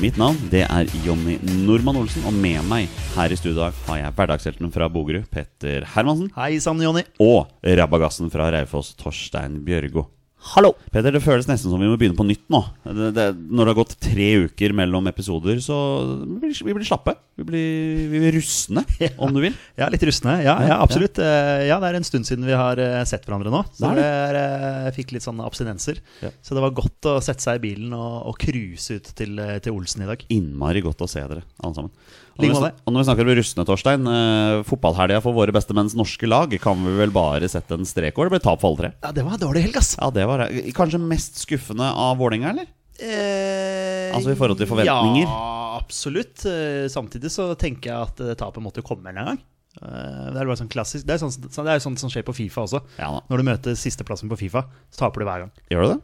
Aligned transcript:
Mitt 0.00 0.16
navn 0.16 0.38
det 0.48 0.62
er 0.64 0.88
Jonny 1.04 1.34
Normann 1.66 1.98
Olsen, 2.00 2.24
og 2.24 2.32
med 2.32 2.62
meg 2.70 2.88
her 3.18 3.32
i 3.32 3.36
studio 3.36 3.66
har 3.68 3.98
jeg 4.00 4.14
hverdagshelten 4.16 4.70
fra 4.72 4.88
Bogerud, 4.88 5.26
Petter 5.28 5.84
Hermansen, 5.92 6.30
Hei 6.38 6.56
sann, 6.62 6.80
Jonny. 6.80 7.02
og 7.20 7.50
rabagassen 7.62 8.32
fra 8.32 8.48
Raufoss, 8.54 8.94
Torstein 8.96 9.58
Bjørgo. 9.66 10.06
Hallo! 10.40 10.70
Peter, 10.88 11.12
det 11.12 11.20
føles 11.20 11.44
nesten 11.44 11.68
som 11.68 11.80
vi 11.82 11.88
må 11.90 11.98
begynne 12.00 12.16
på 12.16 12.24
nytt 12.24 12.46
nå. 12.52 12.62
Det, 12.86 13.10
det, 13.12 13.24
når 13.52 13.68
det 13.68 13.72
har 13.74 13.78
gått 13.82 13.96
tre 14.00 14.28
uker 14.46 14.72
mellom 14.76 15.10
episoder, 15.10 15.58
så 15.60 15.76
vi 16.24 16.38
blir 16.46 16.62
vi 16.64 16.76
blir 16.78 16.88
slappe. 16.88 17.12
Vi 17.36 17.44
blir, 17.44 18.06
vi 18.08 18.22
blir 18.22 18.34
rustne, 18.38 18.84
om 19.22 19.34
du 19.36 19.42
vil. 19.44 19.58
Ja, 19.78 19.90
litt 19.92 20.04
rustne. 20.08 20.38
Ja, 20.44 20.56
ja 20.64 20.78
absolutt. 20.80 21.20
Eh, 21.20 21.66
Ja, 21.68 21.76
det 21.82 21.90
er 21.90 21.98
en 21.98 22.08
stund 22.08 22.28
siden 22.28 22.48
vi 22.48 22.56
har 22.56 22.80
eh, 22.80 23.02
sett 23.08 23.28
hverandre 23.28 23.52
nå. 23.52 23.60
Så 23.76 23.92
Det 23.92 24.06
er 24.06 24.38
er, 24.38 24.40
eh, 24.40 24.80
jeg 24.88 24.96
fikk 25.02 25.14
litt 25.16 25.26
sånne 25.26 25.44
abstinenser. 25.44 26.00
Ja. 26.24 26.32
Så 26.40 26.56
det 26.56 26.64
var 26.64 26.72
godt 26.76 27.10
å 27.10 27.18
sette 27.24 27.44
seg 27.44 27.60
i 27.60 27.64
bilen 27.68 27.92
og, 27.96 28.32
cruise 28.40 28.96
ut 28.96 29.12
til, 29.18 29.36
til 29.60 29.76
Olsen 29.76 30.06
i 30.06 30.08
dag. 30.08 30.24
Innmari 30.32 30.80
godt 30.84 31.04
å 31.04 31.10
se 31.10 31.20
dere, 31.20 31.44
alle 31.60 31.76
sammen. 31.76 31.92
Og 32.40 32.48
Like 32.48 32.56
måte. 32.56 32.72
og 32.86 32.92
når 32.94 33.00
vi 33.04 33.06
snakker 33.10 33.26
om 33.28 33.34
rustne, 33.38 33.64
Torstein, 33.68 34.06
eh, 34.10 34.62
fotballhelga 34.66 35.20
for 35.22 35.36
våre 35.36 35.52
beste 35.52 35.76
menns 35.76 35.94
norske 35.94 36.26
lag 36.28 36.50
kan 36.60 36.80
vi 36.84 36.96
vel 36.98 37.10
bare 37.14 37.48
sette 37.52 37.76
en 37.76 37.84
strek 37.84 38.16
over? 38.18 38.30
Det 38.30 38.40
ble 38.40 38.42
tap 38.48 38.60
for 38.60 38.70
alle 38.72 38.80
tre. 38.82 38.92
Ja, 39.04 39.12
det 39.12 39.24
var 39.24 39.36
en 39.36 39.44
dårlig 39.44 39.62
helg, 39.68 39.76
ass. 39.76 39.94
Ja, 40.00 40.10
det 40.10 40.26
var 40.26 40.46
kanskje 40.76 41.00
mest 41.00 41.38
skuffende 41.44 41.86
av 41.92 42.16
Vålerenga, 42.18 42.50
eller? 42.56 42.66
Eh, 43.00 44.10
Altså 44.14 44.32
i 44.32 44.38
forhold 44.38 44.58
til 44.60 44.68
forventninger? 44.70 45.24
Ja, 45.28 45.78
absolutt. 45.80 46.42
Eh, 46.48 46.88
Samtidig 46.92 47.30
så 47.32 47.52
tenker 47.58 47.92
jeg 47.92 48.08
at 48.10 48.20
eh, 48.24 48.34
tapet 48.40 48.62
måtte 48.64 48.82
jo 48.82 48.86
komme 48.90 49.08
en 49.12 49.20
gang. 49.20 49.38
Eh, 49.80 50.30
Det 50.34 50.40
er 50.40 50.46
bare 50.50 50.58
sånn 50.58 50.68
klassisk 50.72 51.06
Det 51.06 51.14
er 51.14 51.20
sånn, 51.22 51.30
sånn- 51.48 51.64
det 51.68 51.76
er 51.76 51.78
som 51.84 51.94
skjer 51.96 52.24
på 52.26 52.34
Fifa 52.34 52.64
også. 52.66 52.82
Ja. 52.98 53.20
Når 53.30 53.36
du 53.38 53.44
møter 53.46 53.76
sisteplassen 53.78 54.28
på 54.28 54.36
Fifa, 54.38 54.64
så 54.90 55.04
taper 55.06 55.20
du 55.20 55.26
hver 55.26 55.44
gang. 55.46 55.52
Gjør 55.70 55.82
du 55.86 55.88
det? 55.94 56.00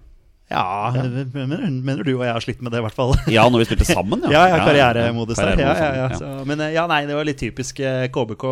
Ja, 0.51 0.93
Mener, 0.95 1.65
mener 1.71 2.05
du 2.07 2.13
og 2.13 2.23
jeg 2.23 2.35
har 2.37 2.45
slitt 2.45 2.61
med 2.63 2.71
det, 2.71 2.79
i 2.79 2.85
hvert 2.87 2.95
fall. 2.95 3.17
Ja, 3.33 3.49
når 3.51 3.65
vi 3.65 3.69
spilte 3.71 3.89
sammen, 3.89 4.23
ja. 4.29 4.31
Ja, 4.37 4.45
ja, 4.53 4.61
karrieremodus 4.63 5.41
der. 5.41 5.59
Ja, 5.59 5.73
ja, 5.75 5.89
ja. 5.89 6.05
ja. 6.13 6.21
Så, 6.21 6.29
men 6.47 6.63
eh, 6.63 6.75
ja, 6.77 6.87
nei, 6.91 7.03
det 7.09 7.17
var 7.19 7.27
litt 7.27 7.41
typisk 7.43 7.83
eh, 7.83 8.07
KBK. 8.15 8.47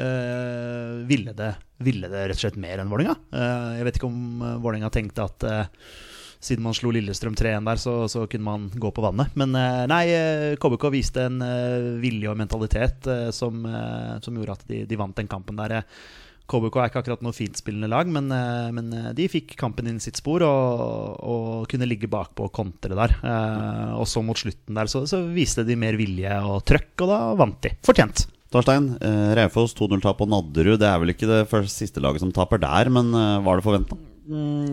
Uh, 0.00 1.02
ville, 1.04 1.34
det, 1.36 1.50
ville 1.82 2.08
det 2.08 2.20
rett 2.30 2.38
og 2.38 2.44
slett 2.44 2.60
mer 2.62 2.80
enn 2.80 2.88
Vålerenga. 2.88 3.18
Uh, 3.34 3.74
jeg 3.80 3.88
vet 3.88 3.98
ikke 3.98 4.08
om 4.08 4.20
uh, 4.40 4.54
Vålerenga 4.62 4.88
tenkte 4.94 5.26
at 5.26 5.44
uh, 5.50 5.90
siden 6.40 6.64
man 6.64 6.74
slo 6.74 6.90
Lillestrøm 6.94 7.34
3-1 7.36 7.66
der, 7.68 7.80
så, 7.80 7.94
så 8.08 8.24
kunne 8.30 8.46
man 8.46 8.70
gå 8.80 8.90
på 8.96 9.04
vannet. 9.04 9.34
Men 9.38 9.52
eh, 9.58 9.82
nei, 9.90 10.04
eh, 10.14 10.54
KBK 10.60 10.86
viste 10.94 11.26
en 11.28 11.42
eh, 11.44 11.90
vilje 12.00 12.30
og 12.32 12.38
mentalitet 12.40 13.08
eh, 13.12 13.28
som, 13.36 13.60
eh, 13.68 14.14
som 14.24 14.38
gjorde 14.38 14.56
at 14.56 14.64
de, 14.70 14.80
de 14.88 14.98
vant 14.98 15.16
den 15.16 15.28
kampen 15.28 15.60
der. 15.60 15.76
Eh, 15.76 16.00
KBK 16.50 16.76
er 16.82 16.90
ikke 16.90 17.00
akkurat 17.04 17.22
noe 17.24 17.36
fintspillende 17.36 17.88
lag, 17.92 18.08
men, 18.10 18.26
eh, 18.34 18.70
men 18.74 18.90
eh, 18.96 19.10
de 19.16 19.28
fikk 19.30 19.54
kampen 19.60 19.86
inn 19.90 20.00
i 20.00 20.04
sitt 20.04 20.18
spor 20.18 20.42
og, 20.46 21.20
og 21.22 21.68
kunne 21.70 21.86
ligge 21.88 22.10
bakpå 22.10 22.48
og 22.48 22.52
kontre 22.58 22.98
der. 22.98 23.14
Eh, 23.22 23.94
og 23.94 24.08
så 24.10 24.22
mot 24.26 24.38
slutten 24.40 24.74
der 24.80 24.90
så, 24.90 25.04
så 25.10 25.22
viste 25.30 25.64
de 25.68 25.78
mer 25.78 25.98
vilje 26.00 26.34
og 26.42 26.60
trøkk, 26.68 26.92
og 27.06 27.12
da 27.14 27.20
vant 27.38 27.60
de. 27.66 27.74
Fortjent. 27.86 28.26
Torstein, 28.50 28.92
eh, 28.98 29.30
Raufoss 29.38 29.76
2-0-tap 29.78 30.18
på 30.18 30.26
Nadderud. 30.26 30.80
Det 30.82 30.88
er 30.90 30.98
vel 30.98 31.12
ikke 31.14 31.28
det 31.30 31.44
første 31.52 31.84
siste 31.84 32.02
laget 32.02 32.24
som 32.24 32.32
taper 32.34 32.58
der, 32.62 32.90
men 32.90 33.12
eh, 33.14 33.36
var 33.46 33.60
det 33.60 33.66
forventa? 33.68 33.98
Mm, 34.30 34.70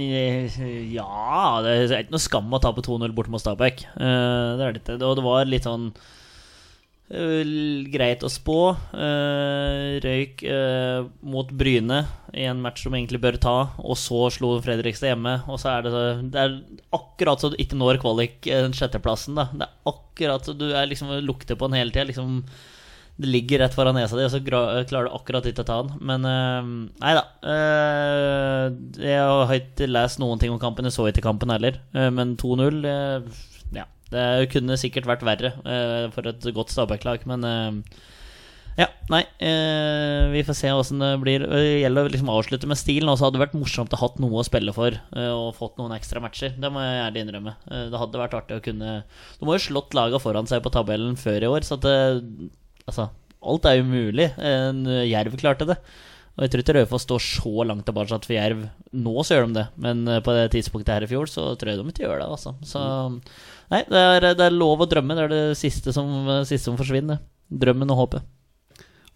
Ja, 0.93 1.61
det 1.65 1.71
er 1.89 2.01
ikke 2.03 2.13
noe 2.13 2.21
skam 2.21 2.51
å 2.53 2.59
tape 2.61 2.83
2-0 2.85 3.13
bort 3.17 3.29
mot 3.33 3.41
Stabæk. 3.41 3.85
Eh, 3.97 4.49
Det 4.57 4.65
er 4.65 4.73
det 4.75 4.81
ikke. 4.83 4.97
Og 5.05 5.15
det 5.17 5.25
var 5.25 5.45
litt 5.49 5.65
sånn 5.69 5.91
greit 7.07 8.23
å 8.23 8.29
spå. 8.31 8.75
Eh, 8.91 9.97
Røyk 10.03 10.43
eh, 10.43 11.05
mot 11.23 11.51
Bryne 11.55 12.01
i 12.35 12.43
en 12.49 12.61
match 12.61 12.83
som 12.83 12.95
egentlig 12.97 13.21
bør 13.23 13.37
ta, 13.39 13.57
og 13.79 13.95
så 13.97 14.27
slo 14.33 14.57
Fredrikstad 14.63 15.13
hjemme. 15.13 15.37
Og 15.47 15.61
så 15.61 15.71
er 15.71 15.85
det, 15.85 15.93
så, 15.93 16.01
det 16.21 16.41
er 16.41 16.57
akkurat 16.97 17.39
så 17.39 17.51
du 17.53 17.59
ikke 17.61 17.79
når 17.79 18.01
kvalik 18.03 18.41
den 18.43 18.75
sjetteplassen. 18.75 19.39
Da. 19.39 19.47
Det 19.53 19.69
er 19.69 19.93
akkurat 19.93 20.47
så 20.47 20.57
du 20.57 20.67
er 20.73 20.89
liksom 20.89 21.13
lukter 21.23 21.55
på 21.55 21.71
den 21.71 21.79
hele 21.79 21.95
tida. 21.95 22.09
Liksom, 22.11 22.41
det 23.17 23.31
ligger 23.31 23.63
rett 23.63 23.73
foran 23.73 23.95
nesa 23.97 24.19
di, 24.19 24.27
og 24.27 24.33
så 24.35 24.43
klarer 24.43 25.07
du 25.07 25.15
akkurat 25.15 25.47
ikke 25.49 25.63
å 25.63 25.69
ta 25.71 25.81
den. 25.87 25.95
Men 26.11 26.27
eh, 26.27 26.71
nei 27.01 27.13
da. 27.17 27.23
Eh, 27.55 28.65
jeg 29.07 29.23
har 29.23 29.55
ikke 29.55 29.87
lest 29.89 30.19
noen 30.21 30.43
ting 30.43 30.51
om 30.53 30.59
kampen. 30.61 30.85
Jeg 30.85 30.97
så 30.99 31.07
ikke 31.07 31.25
kampen 31.25 31.55
heller. 31.55 31.79
Eh, 31.95 32.11
men 32.13 32.35
2-0 32.35 32.83
eh, 32.83 33.45
Ja. 33.79 33.87
Det 34.11 34.47
kunne 34.53 34.79
sikkert 34.79 35.09
vært 35.09 35.25
verre 35.27 35.53
uh, 35.63 36.07
for 36.15 36.29
et 36.29 36.47
godt 36.55 36.71
Stabæk-lag, 36.71 37.25
men 37.27 37.43
uh, 37.43 38.03
ja, 38.77 38.85
nei. 39.09 39.23
Eh, 39.41 40.27
vi 40.29 40.43
får 40.45 40.55
se 40.59 40.69
åssen 40.69 41.01
det 41.01 41.09
blir. 41.23 41.41
Det 41.49 41.61
gjelder 41.81 42.05
å 42.05 42.11
liksom 42.13 42.29
avslutte 42.29 42.69
med 42.69 42.77
stilen. 42.77 43.09
Og 43.09 43.17
hadde 43.17 43.39
det 43.39 43.41
vært 43.47 43.55
morsomt 43.57 43.93
å 43.93 43.97
ha 43.97 44.05
hatt 44.05 44.19
noe 44.21 44.37
å 44.37 44.45
spille 44.45 44.73
for 44.75 44.93
eh, 44.93 45.31
og 45.33 45.55
fått 45.57 45.79
noen 45.81 45.95
ekstra 45.95 46.21
matcher. 46.21 46.53
Det 46.61 46.69
må 46.73 46.83
jeg 46.85 46.99
ærlig 47.07 47.23
innrømme. 47.25 47.55
Eh, 47.71 47.87
det 47.89 48.01
hadde 48.03 48.21
vært 48.21 48.35
artig 48.37 48.59
å 48.59 48.65
kunne 48.67 48.99
Du 49.39 49.47
må 49.49 49.57
jo 49.57 49.63
slått 49.65 49.97
laga 49.97 50.21
foran 50.21 50.49
seg 50.49 50.61
på 50.61 50.73
tabellen 50.75 51.17
før 51.17 51.47
i 51.47 51.49
år, 51.49 51.65
så 51.65 51.79
at 51.79 51.87
det, 51.87 51.97
Altså, 52.87 53.09
alt 53.43 53.65
er 53.67 53.81
jo 53.81 53.89
mulig. 53.89 54.29
Jerv 55.09 55.33
klarte 55.41 55.65
det. 55.67 55.75
Og 56.37 56.45
jeg 56.45 56.51
tror 56.53 56.61
ikke 56.61 56.73
Raufoss 56.77 57.05
står 57.07 57.21
så 57.25 57.63
langt 57.65 57.85
tilbake 57.87 58.13
for 58.13 58.33
Jerv. 58.35 58.59
Nå 58.93 59.13
så 59.25 59.37
gjør 59.37 59.47
de 59.49 59.55
det, 59.57 59.65
men 59.81 60.03
eh, 60.05 60.19
på 60.21 60.35
det 60.37 60.43
tidspunktet 60.53 60.93
her 60.93 61.05
i 61.07 61.09
fjor 61.09 61.29
så 61.31 61.47
tror 61.57 61.71
jeg 61.73 61.81
de 61.81 61.89
ikke 61.89 62.05
gjør 62.05 62.21
det. 62.21 62.27
Altså. 62.29 62.53
Så 62.61 62.81
nei, 63.73 63.81
det 63.89 64.03
er, 64.03 64.27
det 64.37 64.45
er 64.45 64.53
lov 64.53 64.85
å 64.85 64.89
drømme. 64.89 65.17
Det 65.17 65.25
er 65.25 65.33
det 65.33 65.43
siste 65.57 65.93
som, 65.95 66.11
siste 66.45 66.69
som 66.69 66.77
forsvinner. 66.77 67.23
Drømmen 67.49 67.89
og 67.95 68.03
håpet. 68.03 68.27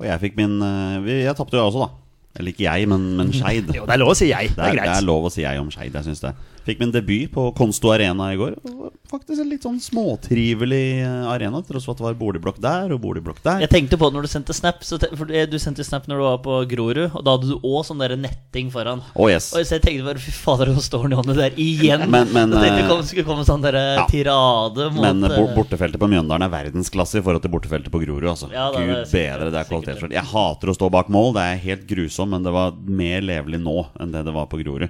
Og 0.02 0.08
jeg 0.10 0.22
fikk 0.24 0.40
min 0.40 0.58
eh, 0.66 1.12
Jeg 1.28 1.38
tapte 1.38 1.60
jo 1.60 1.68
også, 1.68 1.86
da. 1.86 1.92
Eller 2.40 2.56
ikke 2.56 2.64
jeg, 2.66 2.88
men, 2.90 3.06
men 3.20 3.30
Skeid. 3.36 3.70
Jo, 3.78 3.86
det 3.86 3.94
er 3.94 4.02
lov 4.02 4.14
å 4.16 4.18
si 4.18 4.32
jeg. 4.32 4.54
Det 4.56 4.58
Det 4.58 4.66
er 4.72 4.78
greit. 4.80 4.90
det 4.90 4.98
er 4.98 5.08
lov 5.12 5.28
å 5.30 5.34
si 5.34 5.46
jeg 5.46 5.62
om 5.62 5.70
Skeid. 5.74 5.94
Jeg 6.00 6.10
synes 6.10 6.24
det. 6.26 6.34
Fikk 6.66 6.80
min 6.80 6.92
debut 6.94 7.32
på 7.34 7.48
Konsto 7.58 7.90
Arena 7.94 8.28
i 8.34 8.38
går. 8.38 8.56
Det 8.62 8.74
var 8.78 8.92
Faktisk 9.12 9.42
en 9.44 9.50
litt 9.52 9.64
sånn 9.66 9.80
småtrivelig 9.82 11.02
eh, 11.04 11.26
arena, 11.28 11.60
tross 11.68 11.84
for 11.88 11.96
at 11.96 12.00
det 12.00 12.06
var 12.06 12.14
boligblokk 12.20 12.60
der 12.64 12.94
og 12.96 13.02
boligblokk 13.04 13.42
der. 13.44 13.64
Jeg 13.66 13.72
tenkte 13.74 13.98
på 14.00 14.08
det 14.08 14.16
når 14.16 14.28
du 14.28 14.32
sendte 14.32 14.56
snap. 14.56 14.84
For 14.86 15.26
du 15.28 15.58
sendte 15.60 15.84
snap 15.84 16.06
når 16.08 16.22
du 16.22 16.26
var 16.28 16.38
på 16.46 16.60
Grorud, 16.72 17.02
og 17.10 17.26
da 17.26 17.34
hadde 17.36 17.50
du 17.50 17.58
òg 17.60 17.82
sånn 17.88 18.00
der 18.00 18.14
netting 18.20 18.70
foran. 18.72 19.02
Oh, 19.16 19.28
yes. 19.32 19.50
Og 19.58 19.66
så 19.68 19.76
jeg 19.80 19.84
tenkte 19.84 20.06
bare 20.08 20.22
fy 20.22 20.32
fader, 20.36 20.72
nå 20.72 20.84
står 20.86 21.10
jo 21.12 21.24
der 21.34 21.58
igjen. 21.60 22.06
Men- 22.10 22.30
men, 22.32 22.54
jeg 22.56 22.62
tenkte 22.72 22.88
det 22.88 22.98
eh, 23.00 23.08
skulle 23.10 23.26
komme 23.28 23.44
sånn 23.48 23.66
der 23.66 23.76
ja. 23.82 24.06
tirade 24.08 24.88
mot 24.94 25.02
Men 25.04 25.24
eh, 25.28 25.36
bo- 25.36 25.50
eh, 25.50 25.56
bortefeltet 25.58 26.00
på 26.00 26.08
Mjøndalen 26.14 26.46
er 26.48 26.54
verdensklasse 26.54 27.20
i 27.20 27.26
forhold 27.26 27.42
til 27.44 27.52
bortefeltet 27.52 27.92
på 27.92 28.00
Grorud. 28.06 28.30
Altså. 28.32 28.52
Ja, 28.54 28.70
det 28.72 28.86
Gud 28.86 28.96
det 28.96 29.12
bedre, 29.12 29.50
det 29.52 29.60
er 29.60 29.68
kvalitetsfullt. 29.72 30.16
Jeg 30.16 30.30
hater 30.32 30.72
å 30.72 30.78
stå 30.78 30.92
bak 30.94 31.10
mål, 31.12 31.34
det 31.36 31.44
er 31.50 31.60
helt 31.66 31.84
grusom, 31.90 32.32
men 32.32 32.44
det 32.48 32.54
var 32.56 32.72
mer 32.86 33.22
levelig 33.26 33.60
nå 33.60 33.78
enn 34.00 34.14
det 34.16 34.24
det 34.30 34.34
var 34.38 34.48
på 34.52 34.62
Grorud. 34.62 34.88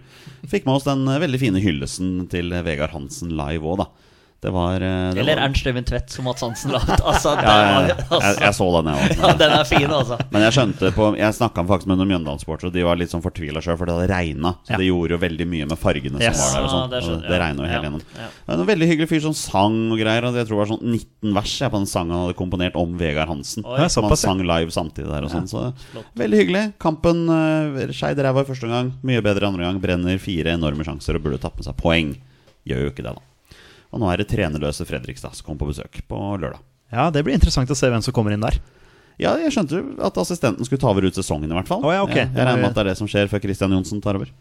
Fikk 0.51 0.65
med 0.67 0.75
oss 0.77 0.85
den 0.85 1.07
eh, 1.07 1.19
veldig 1.25 1.39
fine 1.41 1.61
hyllesten 1.63 2.28
til 2.31 2.54
Vegard 2.66 2.96
Hansen 2.96 3.34
live 3.38 3.68
òg, 3.68 3.84
da. 3.84 4.00
Det 4.41 4.49
var 4.49 4.81
eh, 4.81 5.11
det 5.13 5.19
Eller 5.21 5.35
var, 5.38 5.43
Ernst 5.45 5.67
Øyvind 5.69 5.85
Tvedt, 5.85 6.09
som 6.09 6.25
Mats 6.25 6.41
Hansen 6.41 6.71
la 6.73 6.79
ut. 6.81 7.01
Altså, 7.11 7.35
ja, 7.38 7.51
ja. 7.61 7.93
altså, 8.09 8.21
Jeg, 8.25 8.38
jeg 8.41 8.55
så 8.57 8.67
den, 8.73 8.88
jeg 8.89 8.97
òg. 9.11 9.19
ja, 9.21 9.33
den 9.38 9.51
er 9.53 9.67
fin, 9.69 9.91
altså. 9.93 10.17
Men 10.33 10.41
jeg 10.47 10.55
skjønte 10.55 10.89
på 10.95 11.09
Jeg 11.19 11.35
snakka 11.38 11.63
faktisk 11.69 11.89
med 11.91 11.99
noen 11.99 12.09
Mjøndalen-sportere, 12.09 12.71
og 12.71 12.73
de 12.73 12.85
var 12.88 12.97
litt 12.97 13.13
sånn 13.13 13.21
fortvila 13.21 13.61
sjøl, 13.61 13.77
for 13.77 13.85
det 13.85 13.93
hadde 13.99 14.07
regna. 14.09 14.55
Så 14.65 14.73
Ja. 14.73 14.79
det 14.81 14.88
gjorde 14.88 15.13
jo 15.13 15.19
veldig 15.21 15.47
mye 15.51 15.67
med 15.69 15.77
fargene 15.77 16.17
Yes. 16.25 16.41
som 16.41 16.47
var 16.47 16.57
der. 16.57 16.65
og 16.65 16.65
Ja, 16.65 16.73
sånt 16.73 16.91
det 16.95 17.03
skjønner- 17.05 17.29
Det 17.29 17.39
regna 17.43 17.61
jo 17.61 17.69
hele 17.69 17.83
Ja, 17.85 17.91
gjennom. 17.91 18.57
En 18.57 18.65
veldig 18.71 18.88
hyggelig 18.89 19.09
fyr 19.13 19.21
som 19.27 19.33
sang 19.38 19.77
og 19.91 19.99
greier. 20.01 20.25
Og 20.25 20.33
jeg 20.41 20.47
tror 20.49 20.57
det 20.57 20.61
var 20.65 20.71
sånn 20.73 20.83
19 20.89 21.33
vers 21.38 21.53
jeg, 21.61 21.69
på 21.71 21.77
den 21.77 21.85
sangen 21.93 22.11
han 22.17 22.25
hadde 22.25 22.38
komponert 22.41 22.75
om 22.75 22.97
Vegard 22.97 23.27
Hansen. 23.29 23.63
Oi. 23.63 23.88
Som 23.93 24.05
han 24.09 24.17
sang 24.17 24.39
live 24.41 24.71
samtidig 24.73 25.05
der 25.13 25.21
og 25.23 25.29
sånn. 25.29 25.45
Så 25.53 25.69
Flott. 25.93 26.05
veldig 26.17 26.38
hyggelig. 26.41 26.73
Kampen 26.81 27.29
uh, 27.29 27.93
Skeid 27.93 28.17
ræva 28.17 28.41
i 28.41 28.49
første 28.49 28.65
omgang, 28.65 28.93
mye 29.05 29.21
bedre 29.21 29.45
andre 29.45 29.69
gang. 29.69 29.79
Brenner 29.79 30.17
fire 30.17 30.57
enorme 30.57 30.81
sjanser 30.83 31.13
og 31.15 31.21
burde 31.29 31.38
tatt 31.39 31.53
med 31.61 31.65
seg 31.69 31.77
poeng. 31.77 32.15
Gjør 32.65 32.89
jo 32.89 32.89
ikke 32.89 33.05
det, 33.05 33.13
da. 33.13 33.21
Og 33.91 33.99
nå 34.01 34.07
er 34.11 34.21
det 34.21 34.29
trenerløse 34.31 34.85
Fredrikstad 34.88 35.35
som 35.35 35.45
kommer 35.47 35.65
på 35.65 35.71
besøk 35.73 36.01
på 36.07 36.19
lørdag. 36.39 36.61
Ja, 36.91 37.09
det 37.11 37.23
blir 37.27 37.35
interessant 37.35 37.71
å 37.71 37.77
se 37.77 37.89
hvem 37.91 38.03
som 38.03 38.15
kommer 38.15 38.35
inn 38.35 38.43
der. 38.43 38.57
Ja, 39.21 39.35
jeg 39.38 39.51
skjønte 39.53 39.81
at 40.01 40.15
assistenten 40.17 40.65
skulle 40.65 40.81
ta 40.81 40.89
over 40.89 41.05
ut 41.05 41.15
sesongen, 41.17 41.51
i 41.51 41.55
hvert 41.55 41.69
fall. 41.69 41.83
Oh, 41.85 41.91
ja, 41.93 42.01
okay. 42.03 42.23
jeg, 42.25 42.31
jeg 42.35 42.47
regner 42.47 42.63
med 42.63 42.71
at 42.71 42.77
det 42.79 42.83
er 42.85 42.89
det 42.91 42.97
som 42.99 43.09
skjer 43.11 43.29
før 43.31 43.43
Christian 43.43 43.75
Johnsen 43.75 44.01
tar 44.03 44.17
over. 44.19 44.31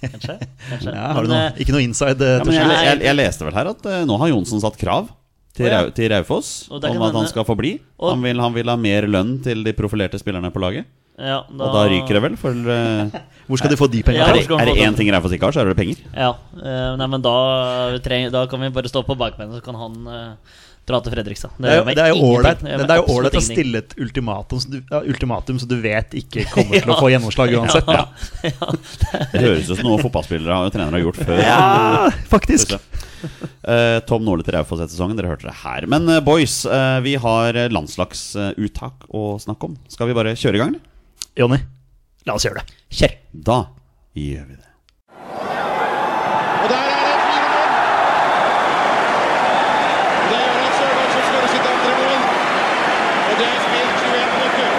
Kanskje? 0.00 0.36
Kanskje. 0.70 0.94
Ja, 0.96 1.10
har 1.14 1.26
du 1.26 1.30
noe, 1.30 1.40
eh, 1.50 1.60
ikke 1.62 1.74
noe 1.76 1.84
inside? 1.84 2.24
eh, 2.24 2.40
Ja, 2.40 2.64
jeg, 2.72 2.86
jeg, 2.88 3.00
jeg 3.04 3.18
leste 3.20 3.46
vel 3.46 3.56
her 3.56 3.70
at 3.70 3.84
uh, 3.86 3.98
nå 4.08 4.16
har 4.22 4.32
Johnsen 4.32 4.62
satt 4.64 4.78
krav 4.80 5.10
til, 5.56 5.66
oh, 5.66 5.90
ja. 5.90 6.08
Raufoss 6.14 6.68
om 6.70 7.02
at 7.02 7.14
han 7.18 7.26
skal 7.28 7.44
få 7.48 7.56
bli. 7.58 7.74
Og- 7.98 8.12
Han 8.14 8.22
vil, 8.22 8.40
han 8.40 8.54
vil 8.54 8.68
ha 8.70 8.76
mer 8.76 9.06
lønn 9.10 9.42
til 9.44 9.64
de 9.66 9.72
profilerte 9.76 10.18
spillerne 10.22 10.50
på 10.54 10.60
laget. 10.62 10.86
ja, 11.18 11.40
Og 11.50 11.72
da 11.74 11.82
ryker 11.90 12.16
det 12.16 12.22
vel, 12.22 12.36
for 12.40 12.50
uh... 12.54 13.10
Hvor 13.50 13.58
skal 13.58 13.70
de 13.72 13.76
få 13.76 13.88
de 13.90 14.00
pengene 14.06 14.22
Ja, 14.22 14.30
er, 14.30 14.62
er 14.62 14.68
det 14.70 14.78
én 14.86 14.94
ting 14.96 15.10
Raufoss 15.12 15.34
ikke 15.34 15.48
har, 15.48 15.52
så 15.56 15.60
er 15.64 15.72
det 15.72 15.76
penger. 15.76 15.98
Ja. 16.14 16.30
uh, 16.54 16.96
nei, 16.96 17.06
men 17.10 17.20
da, 17.20 17.34
trenger, 18.04 18.30
da 18.30 18.46
kan 18.46 18.60
vi 18.62 18.70
bare 18.70 18.88
stå 18.88 19.02
på 19.04 19.16
bakbeina, 19.18 19.58
så 19.58 19.64
kan 19.64 19.74
han 19.74 19.96
uh, 20.06 20.56
dra 20.86 21.00
til 21.02 21.12
Fredrikstad. 21.12 21.50
Det 21.58 21.74
er 21.74 21.84
det 21.90 22.04
er 22.06 22.14
jo 22.14 23.10
ålreit 23.10 23.36
å 23.36 23.42
stille 23.44 23.82
et 23.82 23.92
ultimatum, 24.00 24.62
så 24.62 24.70
du- 24.70 24.80
ja, 24.86 25.02
ultimatum 25.02 25.58
som 25.60 25.68
du 25.70 25.76
vet 25.82 26.14
ikke 26.22 26.46
kommer 26.54 26.78
til 26.80 26.94
å 26.94 26.98
få 27.02 27.10
gjennomslag 27.12 27.52
uansett. 27.58 27.90
Ja. 27.98 28.06
Det 29.34 29.42
høres 29.42 29.66
ut 29.68 29.76
som 29.76 29.84
noe 29.90 29.98
fotballspillere 30.00 30.56
og 30.64 30.72
trenere 30.72 30.94
har 31.00 31.04
gjort 31.08 31.20
før. 31.26 31.42
Ja, 31.42 32.10
faktisk. 32.30 32.78
Eh, 33.70 33.98
Tom 34.08 34.24
Nordli 34.26 34.44
til 34.46 34.54
Raufoss 34.56 34.80
etter 34.82 34.94
sesongen, 34.94 35.18
dere 35.18 35.30
hørte 35.30 35.46
det 35.48 35.58
her. 35.62 35.84
Men 35.90 36.08
eh, 36.10 36.22
boys, 36.24 36.62
eh, 36.66 36.98
vi 37.04 37.12
har 37.20 37.58
landslagsuttak 37.70 39.04
å 39.14 39.36
snakke 39.42 39.68
om. 39.68 39.76
Skal 39.92 40.08
vi 40.10 40.16
bare 40.16 40.32
kjøre 40.38 40.56
i 40.58 40.62
gang? 40.62 40.72
eller? 40.74 40.82
Jonny, 41.38 41.60
la 42.26 42.34
oss 42.34 42.44
gjøre 42.48 42.62
det. 42.64 42.80
Kjør! 42.90 43.14
Da 43.46 43.58
gjør 44.18 44.44
vi 44.48 44.56
det. 44.58 44.66
Og 46.60 46.66
der 46.72 46.88
er 46.90 47.02
det 47.06 47.16
4-0. 47.28 47.70
Det 50.30 50.36
er 50.36 50.48
Jonas 50.50 50.74
Sørloth 50.80 51.12
som 51.14 51.22
skårer 51.28 51.50
sitt 51.54 51.66
andre 51.70 51.92
mål. 52.00 52.20
Og 53.30 53.34
det 53.38 53.46
er 53.46 53.60
spilt 53.68 53.94
21 54.10 54.34
minutter. 54.34 54.70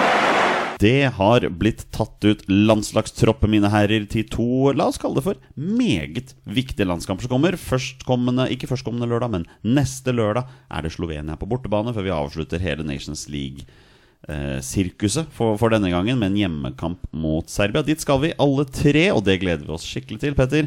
Det 0.82 1.12
har 1.14 1.44
blitt 1.54 1.84
tatt 1.94 2.24
ut 2.26 2.40
landslagstropper, 2.50 3.46
mine 3.50 3.70
herrer, 3.70 4.02
til 4.10 4.24
to 4.32 4.72
la 4.74 4.88
oss 4.90 4.98
kalle 4.98 5.20
det 5.20 5.26
for 5.28 5.36
meget 5.54 6.32
viktige 6.42 6.88
landskamper 6.88 7.22
som 7.26 7.32
kommer. 7.36 7.54
Førstkommende, 7.60 8.48
ikke 8.50 8.66
førstkommende 8.70 9.06
lørdag, 9.10 9.30
men 9.36 9.46
neste 9.62 10.10
lørdag 10.16 10.44
er 10.66 10.80
det 10.82 10.94
Slovenia 10.96 11.36
på 11.38 11.46
bortebane 11.50 11.94
før 11.94 12.06
vi 12.08 12.16
avslutter 12.16 12.58
hele 12.64 12.82
Nations 12.88 13.28
League-sirkuset 13.30 15.26
for, 15.36 15.54
for 15.60 15.68
denne 15.70 15.92
gangen 15.92 16.18
med 16.18 16.28
en 16.32 16.40
hjemmekamp 16.40 17.00
mot 17.14 17.46
Serbia. 17.52 17.86
Dit 17.86 18.02
skal 18.02 18.18
vi 18.24 18.38
alle 18.42 18.64
tre, 18.66 19.12
og 19.14 19.22
det 19.28 19.38
gleder 19.44 19.64
vi 19.68 19.76
oss 19.76 19.86
skikkelig 19.86 20.18
til, 20.24 20.34
Petter. 20.38 20.66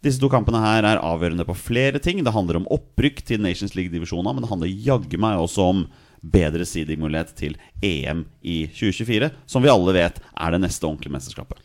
Disse 0.00 0.20
to 0.22 0.28
kampene 0.32 0.56
her 0.64 0.86
er 0.88 1.04
avgjørende 1.04 1.44
på 1.44 1.52
flere 1.68 2.00
ting. 2.00 2.24
Det 2.24 2.32
handler 2.32 2.56
om 2.62 2.70
opprykk 2.72 3.20
til 3.28 3.44
Nations 3.44 3.76
League-divisjoner, 3.76 4.32
men 4.32 4.40
det 4.46 4.52
handler 4.54 4.78
jaggu 4.88 5.20
meg 5.20 5.36
også 5.36 5.60
om 5.74 5.84
bedre 6.22 6.66
seedingmulighet 6.68 7.34
til 7.38 7.56
EM 7.82 8.26
i 8.42 8.62
2024, 8.76 9.30
som 9.48 9.64
vi 9.64 9.72
alle 9.72 9.96
vet 9.96 10.20
er 10.20 10.56
det 10.56 10.62
neste 10.66 10.86
ordentlige 10.88 11.14
mesterskapet. 11.16 11.58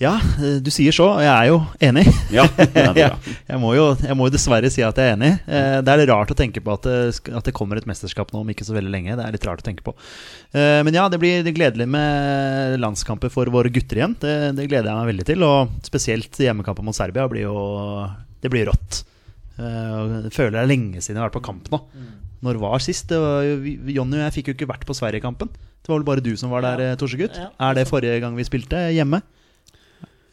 Ja, 0.00 0.14
eh, 0.40 0.56
du 0.64 0.70
sier 0.72 0.94
så, 0.94 1.04
og 1.18 1.20
jeg 1.22 1.30
er 1.30 1.48
jo 1.50 1.58
enig. 1.84 2.02
Ja, 2.38 2.46
det 2.56 2.80
er 2.80 2.94
bra. 2.96 3.18
jeg, 3.50 3.58
må 3.60 3.74
jo, 3.76 3.84
jeg 4.00 4.16
må 4.18 4.26
jo 4.26 4.32
dessverre 4.34 4.70
si 4.72 4.82
at 4.82 4.98
jeg 4.98 5.12
er 5.12 5.18
enig. 5.18 5.30
Eh, 5.46 5.76
Det 5.84 5.92
er 5.92 6.00
litt 6.00 6.10
rart 6.10 6.32
å 6.32 6.38
tenke 6.38 6.62
på 6.64 6.72
at 6.74 6.88
det, 6.88 6.96
at 7.30 7.46
det 7.46 7.54
kommer 7.54 7.78
et 7.78 7.86
mesterskap 7.86 8.32
nå 8.32 8.40
om 8.40 8.50
ikke 8.50 8.66
så 8.66 8.74
veldig 8.74 8.90
lenge. 8.90 9.14
Det 9.18 9.26
er 9.26 9.36
litt 9.36 9.46
rart 9.46 9.62
å 9.62 9.68
tenke 9.68 9.84
på. 9.86 9.94
Eh, 10.56 10.80
Men 10.86 10.96
ja, 10.96 11.04
det 11.12 11.20
blir 11.22 11.46
gledelig 11.54 11.86
med 11.92 12.80
landskamper 12.82 13.30
for 13.30 13.46
våre 13.52 13.70
gutter 13.70 14.00
igjen. 14.00 14.16
Det, 14.18 14.34
det 14.58 14.66
gleder 14.72 14.90
jeg 14.90 14.98
meg 15.02 15.12
veldig 15.12 15.28
til. 15.28 15.46
Og 15.46 15.76
spesielt 15.86 16.40
hjemmekampen 16.48 16.88
mot 16.88 16.96
Serbia 16.96 17.28
blir 17.30 17.46
jo 17.46 17.56
Det 18.42 18.50
blir 18.50 18.66
rått. 18.72 19.04
Eh, 19.58 20.22
Jeg 20.28 20.32
føler 20.32 20.50
det 20.56 20.62
er 20.62 20.70
lenge 20.70 21.02
siden 21.02 21.16
jeg 21.18 21.22
har 21.22 21.30
vært 21.30 21.40
på 21.40 21.46
kamp 21.50 21.68
nå. 21.72 21.82
Når 22.42 22.58
var 22.58 22.78
sist? 22.82 23.08
Det 23.12 23.18
var 23.22 23.42
jo, 23.46 23.58
Jonny 23.94 24.16
og 24.18 24.24
jeg 24.26 24.34
fikk 24.38 24.48
jo 24.50 24.54
ikke 24.56 24.70
vært 24.72 24.86
på 24.88 24.96
Sverigekampen. 24.98 25.48
Det 25.82 25.88
var 25.90 25.98
vel 26.00 26.06
bare 26.06 26.22
du 26.24 26.32
som 26.36 26.50
var 26.50 26.62
der, 26.62 26.78
Ja. 26.80 26.90
eh, 26.92 26.96
Torsegutt. 26.96 27.36
Ja. 27.38 27.50
Er 27.60 27.74
det 27.74 27.88
forrige 27.88 28.20
gang 28.20 28.34
vi 28.36 28.44
spilte 28.44 28.88
hjemme? 28.94 29.22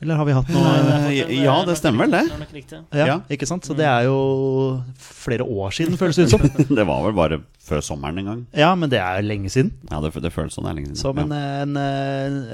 Eller 0.02 0.16
har 0.16 0.24
vi 0.24 0.32
hatt 0.32 0.48
noe 0.48 0.64
Nei, 0.64 1.18
det 1.28 1.38
ja, 1.44 1.58
det 1.68 1.74
stemmer 1.76 2.08
vel 2.08 2.14
det. 2.16 2.64
Ja, 2.96 3.06
Ja. 3.06 3.16
ikke 3.30 3.46
sant? 3.46 3.66
Så 3.68 3.76
det 3.76 3.84
er 3.86 4.06
jo 4.08 4.82
flere 4.96 5.44
år 5.44 5.74
siden, 5.76 5.98
føles 6.00 6.16
det 6.16 6.30
ut 6.30 6.30
som. 6.38 6.40
Det 6.80 6.86
var 6.88 7.04
vel 7.04 7.14
bare 7.18 7.42
før 7.60 7.84
sommeren 7.84 8.18
en 8.18 8.26
gang. 8.26 8.46
Ja, 8.56 8.74
men 8.80 8.90
det 8.90 8.98
er 9.04 9.20
lenge 9.22 9.52
siden. 9.52 9.74
Ja, 9.92 10.00
det, 10.00 10.14
det 10.24 10.32
føles 10.32 10.56
sånn 10.56 10.64
det 10.64 10.72
er 10.72 10.78
lenge 10.80 10.96
siden. 10.96 11.04
Som 11.04 11.20
en, 11.20 11.34
en, 11.36 11.76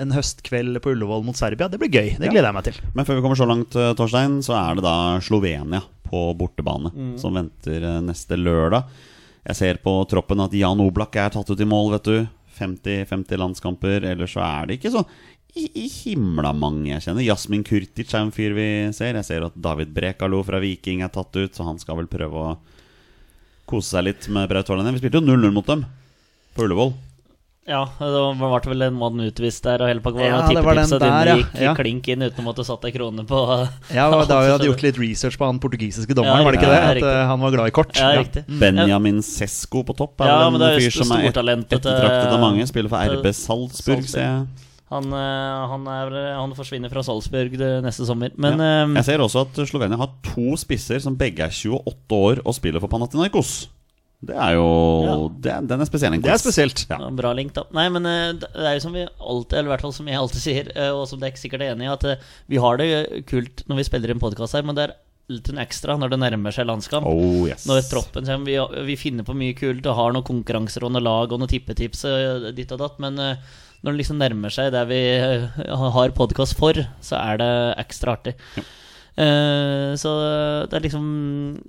en 0.01 0.11
høstkveld 0.17 0.81
på 0.81 0.95
Ullevål 0.95 1.23
mot 1.23 1.37
Serbia. 1.37 1.69
Det 1.69 1.77
blir 1.79 1.93
gøy. 1.93 2.17
Det 2.17 2.25
Ja. 2.25 2.31
gleder 2.33 2.49
jeg 2.49 2.53
meg 2.57 2.63
til. 2.63 2.81
Men 2.95 3.05
før 3.05 3.15
vi 3.15 3.21
kommer 3.21 3.37
så 3.37 3.45
langt, 3.47 3.75
eh, 3.77 3.93
Torstein, 3.93 4.39
så 4.41 4.57
er 4.57 4.75
det 4.75 4.83
da 4.83 4.95
Slovenia 5.21 5.83
på 6.05 6.21
bortebane 6.39 6.91
som 7.21 7.35
venter 7.37 7.83
eh, 7.83 8.01
neste 8.05 8.37
lørdag. 8.39 8.87
Jeg 9.45 9.59
ser 9.59 9.81
på 9.83 9.93
troppen 10.09 10.41
at 10.41 10.53
Jan 10.57 10.81
Oblak 10.81 11.15
er 11.21 11.29
tatt 11.33 11.49
ut 11.49 11.61
i 11.61 11.67
mål, 11.69 11.91
vet 11.97 12.09
du. 12.09 12.27
50-50 12.55 13.37
landskamper. 13.37 14.05
Ellers 14.07 14.33
så 14.33 14.41
er 14.41 14.67
det 14.67 14.79
ikke 14.79 14.93
så 14.93 15.03
i, 15.55 15.65
i 15.85 15.87
himla 15.87 16.51
mange 16.55 16.89
jeg 16.91 17.03
kjenner. 17.05 17.23
Jasmin 17.25 17.63
Kurtic 17.67 18.11
er 18.11 18.25
en 18.25 18.33
fyr 18.35 18.55
vi 18.57 18.67
ser. 18.95 19.15
Jeg 19.15 19.27
ser 19.27 19.45
at 19.47 19.55
David 19.55 19.93
Brekalo 19.95 20.41
fra 20.43 20.59
Viking 20.63 21.03
er 21.05 21.13
tatt 21.13 21.35
ut, 21.35 21.55
så 21.55 21.67
han 21.67 21.79
skal 21.81 22.01
vel 22.01 22.09
prøve 22.11 22.41
å 22.41 22.55
kose 23.69 23.95
seg 23.95 24.09
litt 24.09 24.27
med 24.33 24.49
Braut 24.51 24.69
Haaland. 24.69 24.91
Vi 24.97 25.03
spilte 25.03 25.21
jo 25.21 25.27
0-0 25.29 25.55
mot 25.55 25.67
dem 25.69 25.85
på 26.55 26.67
Ullevål. 26.67 26.91
Ja, 27.65 27.79
det 27.97 28.09
ble 28.37 28.59
vel 28.69 28.83
en 28.85 28.97
mann 28.99 29.21
utvist 29.25 29.63
der, 29.65 29.81
og 29.81 29.89
hele 29.89 30.01
pakka 30.05 30.21
Ja, 30.21 30.35
var 30.37 30.61
var 30.61 30.77
den 30.77 30.85
tippetipset 30.85 31.01
der, 31.01 31.29
ja. 31.31 31.35
gikk 31.39 31.55
Ja. 31.63 31.71
klink 31.73 32.09
inn 32.13 32.21
uten 32.21 32.43
å 32.43 32.45
måtte 32.45 32.65
satt 32.67 32.83
ei 32.85 32.91
krone 32.93 33.25
på 33.25 33.39
Ja, 33.89 34.05
Da 34.29 34.37
vi 34.43 34.51
hadde 34.53 34.67
gjort 34.69 34.83
litt 34.85 34.99
research 35.01 35.37
på 35.41 35.47
han 35.49 35.57
portugisiske 35.63 36.13
dommeren, 36.13 36.43
Ja, 36.43 36.45
var 36.45 36.53
det 36.53 36.59
ikke 36.61 36.69
ja, 36.69 36.75
det? 36.75 36.83
At 36.91 36.95
riktig. 36.99 37.15
eh, 37.15 37.25
han 37.31 37.41
var 37.41 37.55
glad 37.57 37.71
i 37.71 37.73
kort. 37.73 37.97
Ja, 37.97 38.11
riktig. 38.21 38.43
Benjamin 38.61 39.23
Sesko 39.25 39.81
på 39.87 39.97
topp 39.97 40.21
er 40.21 40.29
Ja, 40.29 40.37
vel 40.43 40.53
men 40.53 40.61
en 40.61 40.67
det 40.67 40.69
er 40.75 40.85
fyr 40.85 40.93
som 41.01 41.15
er 41.17 41.25
ettertraktet 41.31 42.37
av 42.37 42.39
mange. 42.45 42.67
Spiller 42.69 42.89
for 42.93 43.17
RB 43.17 43.25
Salzburg, 43.33 44.05
Salzburg. 44.05 44.09
ser 44.13 44.21
jeg. 44.29 44.47
Han, 44.93 45.09
eh, 45.17 45.67
han, 45.73 45.87
er, 45.89 46.13
han 46.37 46.53
forsvinner 46.53 46.93
fra 46.93 47.01
Salzburg 47.01 47.57
det 47.57 47.71
neste 47.81 48.05
sommer. 48.05 48.29
Men 48.37 48.61
ja. 48.61 48.83
eh, 48.85 48.93
Jeg 49.01 49.07
ser 49.09 49.25
også 49.25 49.41
at 49.49 49.57
Slovenia 49.65 49.97
har 49.97 50.13
to 50.29 50.53
spisser 50.61 51.01
som 51.01 51.17
begge 51.17 51.41
er 51.41 51.49
28 51.49 52.13
år 52.13 52.43
og 52.45 52.53
spiller 52.53 52.79
for 52.83 52.93
Panathinaikos. 52.93 53.71
Det 54.25 54.35
er 54.35 54.55
jo 54.55 54.67
det 55.43 55.51
er, 55.51 55.65
Den 55.67 55.83
er 55.83 55.89
spesiell. 55.89 56.17
Det 56.23 56.31
er 56.31 56.41
spesielt. 56.41 56.85
Ja. 56.89 56.99
Ja, 57.03 57.09
Bra 57.13 57.33
link, 57.37 57.53
da. 57.55 57.65
Nei, 57.75 57.87
men 57.93 58.07
eh, 58.09 58.31
det 58.41 58.49
er 58.55 58.77
jo 58.77 58.83
som 58.85 58.95
vi 58.95 59.05
alltid, 59.05 59.57
eller 59.59 59.69
i 59.69 59.73
hvert 59.75 59.85
fall 59.85 59.95
som 59.97 60.07
jeg 60.09 60.19
alltid 60.19 60.43
sier, 60.43 60.69
eh, 60.75 60.91
og 60.95 61.05
som 61.09 61.21
dere 61.21 61.39
sikkert 61.39 61.65
er 61.65 61.73
enig 61.75 61.87
i, 61.87 61.91
at 61.93 62.05
eh, 62.09 62.29
vi 62.51 62.61
har 62.61 62.79
det 62.81 62.87
kult 63.29 63.65
når 63.69 63.81
vi 63.81 63.87
spiller 63.89 64.13
en 64.13 64.23
podkast 64.23 64.57
her, 64.57 64.65
men 64.65 64.77
det 64.77 64.87
er 64.87 64.95
litt 65.35 65.49
en 65.49 65.61
ekstra 65.61 65.95
når 65.97 66.13
det 66.13 66.21
nærmer 66.21 66.53
seg 66.53 66.67
landskamp. 66.69 67.05
Oh, 67.09 67.45
yes. 67.49 67.65
Når 67.69 67.85
troppen 67.89 68.27
kommer, 68.29 68.45
vi, 68.49 68.85
vi 68.91 68.97
finner 69.01 69.25
på 69.25 69.37
mye 69.37 69.57
kult 69.57 69.85
og 69.89 69.99
har 69.99 70.13
noen 70.13 70.25
konkurranser 70.25 70.85
og 70.85 70.93
noen 70.93 71.05
lag 71.05 71.33
og 71.33 71.41
noen 71.41 71.49
tippetips 71.49 72.05
ditt 72.57 72.73
og 72.75 72.81
datt, 72.83 72.99
men 73.01 73.17
når 73.85 73.93
det 73.93 73.99
liksom 73.99 74.17
nærmer 74.21 74.53
seg 74.53 74.71
der 74.73 74.87
vi 74.89 75.01
har 75.65 76.13
podkast 76.17 76.57
for, 76.57 76.77
så 77.05 77.19
er 77.21 77.41
det 77.41 77.51
ekstra 77.83 78.15
artig. 78.17 78.33
Eh, 78.57 78.71
så 79.15 80.11
det 80.67 80.75
er 80.75 80.83
liksom 80.83 81.05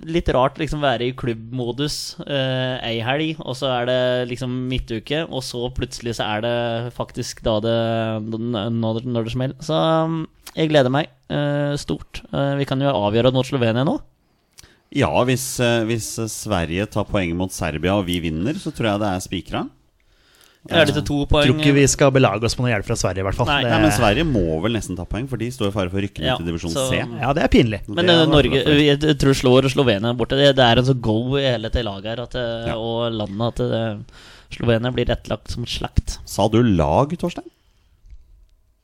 litt 0.03 0.27
rart 0.35 0.57
liksom 0.59 0.81
være 0.83 1.05
i 1.07 1.13
klubbmodus 1.15 2.17
uh, 2.19 2.75
ei 2.83 2.97
helg, 2.99 3.39
og 3.39 3.55
så 3.55 3.69
er 3.71 3.87
det 3.87 4.01
liksom 4.33 4.57
midtuke, 4.67 5.21
og 5.29 5.45
så 5.47 5.69
plutselig 5.71 6.17
så 6.17 6.27
er 6.27 6.43
det 6.43 6.57
faktisk 6.97 7.39
da 7.47 7.55
det 7.63 7.77
når, 8.27 9.05
når 9.07 9.29
det 9.29 9.31
smeller. 9.31 9.55
Så 9.63 9.79
um, 9.79 10.25
jeg 10.57 10.71
gleder 10.71 10.93
meg 10.93 11.09
eh, 11.29 11.73
stort. 11.77 12.23
Eh, 12.31 12.53
vi 12.57 12.65
kan 12.67 12.81
jo 12.81 12.93
avgjøre 12.93 13.33
mot 13.35 13.45
Slovenia 13.45 13.85
nå. 13.85 13.97
Ja, 14.95 15.11
hvis, 15.27 15.45
eh, 15.61 15.83
hvis 15.85 16.15
Sverige 16.33 16.87
tar 16.89 17.05
poeng 17.09 17.35
mot 17.37 17.53
Serbia 17.53 17.97
og 17.99 18.07
vi 18.07 18.17
vinner, 18.23 18.57
så 18.57 18.73
tror 18.73 18.93
jeg 18.93 19.03
det 19.03 19.11
er 19.11 19.25
spikra. 19.25 19.65
Er 20.69 20.85
det 20.89 21.03
to 21.07 21.25
poeng? 21.29 21.47
Tror 21.47 21.59
ikke 21.61 21.73
vi 21.77 21.85
skal 21.87 22.11
belage 22.15 22.43
oss 22.47 22.55
på 22.57 22.63
noe 22.65 22.71
hjelp 22.73 22.85
fra 22.89 22.97
Sverige, 22.99 23.23
i 23.23 23.27
hvert 23.27 23.37
fall. 23.39 23.49
Nei. 23.49 23.61
Det, 23.63 23.71
Nei, 23.71 23.81
men 23.85 23.91
Sverige 23.95 24.25
må 24.27 24.61
vel 24.63 24.73
nesten 24.77 24.97
ta 24.99 25.05
poeng, 25.09 25.27
for 25.31 25.37
de 25.41 25.49
står 25.53 25.71
i 25.71 25.75
fare 25.75 25.89
for 25.93 25.99
å 25.99 26.05
rykke 26.05 26.19
ned 26.23 26.27
Ja, 26.31 26.37
til 26.37 26.49
divisjon 26.51 26.71
så- 26.75 26.87
C. 26.89 27.01
ja, 27.21 27.33
det 27.33 27.43
er 27.43 27.51
pinlig. 27.53 27.81
Men 27.87 28.05
Det 28.05 28.15
eh, 28.15 28.21
er 28.23 28.27
Norge 28.27 28.63
jeg, 28.63 29.17
tror 29.21 29.33
slår 29.33 29.69
Slovenia 29.71 30.13
borte. 30.17 30.35
Det, 30.39 30.55
det 30.55 30.65
er 30.65 30.77
en 30.77 30.85
så 30.85 30.93
go 30.99 31.35
i 31.37 31.43
hele 31.43 31.69
det 31.69 31.83
laget 31.85 32.05
her 32.17 32.21
at, 32.23 32.35
eh, 32.35 32.67
Ja. 32.71 32.75
og 32.75 33.11
landet 33.13 33.59
at 33.59 33.59
eh, 33.59 33.97
Slovenia 34.51 34.91
blir 34.91 35.05
rettlagt 35.07 35.51
som 35.51 35.65
slakt. 35.65 36.19
Sa 36.25 36.47
du 36.47 36.61
lag, 36.63 37.09
Torstein? 37.17 37.49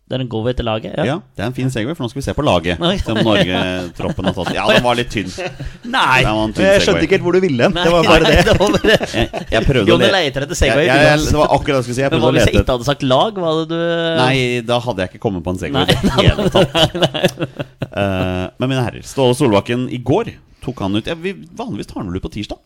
Det 0.04 0.18
er 0.18 0.22
en 0.26 0.28
go 0.30 0.42
etter 0.52 0.66
laget. 0.68 0.94
Ja. 1.00 1.04
Ja. 1.08 1.14
Det 1.34 1.42
er 1.42 1.48
en 1.48 1.54
fin 1.56 1.70
segway, 1.72 1.96
for 1.96 2.04
nå 2.04 2.10
skal 2.12 2.20
vi 2.20 2.24
se 2.26 2.34
på 2.36 2.44
laget. 2.44 2.82
Som 3.06 3.18
Norge-troppen 3.24 4.26
har 4.28 4.34
tatt. 4.36 4.50
Ja, 4.54 4.66
den 4.68 4.84
var 4.84 4.98
litt 5.00 5.08
tynn. 5.14 5.30
Nei! 5.96 6.18
Det 6.26 6.34
var 6.36 6.42
en 6.44 6.54
tynn 6.54 6.66
Jeg 6.68 6.74
segway. 6.74 6.84
skjønte 6.84 7.06
ikke 7.08 7.16
helt 7.16 7.24
hvor 7.24 7.38
du 7.38 7.40
ville 7.46 7.64
hen. 7.70 7.78
Det 7.86 7.94
var 7.94 8.10
bare 8.10 8.28
det. 8.28 8.44
det 8.50 8.56
var 8.60 8.76
bare 8.76 8.98
Jeg, 9.00 9.30
jeg 9.56 9.64
prøvde 9.70 9.86
å 9.86 9.90
Jonny 9.94 10.10
leter 10.14 10.46
etter 10.46 10.60
Segway. 10.60 10.86
jeg, 10.90 11.08
jeg, 11.08 11.24
det 11.24 11.38
var 11.40 11.56
akkurat 11.56 11.72
det 11.72 11.80
jeg 11.80 11.88
skulle 11.88 11.98
si. 11.98 12.04
Jeg 12.04 12.12
Men 12.18 12.24
hva 12.26 12.32
hvis 12.36 12.44
jeg 12.50 12.58
ikke 12.60 12.76
hadde 12.76 12.88
sagt 12.90 13.06
lag? 13.08 13.40
Hva 13.40 13.54
hadde 13.54 13.66
du 13.72 14.20
Nei, 14.20 14.36
da 14.68 14.80
hadde 14.84 15.06
jeg 15.06 15.14
ikke 15.14 15.24
kommet 15.24 15.48
på 15.48 15.56
en 15.56 15.62
segway 15.64 15.88
i 15.88 15.98
det 16.04 16.14
hele 16.28 16.52
tatt. 16.54 17.48
Eh, 17.94 18.46
men 18.60 18.70
mine 18.70 18.84
herrer, 18.84 19.08
Ståle 19.08 19.40
Solbakken 19.40 19.88
i 19.94 20.02
går 20.04 20.34
tok 20.64 20.84
han 20.84 21.00
ut 21.00 21.08
ja, 21.10 21.16
vi, 21.20 21.34
Vanligvis 21.58 21.90
tar 21.90 22.02
han 22.04 22.12
vel 22.12 22.20
ut 22.20 22.28
på 22.28 22.32
tirsdag? 22.36 22.60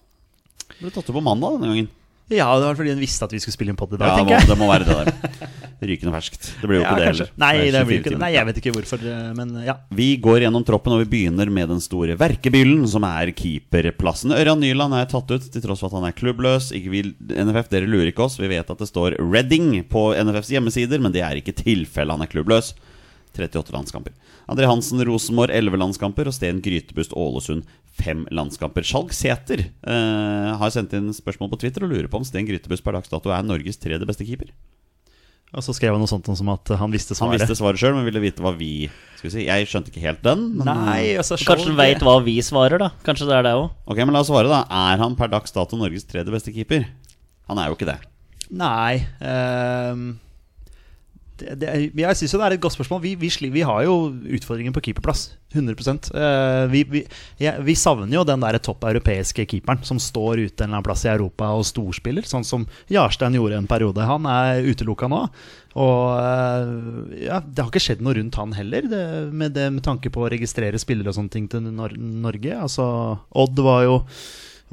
Ble 0.82 0.90
tatt 0.94 1.06
ut 1.10 1.16
på 1.16 1.24
mandag 1.26 1.58
denne 1.62 1.70
gangen. 1.72 1.88
Ja, 2.34 2.50
det 2.60 2.66
var 2.68 2.76
fordi 2.76 2.92
han 2.92 3.00
visste 3.00 3.24
at 3.24 3.32
vi 3.32 3.40
skulle 3.40 3.56
spille 3.56 3.72
en 3.72 3.80
pod 3.80 3.94
i 3.96 4.02
dag, 4.02 4.10
Ja, 4.12 4.18
tenker 4.20 4.36
jeg. 4.42 4.50
det 4.52 4.58
må 4.60 4.68
være 4.68 4.84
det 4.84 4.98
der. 5.00 5.67
Rykende 5.82 6.14
ferskt. 6.16 6.48
Det 6.62 6.70
blir 6.70 6.80
jo 6.80 6.84
Ja, 6.84 6.90
ikke 6.92 7.00
det 7.00 7.08
heller. 7.12 7.30
Nei, 7.38 7.52
det 7.72 7.84
blir 7.86 8.00
ikke 8.02 8.14
det. 8.16 8.20
Nei, 8.24 8.32
jeg 8.34 8.48
vet 8.50 8.60
ikke 8.62 8.74
hvorfor, 8.78 9.06
eh, 9.06 9.30
men 9.38 9.54
ja. 9.66 9.76
Vi 9.94 10.10
går 10.24 10.42
gjennom 10.46 10.66
troppen, 10.66 10.96
og 10.96 11.04
vi 11.04 11.10
begynner 11.14 11.52
med 11.54 11.70
den 11.70 11.82
store 11.84 12.18
verkebyllen, 12.18 12.88
som 12.90 13.06
er 13.08 13.32
keeperplassen. 13.38 14.34
Ørjan 14.34 14.62
Nyland 14.64 14.98
er 14.98 15.10
tatt 15.12 15.30
ut, 15.30 15.48
til 15.54 15.62
tross 15.64 15.84
for 15.84 15.92
at 15.92 16.00
han 16.00 16.10
er 16.10 16.18
klubbløs. 16.18 16.72
Vil, 16.88 17.14
NFF, 17.30 17.70
dere 17.74 17.90
lurer 17.90 18.12
ikke 18.12 18.26
oss. 18.26 18.40
Vi 18.42 18.50
vet 18.50 18.70
at 18.70 18.82
det 18.82 18.90
står 18.90 19.20
Redding 19.22 19.84
på 19.92 20.10
NFFs 20.18 20.54
hjemmesider, 20.56 21.02
men 21.04 21.14
det 21.16 21.26
er 21.26 21.42
ikke 21.42 21.56
tilfellet. 21.58 22.18
Han 22.18 22.26
er 22.26 22.32
klubbløs. 22.32 22.74
38 23.38 23.70
landskamper. 23.70 24.14
André 24.50 24.66
Hansen 24.66 25.04
Rosenborg 25.06 25.54
11 25.54 25.78
landskamper, 25.78 26.30
og 26.30 26.34
Sten 26.34 26.62
Grytebust 26.64 27.14
Ålesund 27.14 27.68
5 28.02 28.28
landskamper. 28.34 28.86
Skjalg 28.86 29.14
Sæter 29.16 29.66
eh, 29.68 30.50
har 30.62 30.74
sendt 30.74 30.94
inn 30.98 31.10
spørsmål 31.16 31.52
på 31.54 31.62
Twitter 31.64 31.86
og 31.86 31.94
lurer 31.94 32.10
på 32.12 32.22
om 32.22 32.26
Sten 32.28 32.48
Grytebust 32.48 32.86
per 32.86 32.98
dags 32.98 33.12
dato 33.12 33.34
er 33.34 33.46
Norges 33.46 33.80
tredje 33.82 34.08
beste 34.10 34.26
keeper. 34.28 34.52
Og 35.56 35.64
så 35.64 35.72
skrev 35.78 35.96
han 35.96 36.02
noe 36.04 36.10
sånt 36.12 36.28
som 36.28 36.50
at 36.52 36.68
han 36.76 36.92
visste 36.92 37.16
Han 37.16 37.30
svaret. 37.30 37.40
visste 37.40 37.56
svaret 37.56 37.80
sjøl, 37.80 37.96
men 37.96 38.04
ville 38.08 38.20
vite 38.20 38.44
hva 38.44 38.52
vi 38.58 38.90
skulle 39.16 39.32
si, 39.32 39.46
Jeg 39.48 39.70
skjønte 39.72 39.94
ikke 39.94 40.04
helt 40.04 40.22
den. 40.26 40.44
Men, 40.60 40.68
Nei, 40.68 41.16
altså 41.16 41.38
Kanskje 41.40 41.72
han 41.72 41.80
veit 41.80 42.04
hva 42.04 42.18
vi 42.26 42.36
svarer, 42.44 42.82
da. 42.84 42.90
Kanskje 43.08 43.30
det 43.30 43.38
er 43.40 43.48
det 43.48 43.54
òg. 43.56 43.70
Ok, 43.88 44.02
men 44.04 44.12
la 44.14 44.22
oss 44.26 44.32
svare, 44.32 44.52
da. 44.52 44.66
Er 44.92 45.00
han 45.00 45.16
per 45.16 45.32
dags 45.32 45.56
dato 45.56 45.80
Norges 45.80 46.04
tredje 46.10 46.34
beste 46.36 46.52
keeper? 46.52 46.90
Han 47.48 47.62
er 47.64 47.72
jo 47.72 47.78
ikke 47.80 47.88
det. 47.88 47.98
Nei 48.52 49.04
ehm, 49.24 50.06
det, 51.40 51.56
det, 51.62 51.74
Jeg 52.02 52.20
syns 52.20 52.34
jo 52.34 52.40
det 52.42 52.48
er 52.48 52.56
et 52.58 52.64
godt 52.64 52.76
spørsmål. 52.78 53.02
Vi, 53.04 53.16
vi, 53.20 53.32
vi 53.54 53.66
har 53.66 53.84
jo 53.86 53.98
utfordringen 54.38 54.76
på 54.76 54.84
keeperplass. 54.90 55.30
100 55.56 55.78
Eh, 56.14 56.66
vi, 56.68 57.04
ja, 57.40 57.54
vi 57.64 57.76
savner 57.76 58.18
jo 58.18 58.26
den 58.28 58.42
der 58.44 58.58
topp 58.60 58.84
europeiske 58.84 59.46
keeperen 59.48 59.80
som 59.88 60.00
står 60.02 60.42
ute 60.42 60.64
en 60.64 60.68
eller 60.68 60.80
annen 60.80 60.88
plass 60.88 61.06
i 61.06 61.12
Europa 61.12 61.54
og 61.56 61.64
storspiller, 61.68 62.26
sånn 62.28 62.46
som 62.48 62.66
Jarstein 62.92 63.38
gjorde 63.38 63.62
en 63.62 63.70
periode. 63.70 64.04
Han 64.08 64.28
er 64.30 64.68
utelukka 64.68 65.10
nå. 65.12 65.24
Og 65.78 66.04
eh, 66.18 67.24
ja, 67.28 67.40
det 67.40 67.64
har 67.64 67.72
ikke 67.72 67.84
skjedd 67.84 68.04
noe 68.04 68.18
rundt 68.18 68.40
han 68.40 68.56
heller, 68.58 68.90
det, 68.92 69.04
med, 69.32 69.56
med 69.78 69.84
tanke 69.86 70.12
på 70.14 70.26
å 70.26 70.32
registrere 70.34 70.82
spillere 70.82 71.14
og 71.14 71.20
sånne 71.20 71.34
ting 71.34 71.48
til 71.52 71.70
Nor 71.70 71.96
Norge. 71.98 72.58
Altså, 72.58 72.88
Odd 73.38 73.64
var 73.64 73.86
jo, 73.88 73.98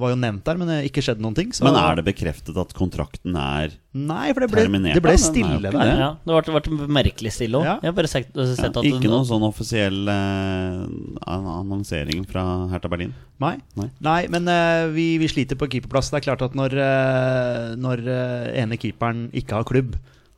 var 0.01 0.11
jo 0.11 0.17
nevnt 0.19 0.43
der, 0.47 0.59
men 0.59 0.71
det 0.71 0.77
ikke 0.89 1.03
skjedde 1.07 1.23
noen 1.23 1.37
ting. 1.37 1.53
så- 1.55 1.65
Men 1.65 1.77
er 1.79 1.97
det 1.97 2.05
bekreftet 2.05 2.57
at 2.59 2.73
kontrakten 2.75 3.37
er 3.37 3.71
Nei, 3.95 4.33
for 4.33 4.41
det 4.41 4.51
ble, 4.51 4.63
Terminert, 4.65 4.95
det 4.95 5.03
ble 5.03 5.13
stille 5.17 5.61
der. 5.63 5.71
det. 5.71 5.99
Ja, 6.01 6.17
det 6.27 6.45
ble, 6.45 6.55
vært 6.55 6.89
merkelig 6.91 7.31
stille 7.31 7.61
òg. 7.61 7.65
Ja. 7.65 7.79
Ja, 7.81 7.93
Ikke 7.93 9.07
noen 9.07 9.25
sånn 9.29 9.47
offisiell 9.47 10.09
eh, 10.09 10.87
annonsering 11.31 12.27
fra 12.27 12.69
Hertha 12.73 12.89
Berlin? 12.89 13.15
Nei. 13.39 13.61
Nei. 13.77 13.89
Nei, 14.01 14.27
men 14.27 14.49
eh, 14.49 14.89
vi, 14.89 15.19
vi 15.19 15.29
sliter 15.29 15.55
på 15.55 15.71
keeperplass. 15.71 16.11
Det 16.11 16.19
er 16.19 16.27
klart 16.35 16.43
at 16.43 16.59
når, 16.59 16.75
eh, 16.75 17.77
når 17.77 18.03
eh, 18.09 18.63
ene 18.65 18.77
keeperen 18.77 19.31
ikke 19.33 19.61
har 19.61 19.65
klubb, 19.65 19.95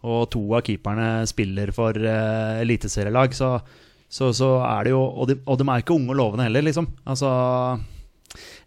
og 0.06 0.28
to 0.30 0.42
av 0.54 0.62
keeperne 0.62 1.26
spiller 1.26 1.72
for 1.74 1.96
uh, 1.98 2.60
eliteserielag, 2.62 3.34
så, 3.34 3.56
så, 4.08 4.30
så 4.36 4.50
er 4.62 4.86
det 4.86 4.92
jo 4.92 5.02
og 5.02 5.26
de, 5.30 5.38
og 5.46 5.58
de 5.58 5.66
er 5.66 5.82
ikke 5.82 5.96
unge 5.96 6.12
og 6.14 6.20
lovende 6.20 6.46
heller, 6.46 6.62
liksom. 6.62 6.86
Altså 7.08 7.30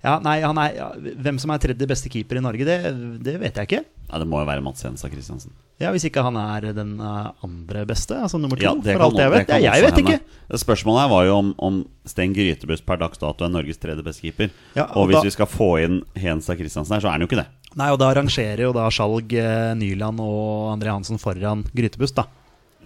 ja, 0.04 0.18
nei, 0.24 0.38
han 0.42 0.58
er, 0.62 0.76
ja, 0.78 0.86
Hvem 1.20 1.40
som 1.42 1.52
er 1.52 1.60
tredje 1.60 1.88
beste 1.90 2.10
keeper 2.12 2.38
i 2.40 2.44
Norge, 2.44 2.64
det, 2.68 2.78
det 3.26 3.34
vet 3.42 3.56
jeg 3.60 3.68
ikke. 3.68 3.82
Ja, 4.10 4.20
Det 4.22 4.28
må 4.32 4.40
jo 4.42 4.48
være 4.48 4.64
Mats 4.66 4.82
Jensa 4.86 5.10
Kristiansen. 5.12 5.52
Ja, 5.80 5.92
Hvis 5.94 6.06
ikke 6.08 6.24
han 6.26 6.36
er 6.40 6.70
den 6.74 6.96
eh, 7.00 7.28
andre 7.46 7.84
beste, 7.88 8.16
altså 8.18 8.40
nummer 8.42 8.58
to, 8.60 8.64
Ja, 8.66 8.74
det 8.76 8.96
for 8.96 9.06
alt 9.06 9.20
jeg 9.20 9.32
det 9.32 9.48
vet. 9.48 9.64
jeg 9.64 9.84
vet 9.86 10.00
ikke. 10.02 10.18
Spørsmålet 10.64 11.04
her 11.04 11.12
var 11.12 11.28
jo 11.28 11.36
om, 11.42 11.52
om 11.60 11.78
Sten 12.10 12.34
Grytebust 12.34 12.86
per 12.88 12.98
dags 13.04 13.20
dato 13.22 13.46
er 13.46 13.54
Norges 13.54 13.78
tredje 13.80 14.04
beste 14.04 14.24
keeper. 14.26 14.50
Ja, 14.76 14.88
og, 14.90 15.04
og 15.04 15.08
hvis 15.12 15.20
da- 15.20 15.28
vi 15.30 15.36
skal 15.36 15.52
få 15.52 15.70
inn 15.84 16.00
Hensa 16.20 16.56
Kristiansen 16.60 16.96
her, 16.98 17.04
så 17.04 17.12
er 17.12 17.18
han 17.18 17.22
jo 17.26 17.30
ikke 17.30 17.42
det. 17.44 17.48
Nei, 17.78 17.92
og 17.94 18.00
da 18.02 18.10
rangerer 18.18 18.64
jo 18.66 18.72
da 18.74 18.88
Skjalg, 18.90 19.36
eh, 19.38 19.74
Nyland 19.78 20.20
og 20.26 20.72
André 20.74 20.90
Hansen 20.96 21.20
foran 21.22 21.62
Grytebust, 21.76 22.16
da. 22.18 22.26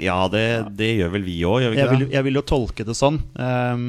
Ja, 0.01 0.17
det, 0.27 0.43
det 0.75 0.89
gjør 0.98 1.12
vel 1.13 1.24
vi 1.24 1.38
òg, 1.46 1.62
gjør 1.62 1.72
vi 1.72 1.77
Jeg 1.77 1.86
ikke 1.88 1.96
vil, 2.00 2.05
det? 2.08 2.13
jeg 2.17 2.25
vil 2.27 2.39
jo 2.39 2.41
tolke 2.50 2.84
det 2.88 2.96
sånn. 2.98 3.20
Ehm, 3.39 3.84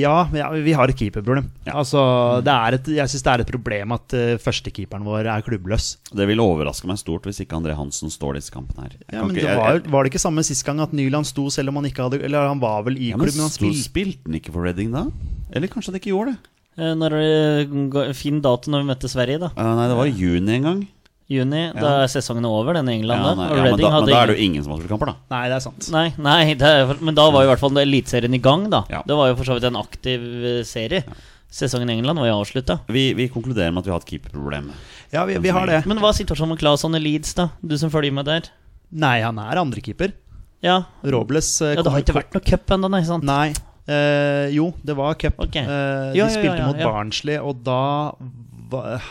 ja, 0.00 0.14
ja, 0.36 0.48
vi 0.64 0.74
har 0.76 0.90
et 0.92 0.98
keeperproblem. 0.98 1.48
Ja. 1.66 1.74
Altså, 1.80 2.02
det 2.44 2.52
er 2.52 2.76
et, 2.78 2.90
jeg 2.98 3.12
syns 3.12 3.24
det 3.26 3.32
er 3.32 3.42
et 3.44 3.50
problem 3.52 3.94
at 3.96 4.14
uh, 4.16 4.34
førstekeeperen 4.42 5.04
vår 5.06 5.28
er 5.32 5.44
klubbløs. 5.46 5.88
Det 6.12 6.26
vil 6.30 6.42
overraske 6.44 6.88
meg 6.90 7.00
stort 7.00 7.26
hvis 7.28 7.42
ikke 7.44 7.58
André 7.58 7.76
Hansen 7.78 8.12
står 8.12 8.38
disse 8.38 8.54
kampene 8.54 8.86
her. 8.88 8.96
Ja, 9.12 9.24
men 9.24 9.36
ikke- 9.36 9.46
det 9.48 9.56
var, 9.58 9.82
var 9.96 10.02
det 10.04 10.12
ikke 10.12 10.22
samme 10.24 10.44
sist 10.46 10.64
gang 10.66 10.80
at 10.84 10.92
Nyland 10.96 11.28
sto 11.28 11.48
selv 11.50 11.72
om 11.72 11.80
han 11.80 11.88
ikke 11.90 12.02
hadde 12.06 12.22
Eller 12.22 12.48
han 12.48 12.60
var 12.62 12.82
vel 12.86 12.96
i 12.98 13.10
ja, 13.12 13.16
klubb, 13.20 13.32
men 13.34 13.46
han 13.48 13.52
spilte 13.54 13.82
Spilte 13.86 14.26
han 14.28 14.38
ikke 14.40 14.52
for 14.54 14.62
Reading 14.66 14.92
da? 14.94 15.06
Eller 15.52 15.68
kanskje 15.72 15.92
han 15.92 16.00
ikke 16.00 16.12
gjorde 16.14 16.34
det? 16.34 16.48
Eh, 16.78 16.94
Når 16.96 17.16
det 17.18 18.16
Fin 18.16 18.40
dato 18.44 18.70
når 18.72 18.82
vi 18.84 18.90
møtte 18.92 19.10
Sverige, 19.12 19.38
da. 19.42 19.50
Uh, 19.56 19.72
nei, 19.76 19.88
det 19.90 19.96
var 19.98 20.08
i 20.08 20.16
juni 20.16 20.54
en 20.56 20.68
gang. 20.68 20.82
Juni. 21.30 21.62
Da 21.76 21.92
er 22.02 22.10
sesongen 22.12 22.46
over, 22.48 22.76
den 22.76 22.88
i 22.90 22.96
England. 22.98 23.22
Ja, 23.24 23.34
nei, 23.38 23.48
ja, 23.48 23.64
men, 23.64 23.80
da, 23.80 23.90
men 23.94 24.08
da 24.08 24.16
er 24.18 24.30
det 24.30 24.36
jo 24.36 24.46
ingen 24.46 24.64
som 24.64 24.74
har 24.74 24.80
spilt 24.82 24.92
kamper, 24.92 25.12
da. 25.12 25.14
Nei, 25.32 25.42
det 25.48 25.58
er 25.58 25.64
sant. 25.64 25.90
Nei, 25.94 26.06
nei 26.20 26.40
det 26.58 26.72
er, 26.80 26.94
men 27.00 27.16
da 27.18 27.28
var 27.32 27.44
jo 27.44 27.50
i 27.50 27.52
hvert 27.52 27.62
fall 27.62 27.82
Eliteserien 27.82 28.36
i 28.36 28.42
gang, 28.42 28.66
da. 28.72 28.82
Ja. 28.92 29.02
Det 29.06 29.18
var 29.18 29.30
jo 29.30 29.38
for 29.38 29.48
så 29.48 29.58
vidt 29.58 29.68
en 29.70 29.78
aktiv 29.80 30.24
eh, 30.24 30.58
serie. 30.68 31.04
Sesongen 31.52 31.90
i 31.92 31.98
England 31.98 32.20
var 32.20 32.30
jo 32.30 32.38
avslutta. 32.40 32.78
Vi, 32.92 33.10
vi 33.16 33.28
konkluderer 33.32 33.72
med 33.72 33.84
at 33.84 33.90
vi 33.90 33.94
har 33.94 34.02
et 34.02 34.12
keeperproblem. 34.14 34.70
Ja, 35.12 35.26
vi, 35.28 35.36
vi 35.44 35.52
har 35.52 35.68
det. 35.68 35.82
Men 35.88 36.00
hva 36.00 36.12
er 36.12 36.18
situasjonen 36.22 36.54
med 36.54 36.62
Claesson 36.62 36.96
i 36.96 37.02
Leeds, 37.02 37.34
da? 37.36 37.50
Du 37.60 37.76
som 37.80 37.92
følger 37.92 38.14
med 38.16 38.28
der? 38.28 38.48
Nei, 38.92 39.18
han 39.24 39.40
er 39.40 39.60
andrekeeper. 39.60 40.14
Ja, 40.62 40.84
Robles 41.02 41.56
uh, 41.60 41.72
ja 41.72 41.82
det 41.82 41.90
har 41.90 42.04
ikke 42.04 42.14
vært 42.14 42.36
noe 42.36 42.44
cup 42.46 42.72
ennå, 42.76 42.88
nei? 42.92 43.02
sant? 43.04 43.26
Nei. 43.26 43.50
Uh, 43.82 44.46
jo, 44.54 44.70
det 44.86 44.94
var 44.94 45.16
cup. 45.18 45.40
Okay. 45.48 45.66
Uh, 45.66 46.12
de 46.14 46.20
ja, 46.20 46.28
ja, 46.28 46.30
spilte 46.30 46.60
ja, 46.60 46.68
mot 46.70 46.78
ja. 46.78 46.86
Barnsley, 46.86 47.40
og 47.42 47.64
da 47.66 47.82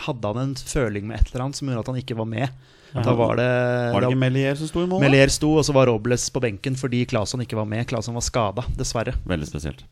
hadde 0.07 0.31
han 0.33 0.39
en 0.41 0.55
føling 0.55 1.07
med 1.07 1.19
et 1.19 1.31
eller 1.31 1.45
annet 1.45 1.59
som 1.59 1.69
gjorde 1.69 1.85
at 1.85 1.91
han 1.93 2.01
ikke 2.01 2.17
var 2.17 2.29
med. 2.29 2.49
Da 2.91 3.13
var 3.15 3.37
det, 3.39 3.47
Var 3.93 4.03
det 4.03 4.09
ikke 4.11 4.19
Melier 4.19 4.57
som 4.59 4.67
sto 4.67 4.81
i 4.83 4.87
mål? 4.89 4.99
Melier 5.05 5.31
sto, 5.31 5.53
og 5.61 5.63
så 5.63 5.71
var 5.75 5.87
Robles 5.87 6.25
på 6.33 6.41
benken 6.43 6.75
fordi 6.75 7.05
Claesson 7.07 7.43
ikke 7.45 7.55
var 7.55 7.69
med. 7.69 7.85
Claesson 7.87 8.17
var 8.17 8.25
skada, 8.25 8.65
dessverre. 8.75 9.13
Veldig 9.31 9.47
spesielt. 9.47 9.85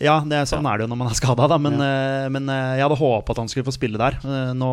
Ja, 0.00 0.14
det 0.24 0.32
er, 0.38 0.46
sånn 0.48 0.64
er 0.64 0.78
det 0.80 0.86
jo 0.86 0.90
når 0.90 0.98
man 1.02 1.10
er 1.12 1.16
skada, 1.18 1.46
da. 1.50 1.56
Men, 1.60 1.74
eh, 1.84 2.26
men 2.32 2.48
eh, 2.48 2.76
jeg 2.80 2.84
hadde 2.86 2.96
håpa 3.00 3.34
at 3.34 3.40
han 3.42 3.50
skulle 3.52 3.66
få 3.68 3.74
spille 3.76 3.98
der. 4.00 4.16
Eh, 4.24 4.52
nå 4.56 4.70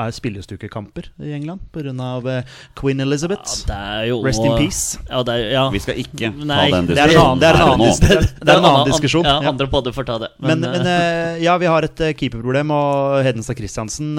er 0.00 0.10
spillestukekamper 0.16 1.08
i 1.22 1.32
England 1.36 1.62
pga. 1.72 1.92
Uh, 1.94 2.56
Queen 2.78 2.98
Ja, 3.00 3.06
Elizabeth. 3.06 3.64
det 3.68 3.76
er 3.76 4.08
jo 4.10 4.18
Rest 4.24 4.42
in 4.44 4.56
peace. 4.58 4.98
Ja, 5.08 5.22
det 5.26 5.36
er, 5.36 5.44
ja. 5.54 5.64
Vi 5.70 5.78
skal 5.84 6.00
ikke 6.02 6.32
Nei, 6.34 6.70
ta 6.70 6.80
den 6.80 6.90
det 6.90 6.98
er 6.98 7.14
en 7.14 7.20
annen- 7.22 7.40
det 7.40 7.48
er 7.48 7.60
en 7.60 7.68
annen 7.68 8.00
det 8.00 8.10
er- 8.10 8.26
det 8.44 8.48
er 8.50 8.58
en 8.58 8.68
annen 8.72 8.90
diskusjon. 8.90 9.24
Ja, 9.24 9.36
Ja. 9.42 9.48
andre 9.54 9.66
podder 9.70 9.92
får 9.92 10.06
ta 10.06 10.18
det. 10.18 10.30
Men, 10.40 10.60
Men, 10.60 10.70
men 10.82 11.42
ja, 11.42 11.56
vi 11.58 11.66
har 11.66 11.82
et 11.84 11.96
keeperproblem, 12.18 12.70
og 12.70 13.22
Hedenstad 13.24 13.56
Christiansen 13.56 14.16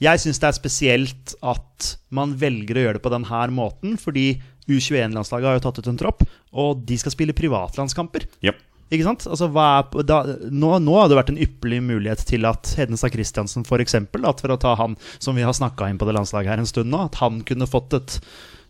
Jeg 0.00 0.18
syns 0.20 0.38
det 0.38 0.48
er 0.48 0.56
spesielt 0.60 1.34
at 1.42 1.96
man 2.10 2.34
velger 2.34 2.76
å 2.76 2.84
gjøre 2.86 2.92
det 3.00 3.02
på 3.02 3.10
denne 3.10 3.48
måten, 3.50 3.96
fordi 3.98 4.40
U21-landslaget 4.68 5.44
har 5.48 5.56
jo 5.58 5.64
tatt 5.64 5.78
ut 5.80 5.86
en 5.88 5.96
tropp, 6.00 6.22
og 6.52 6.84
de 6.84 6.96
skal 7.00 7.12
spille 7.14 7.32
privatlandskamper. 7.36 8.26
Japp. 8.44 8.60
Ikke 8.88 9.04
sant? 9.04 9.26
Altså, 9.28 9.50
er, 9.52 10.04
da, 10.08 10.20
nå, 10.48 10.74
nå 10.80 10.98
hadde 10.98 11.12
det 11.12 11.20
vært 11.20 11.32
en 11.34 11.40
ypperlig 11.44 11.80
mulighet 11.84 12.24
til 12.28 12.48
at 12.48 12.74
Hedenstad 12.78 13.12
Christiansen 13.14 13.66
f.eks., 13.68 13.98
for 14.12 14.54
å 14.54 14.60
ta 14.60 14.76
han 14.80 14.96
som 15.18 15.36
vi 15.36 15.44
har 15.44 15.56
snakka 15.56 15.90
inn 15.90 16.00
på 16.00 16.08
det 16.08 16.16
landslaget 16.16 16.54
her 16.54 16.62
en 16.62 16.68
stund 16.70 16.92
nå, 16.92 17.02
at 17.08 17.18
han 17.20 17.42
kunne 17.48 17.68
fått 17.68 17.96
et 17.98 18.16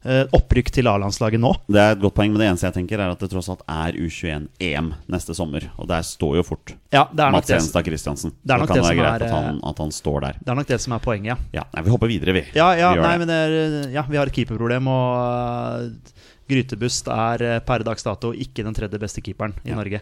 eh, 0.02 0.25
opprykk 0.34 0.70
til 0.75 0.88
A-landslaget 0.90 1.42
nå. 1.42 1.52
Det 1.70 1.80
er 1.82 1.94
et 1.94 2.02
godt 2.02 2.16
poeng, 2.18 2.32
men 2.34 2.42
det 2.42 2.48
eneste 2.50 2.68
jeg 2.68 2.76
tenker 2.80 3.02
er 3.02 3.12
at 3.14 3.22
det 3.22 3.30
tross 3.32 3.50
alt 3.52 3.62
er 3.70 3.98
U21-EM 3.98 4.92
neste 5.14 5.37
sommer. 5.38 5.68
Og 5.78 5.90
der 5.90 6.06
står 6.06 6.38
jo 6.40 6.46
fort 6.46 6.75
Ja, 6.94 7.06
er 7.06 7.34
Mats 7.34 7.50
det, 7.50 7.84
Christiansen. 7.87 8.34
Det 8.42 8.54
er 8.56 8.64
nok 8.64 8.72
det 8.72 8.80
det 8.80 8.87
som 8.88 9.02
er, 9.04 9.26
at, 9.28 9.34
han, 9.34 9.60
at 9.70 9.84
han 9.84 9.94
står 9.94 10.25
der. 10.26 10.40
det 10.42 10.54
er 10.54 10.60
nok 10.62 10.72
det 10.72 10.80
som 10.84 10.96
er 10.96 11.04
poenget, 11.04 11.34
ja. 11.34 11.60
Ja, 11.60 11.68
nei, 11.75 11.87
Vi 11.87 11.94
hopper 11.94 12.10
videre, 12.10 12.34
vi. 12.37 12.46
Ja, 12.58 12.72
ja, 12.78 12.94
Vi 12.96 13.04
nei, 13.04 13.14
det. 13.14 13.22
men 13.22 13.30
det 13.30 13.38
er, 13.38 13.92
ja, 13.94 14.06
vi 14.08 14.20
har 14.20 14.30
et 14.30 14.34
keeperproblem, 14.34 14.90
og 14.90 15.87
uh, 15.87 16.26
Grytebust 16.48 17.08
er 17.12 17.44
uh, 17.44 17.58
per 17.64 17.84
dags 17.86 18.06
dato 18.06 18.32
ikke 18.32 18.64
den 18.66 18.76
tredje 18.76 19.00
beste 19.02 19.22
keeperen 19.24 19.54
i 19.64 19.72
Ja. 19.72 19.78
Norge. 19.78 20.00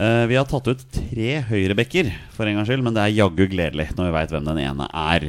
Uh, 0.00 0.24
vi 0.28 0.36
har 0.38 0.46
tatt 0.48 0.68
ut 0.72 0.84
tre 0.92 1.32
høyrebekker, 1.48 2.08
for 2.34 2.48
en 2.48 2.56
gangs 2.58 2.68
skyld, 2.70 2.82
men 2.84 2.94
det 2.96 3.02
er 3.04 3.16
jaggu 3.20 3.44
gledelig 3.52 3.90
når 3.96 4.08
vi 4.08 4.14
veit 4.16 4.32
hvem 4.34 4.46
den 4.48 4.62
ene 4.64 4.88
er. 4.88 5.28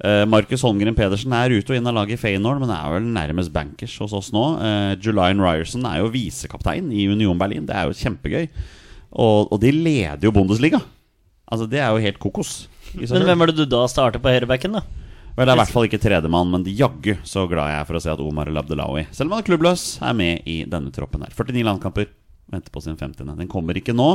Uh, 0.00 0.24
Markus 0.28 0.62
Holmgren 0.64 0.96
Pedersen 0.96 1.32
er 1.36 1.52
ute 1.52 1.74
og 1.74 1.76
inn 1.78 1.88
av 1.88 1.94
laget 1.98 2.16
i 2.16 2.20
Feyenoord, 2.20 2.60
men 2.62 2.72
er 2.72 2.94
vel 2.94 3.08
nærmest 3.14 3.52
bankers 3.52 3.96
hos 4.00 4.14
oss 4.16 4.30
nå. 4.32 4.44
Uh, 4.60 4.92
Julian 5.00 5.42
Ryerson 5.44 5.84
er 5.88 6.00
jo 6.00 6.12
visekaptein 6.14 6.88
i 6.92 7.04
Union 7.12 7.38
Berlin. 7.40 7.66
Det 7.68 7.76
er 7.76 7.88
jo 7.90 7.98
kjempegøy. 7.98 8.48
Og, 9.10 9.50
og 9.52 9.60
de 9.62 9.72
leder 9.74 10.24
jo 10.24 10.32
Bundesliga. 10.34 10.80
Altså, 11.50 11.66
det 11.70 11.82
er 11.82 11.90
jo 11.90 12.02
helt 12.02 12.20
kokos. 12.22 12.68
men 12.94 13.26
hvem 13.26 13.42
er 13.42 13.50
det 13.50 13.58
du 13.58 13.66
da 13.68 13.84
starter 13.90 14.22
på 14.22 14.30
høyrebacken, 14.32 14.78
da? 14.78 14.84
Vel, 15.36 15.46
det 15.46 15.52
er 15.52 15.56
i 15.56 15.60
hvert 15.62 15.72
fall 15.72 15.86
ikke 15.86 16.00
tredjemann, 16.02 16.50
men 16.52 16.66
jaggu 16.66 17.14
så 17.24 17.46
glad 17.48 17.70
jeg 17.70 17.80
er 17.80 17.88
for 17.88 17.98
å 17.98 18.02
se 18.02 18.12
at 18.12 18.22
Omar 18.22 18.50
Labdelawi, 18.50 19.04
Abdelawi, 19.04 19.16
selv 19.16 19.30
om 19.30 19.36
han 19.36 19.44
er 19.44 19.48
klubbløs, 19.48 19.84
er 20.02 20.16
med 20.16 20.46
i 20.48 20.60
denne 20.68 20.92
troppen 20.94 21.22
her. 21.24 21.34
49 21.36 21.66
landkamper, 21.66 22.08
venter 22.50 22.74
på 22.74 22.82
sin 22.84 22.98
50. 22.98 23.36
Den 23.38 23.50
kommer 23.50 23.78
ikke 23.78 23.94
nå, 23.96 24.10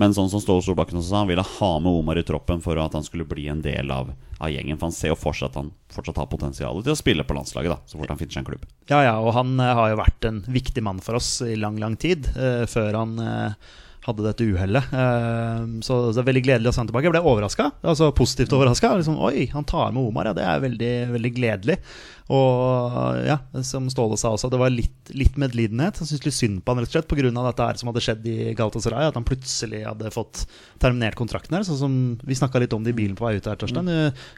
men 0.00 0.14
sånn 0.16 0.30
som 0.32 0.40
Ståle 0.40 0.64
Solbakken 0.64 1.00
også 1.00 1.10
sa, 1.10 1.20
han 1.20 1.28
ville 1.28 1.44
ha 1.44 1.70
med 1.82 1.92
Omar 1.92 2.20
i 2.20 2.24
troppen 2.24 2.62
for 2.64 2.78
at 2.80 2.94
han 2.96 3.04
skulle 3.04 3.26
bli 3.28 3.48
en 3.52 3.60
del 3.64 3.90
av, 3.92 4.12
av 4.38 4.52
gjengen. 4.52 4.78
For 4.78 4.88
han 4.88 4.96
ser 4.96 5.12
jo 5.12 5.18
fortsatt 5.20 5.52
at 5.52 5.60
han 5.60 5.72
fortsatt 5.92 6.22
har 6.22 6.30
potensial 6.32 6.80
til 6.80 6.94
å 6.94 6.98
spille 6.98 7.26
på 7.28 7.36
landslaget, 7.36 7.74
da, 7.74 7.80
så 7.84 8.00
fort 8.00 8.14
han 8.14 8.20
finner 8.20 8.38
seg 8.38 8.44
en 8.44 8.50
klubb. 8.52 8.66
Ja, 8.88 9.02
ja, 9.04 9.16
og 9.20 9.34
han 9.36 9.54
uh, 9.60 9.68
har 9.76 9.92
jo 9.92 10.00
vært 10.00 10.28
en 10.30 10.42
viktig 10.48 10.84
mann 10.86 11.02
for 11.04 11.20
oss 11.20 11.34
i 11.44 11.56
lang, 11.58 11.76
lang 11.82 11.98
tid, 12.00 12.30
uh, 12.38 12.64
før 12.70 13.02
han 13.02 13.18
uh, 13.20 13.72
hadde 14.02 14.24
dette 14.26 14.46
uhellet. 14.46 14.94
Eh, 15.02 15.60
så 15.86 15.98
det 16.10 16.22
er 16.22 16.26
veldig 16.26 16.44
gledelig 16.46 16.72
å 16.72 16.74
se 16.74 16.82
ham 16.82 16.88
tilbake. 16.88 17.06
Jeg 17.06 17.14
ble 17.14 17.22
overraska, 17.22 17.68
altså 17.86 18.10
positivt 18.16 18.54
overraska. 18.56 18.90
Liksom, 18.98 19.20
Oi, 19.22 19.46
han 19.52 19.66
tar 19.68 19.94
med 19.94 20.02
Omar, 20.02 20.30
ja. 20.30 20.34
Det 20.36 20.46
er 20.46 20.64
veldig, 20.64 20.90
veldig 21.12 21.32
gledelig. 21.36 21.78
Og 22.32 23.22
ja, 23.26 23.36
som 23.66 23.88
Ståle 23.92 24.16
sa 24.18 24.32
også, 24.34 24.50
det 24.52 24.60
var 24.60 24.72
litt, 24.72 25.12
litt 25.14 25.38
medlidenhet. 25.40 26.00
Han 26.00 26.08
syntes 26.08 26.26
litt 26.26 26.38
synd 26.38 26.62
på 26.62 26.74
han 26.74 26.82
rett 26.82 26.90
og 26.90 26.96
slett 26.96 27.10
pga. 27.10 27.30
dette 27.36 27.68
her 27.68 27.80
som 27.80 27.92
hadde 27.92 28.04
skjedd 28.04 28.28
i 28.30 28.36
Galatasaray. 28.58 29.10
At 29.10 29.18
han 29.18 29.28
plutselig 29.28 29.84
hadde 29.86 30.14
fått 30.14 30.46
terminert 30.82 31.18
kontrakten 31.18 31.58
her. 31.58 31.66
Sånn 31.68 31.82
som 31.82 31.96
vi 32.26 32.38
snakka 32.38 32.62
litt 32.62 32.74
om 32.74 32.82
det 32.82 32.96
i 32.96 33.00
bilen 33.04 33.18
på 33.18 33.28
vei 33.28 33.36
ut 33.38 33.50
her, 33.50 33.58
Torstein. 33.60 33.90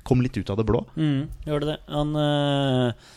Kom 0.05 0.25
litt 0.25 0.37
ut 0.37 0.51
av 0.53 0.61
det 0.61 0.69
blå. 0.69 0.85
Mm, 0.99 1.29
gjorde 1.49 1.73
det. 1.73 1.79
Han 1.95 2.17
øh, 2.19 3.13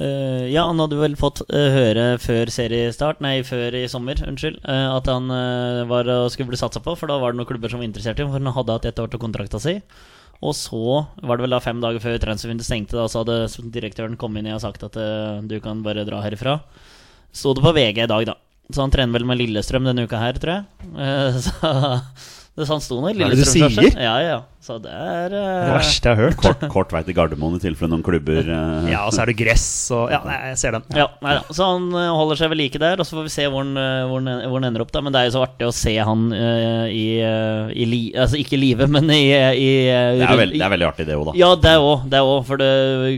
øh, 0.00 0.46
Ja, 0.50 0.66
han 0.68 0.80
hadde 0.82 0.98
vel 1.00 1.16
fått 1.20 1.42
uh, 1.46 1.66
høre 1.74 2.06
før 2.22 2.50
seriestart, 2.52 3.20
nei, 3.24 3.40
før 3.46 3.76
i 3.78 3.86
sommer, 3.90 4.20
unnskyld, 4.26 4.60
uh, 4.64 4.96
at 4.96 5.10
han 5.10 5.28
var 5.90 6.08
skulle 6.32 6.50
bli 6.50 6.60
satsa 6.60 6.82
på, 6.84 6.96
for 6.98 7.10
da 7.10 7.18
var 7.20 7.32
det 7.32 7.40
noen 7.40 7.48
klubber 7.48 7.72
som 7.72 7.82
var 7.82 7.88
interessert 7.88 8.20
i 8.20 8.26
ham, 8.26 8.32
for 8.32 8.42
han 8.42 8.56
hadde 8.56 8.78
hatt 8.78 8.90
ett 8.90 9.02
år 9.02 9.12
til 9.12 9.22
kontrakta 9.22 9.60
si. 9.62 9.78
Og 10.40 10.54
så 10.56 11.04
var 11.20 11.36
det 11.36 11.44
vel 11.44 11.52
da 11.52 11.60
fem 11.60 11.82
dager 11.82 12.00
før 12.00 12.20
transfervinduet 12.22 12.64
stengte, 12.64 12.96
da 12.96 13.04
så 13.12 13.22
hadde 13.22 13.70
direktøren 13.74 14.16
kommet 14.20 14.40
inn 14.40 14.54
og 14.54 14.62
sagt 14.64 14.86
at 14.86 14.96
du 15.44 15.58
kan 15.60 15.82
bare 15.84 16.06
dra 16.08 16.22
herifra. 16.24 16.62
Sto 17.36 17.52
det 17.54 17.64
på 17.64 17.74
VG 17.76 18.06
i 18.06 18.08
dag, 18.08 18.24
da. 18.32 18.38
Så 18.70 18.84
han 18.84 18.92
trener 18.94 19.18
vel 19.18 19.26
med 19.28 19.40
Lillestrøm 19.40 19.84
denne 19.84 20.06
uka 20.08 20.20
her, 20.22 20.38
tror 20.40 20.60
jeg. 20.62 21.42
Så, 21.44 21.74
så 22.58 22.74
han 22.74 22.82
sto 22.82 22.98
nå 22.98 23.12
i 23.12 23.14
det 23.14 23.28
Lillestrøm. 23.30 23.70
først. 23.76 24.00
Ja, 24.00 24.16
ja. 24.24 24.38
Så 24.60 24.74
det 24.82 24.90
er 24.92 25.30
Det 25.32 25.38
eh, 25.40 25.70
verste 25.72 26.10
jeg 26.10 26.18
har 26.18 26.26
hørt. 26.26 26.36
Kort, 26.36 26.64
kort 26.68 26.90
vei 26.92 27.00
til 27.06 27.14
Gardermoen 27.16 27.54
i 27.56 27.60
tilfelle 27.62 27.94
noen 27.94 28.02
klubber 28.04 28.44
uh... 28.44 28.88
Ja, 28.90 29.06
og 29.06 29.14
så 29.16 29.22
er 29.22 29.30
det 29.30 29.38
gress 29.38 29.64
og 29.96 30.10
Ja, 30.12 30.18
nei, 30.26 30.36
jeg 30.50 30.58
ser 30.60 30.76
den. 30.76 30.84
Ja, 30.98 31.06
nei 31.24 31.38
ja. 31.38 31.44
Så 31.56 31.68
han 31.70 31.86
eh, 31.96 32.10
holder 32.18 32.40
seg 32.42 32.50
ved 32.52 32.60
like 32.60 32.82
der, 32.82 33.00
og 33.00 33.08
så 33.08 33.16
får 33.16 33.28
vi 33.30 33.32
se 33.32 33.46
hvor 33.48 33.64
han, 33.64 33.72
hvor 34.10 34.20
han, 34.20 34.44
hvor 34.50 34.60
han 34.60 34.68
ender 34.68 34.84
opp. 34.84 34.92
da 34.92 35.00
Men 35.06 35.16
det 35.16 35.22
er 35.22 35.30
jo 35.30 35.36
så 35.38 35.46
artig 35.46 35.70
å 35.70 35.72
se 35.78 35.94
han 36.10 36.26
uh, 36.34 36.84
i, 36.92 37.06
i 37.24 37.88
li, 37.88 38.02
Altså 38.12 38.42
ikke 38.42 38.58
i 38.58 38.60
live, 38.66 38.90
men 38.98 39.08
i, 39.14 39.22
i 39.30 39.70
det, 39.88 40.28
er 40.28 40.42
veld, 40.42 40.58
det 40.58 40.66
er 40.66 40.74
veldig 40.76 40.90
artig, 40.90 41.08
det 41.08 41.16
òg, 41.16 41.26
da. 41.30 41.38
Ja, 41.40 41.50
det 41.56 41.74
òg, 41.80 42.06
det 42.12 42.22
òg, 42.26 42.38
for 42.50 42.60
det 42.60 42.70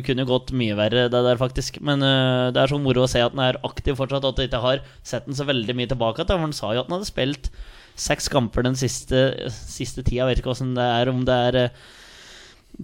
kunne 0.06 0.26
jo 0.26 0.32
gått 0.36 0.54
mye 0.62 0.78
verre, 0.78 1.08
det 1.10 1.26
der, 1.26 1.40
faktisk. 1.40 1.82
Men 1.82 2.04
det 2.04 2.62
er 2.62 2.70
så 2.70 2.78
moro 2.78 3.08
å 3.08 3.10
se 3.10 3.24
at 3.24 3.34
han 3.34 3.46
er 3.48 3.62
aktiv 3.66 3.98
fortsatt, 3.98 4.22
og 4.22 4.36
at 4.36 4.44
jeg 4.44 4.52
ikke 4.52 4.62
har 4.68 4.86
sett 5.02 5.26
den 5.26 5.38
så 5.38 5.48
veldig 5.48 5.78
mye 5.80 5.90
tilbake. 5.90 6.22
til, 6.22 6.36
For 6.36 6.46
han 6.46 6.54
sa 6.54 6.76
jo 6.76 6.84
at 6.84 6.90
han 6.90 7.00
hadde 7.00 7.10
spilt 7.10 7.54
seks 7.98 8.30
kamper 8.32 8.66
den 8.66 8.78
siste, 8.78 9.50
siste 9.50 10.04
tida. 10.04 10.22
Jeg 10.22 10.30
vet 10.30 10.42
ikke 10.42 10.54
åssen 10.54 10.76
det 10.76 10.86
er, 10.86 11.10
om 11.12 11.24
det 11.26 11.36
er 11.48 11.58
eh, 11.64 11.82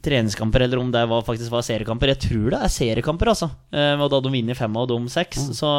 treningskamper 0.04 0.60
eller 0.60 0.78
om 0.82 0.90
det 0.92 1.00
var, 1.08 1.22
faktisk 1.24 1.52
var 1.52 1.64
seriekamper. 1.64 2.12
Jeg 2.12 2.20
tror 2.26 2.52
det 2.52 2.60
er 2.60 2.72
seriekamper, 2.72 3.30
altså. 3.32 3.48
Eh, 3.72 3.94
og 3.96 4.04
da 4.04 4.18
hadde 4.18 4.28
de 4.28 4.34
vunnet 4.36 4.58
fem 4.58 4.78
av 4.78 4.88
de 4.90 4.98
seks. 5.12 5.48
Så 5.56 5.70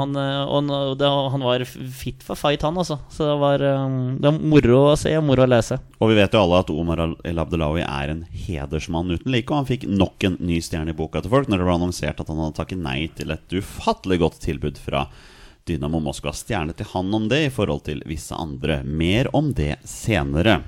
han, 0.00 0.16
eh, 0.16 0.52
og 0.56 0.70
det, 1.00 1.10
han 1.34 1.44
var 1.44 1.64
fit 1.66 2.24
for 2.26 2.40
fight, 2.40 2.64
han, 2.66 2.78
altså. 2.80 2.98
Så 3.12 3.28
det 3.28 3.38
var, 3.42 3.64
det 3.64 4.30
var 4.30 4.38
moro 4.54 4.82
å 4.90 4.98
se 4.98 5.12
og 5.18 5.26
moro 5.28 5.44
å 5.44 5.50
lese. 5.50 5.80
Og 6.00 6.12
vi 6.12 6.18
vet 6.18 6.34
jo 6.34 6.44
alle 6.44 6.62
at 6.64 6.72
Omar 6.72 7.04
El 7.04 7.42
Abdelawi 7.42 7.84
er 7.84 8.14
en 8.14 8.22
hedersmann 8.46 9.12
uten 9.12 9.34
like, 9.34 9.50
og 9.52 9.62
han 9.62 9.68
fikk 9.68 9.84
nok 9.90 10.30
en 10.30 10.40
ny 10.40 10.62
stjerne 10.64 10.94
i 10.94 10.96
boka 10.96 11.22
til 11.22 11.32
folk 11.32 11.50
når 11.50 11.60
det 11.60 11.68
ble 11.68 11.76
annonsert 11.76 12.24
at 12.24 12.32
han 12.32 12.40
hadde 12.40 12.56
takket 12.62 12.80
nei 12.80 13.02
til 13.18 13.36
et 13.36 13.60
ufattelig 13.60 14.22
godt 14.24 14.40
tilbud 14.46 14.80
fra 14.80 15.04
Dynamo 15.68 16.00
Moskva. 16.02 16.32
Stjerne 16.36 16.74
til 16.76 16.88
han 16.92 17.14
om 17.16 17.28
det 17.30 17.44
i 17.46 17.54
forhold 17.54 17.84
til 17.88 18.02
visse 18.08 18.36
andre. 18.36 18.80
Mer 18.84 19.30
om 19.36 19.52
det 19.56 19.76
senere. 19.88 20.60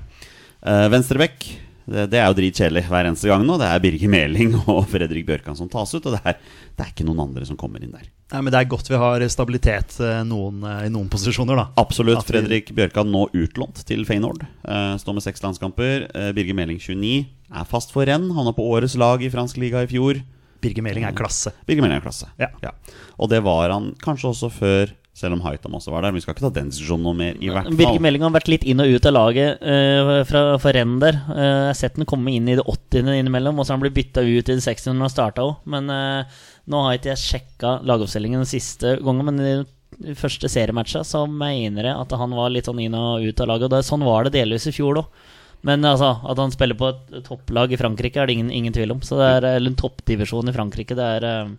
Uh, 0.63 0.87
Venstrebekk, 0.91 1.47
det, 1.83 2.05
det 2.13 2.19
er 2.21 2.29
jo 2.29 2.37
dritkjedelig 2.37 2.85
hver 2.87 3.09
eneste 3.09 3.27
gang 3.27 3.43
nå. 3.47 3.57
Det 3.59 3.67
er 3.67 3.81
Birger 3.83 4.11
Meling 4.11 4.55
og 4.71 4.85
Fredrik 4.91 5.27
Bjørkan 5.27 5.57
som 5.59 5.71
tas 5.71 5.91
ut, 5.95 6.05
og 6.05 6.15
det 6.15 6.21
er, 6.23 6.37
det 6.77 6.85
er 6.85 6.91
ikke 6.93 7.07
noen 7.07 7.25
andre 7.25 7.47
som 7.47 7.59
kommer 7.59 7.83
inn 7.83 7.93
der. 7.95 8.07
Nei, 8.33 8.41
men 8.41 8.53
Det 8.53 8.61
er 8.63 8.69
godt 8.71 8.89
vi 8.89 8.97
har 8.97 9.23
stabilitet 9.29 9.97
eh, 10.01 10.21
noen, 10.25 10.63
eh, 10.65 10.85
i 10.87 10.93
noen 10.93 11.09
posisjoner, 11.11 11.59
da. 11.59 11.67
Absolutt. 11.81 12.23
Fredrik 12.25 12.71
Bjørkan 12.73 13.11
nå 13.13 13.27
utlånt 13.29 13.83
til 13.85 14.07
Feyenoord. 14.09 14.45
Uh, 14.65 14.95
står 15.01 15.19
med 15.19 15.25
seks 15.25 15.43
landskamper. 15.43 16.07
Uh, 16.15 16.31
Birger 16.33 16.57
Meling 16.57 16.79
29 16.81 17.27
er 17.53 17.67
fast 17.69 17.93
for 17.93 18.09
renn. 18.09 18.31
Havna 18.33 18.55
på 18.55 18.65
årets 18.73 18.97
lag 18.97 19.21
i 19.21 19.29
fransk 19.33 19.59
liga 19.61 19.83
i 19.83 19.91
fjor. 19.91 20.23
Birger 20.63 20.85
Meling 20.85 21.05
er 21.07 21.15
klasse. 21.15 21.53
Birger 21.67 21.85
Meling 21.85 21.99
er 21.99 22.05
klasse. 22.05 22.29
Ja. 22.39 22.73
Og 23.19 23.31
det 23.31 23.43
var 23.45 23.73
han 23.73 23.91
kanskje 24.03 24.31
også 24.31 24.49
før, 24.53 24.93
selv 25.13 25.35
om 25.35 25.43
Haitam 25.45 25.75
også 25.77 25.91
var 25.93 26.05
der. 26.05 26.13
Men 26.13 26.21
vi 26.21 26.25
skal 26.25 26.35
ikke 26.35 26.45
ta 26.47 26.53
den 26.55 26.71
diskusjonen 26.71 27.05
noe 27.05 27.17
mer, 27.19 27.37
i 27.37 27.51
hvert 27.51 27.69
Birger 27.69 27.93
fall. 27.93 28.01
Meling 28.05 28.25
har 28.25 28.33
vært 28.33 28.49
litt 28.51 28.65
inn 28.69 28.81
og 28.83 28.95
ut 28.95 29.09
av 29.09 29.15
laget 29.15 29.61
uh, 29.61 30.15
fra, 30.29 30.45
fra 30.63 30.73
renn 30.77 30.97
der. 31.03 31.19
Uh, 31.29 31.43
jeg 31.43 31.69
har 31.69 31.79
sett 31.83 31.99
den 31.99 32.09
komme 32.09 32.33
inn 32.33 32.49
i 32.49 32.57
det 32.59 32.65
80. 32.65 33.13
innimellom, 33.19 33.59
og 33.59 33.67
så 33.67 33.73
har 33.73 33.79
han 33.79 33.85
blitt 33.85 33.99
bytta 33.99 34.25
ut 34.25 34.49
i 34.49 34.57
det 34.57 34.63
60. 34.65 34.89
når 34.93 35.07
han 35.07 35.15
starta 35.15 35.45
òg. 35.45 35.69
Men 35.75 35.91
uh, 35.93 36.41
nå 36.71 36.87
har 36.87 36.97
ikke 36.97 37.13
jeg 37.13 37.23
sjekka 37.27 37.77
lagoppstillingen 37.85 38.43
den 38.45 38.49
siste 38.49 38.97
gangen, 39.03 39.29
men 39.29 39.43
i 39.43 39.55
de 40.03 40.17
første 40.17 40.49
seriematcha 40.49 41.03
så 41.05 41.25
mener 41.29 41.91
jeg 41.91 41.99
at 41.99 42.17
han 42.17 42.33
var 42.33 42.51
litt 42.51 42.67
sånn 42.69 42.81
inn 42.81 42.97
og 42.97 43.23
ut 43.23 43.43
av 43.43 43.51
laget. 43.51 43.69
Og 43.69 43.75
det, 43.75 43.85
sånn 43.87 44.05
var 44.07 44.25
det 44.25 44.37
delvis 44.39 44.69
i 44.71 44.75
fjor 44.75 45.03
òg. 45.03 45.23
Men 45.63 45.85
altså, 45.87 46.17
at 46.27 46.39
han 46.41 46.51
spiller 46.51 46.77
på 46.79 46.89
et 46.91 47.21
topplag 47.27 47.71
i 47.71 47.79
Frankrike, 47.79 48.19
er 48.19 48.27
det 48.27 48.35
ingen, 48.35 48.51
ingen 48.51 48.75
tvil 48.75 48.95
om. 48.95 49.03
Så 49.05 49.19
det 49.19 49.29
er, 49.37 49.47
eller 49.55 49.71
en 49.71 49.79
toppdivisjon 49.79 50.51
i 50.51 50.55
Frankrike. 50.55 50.97
Det 50.99 51.09
er 51.17 51.27
uh, 51.47 51.53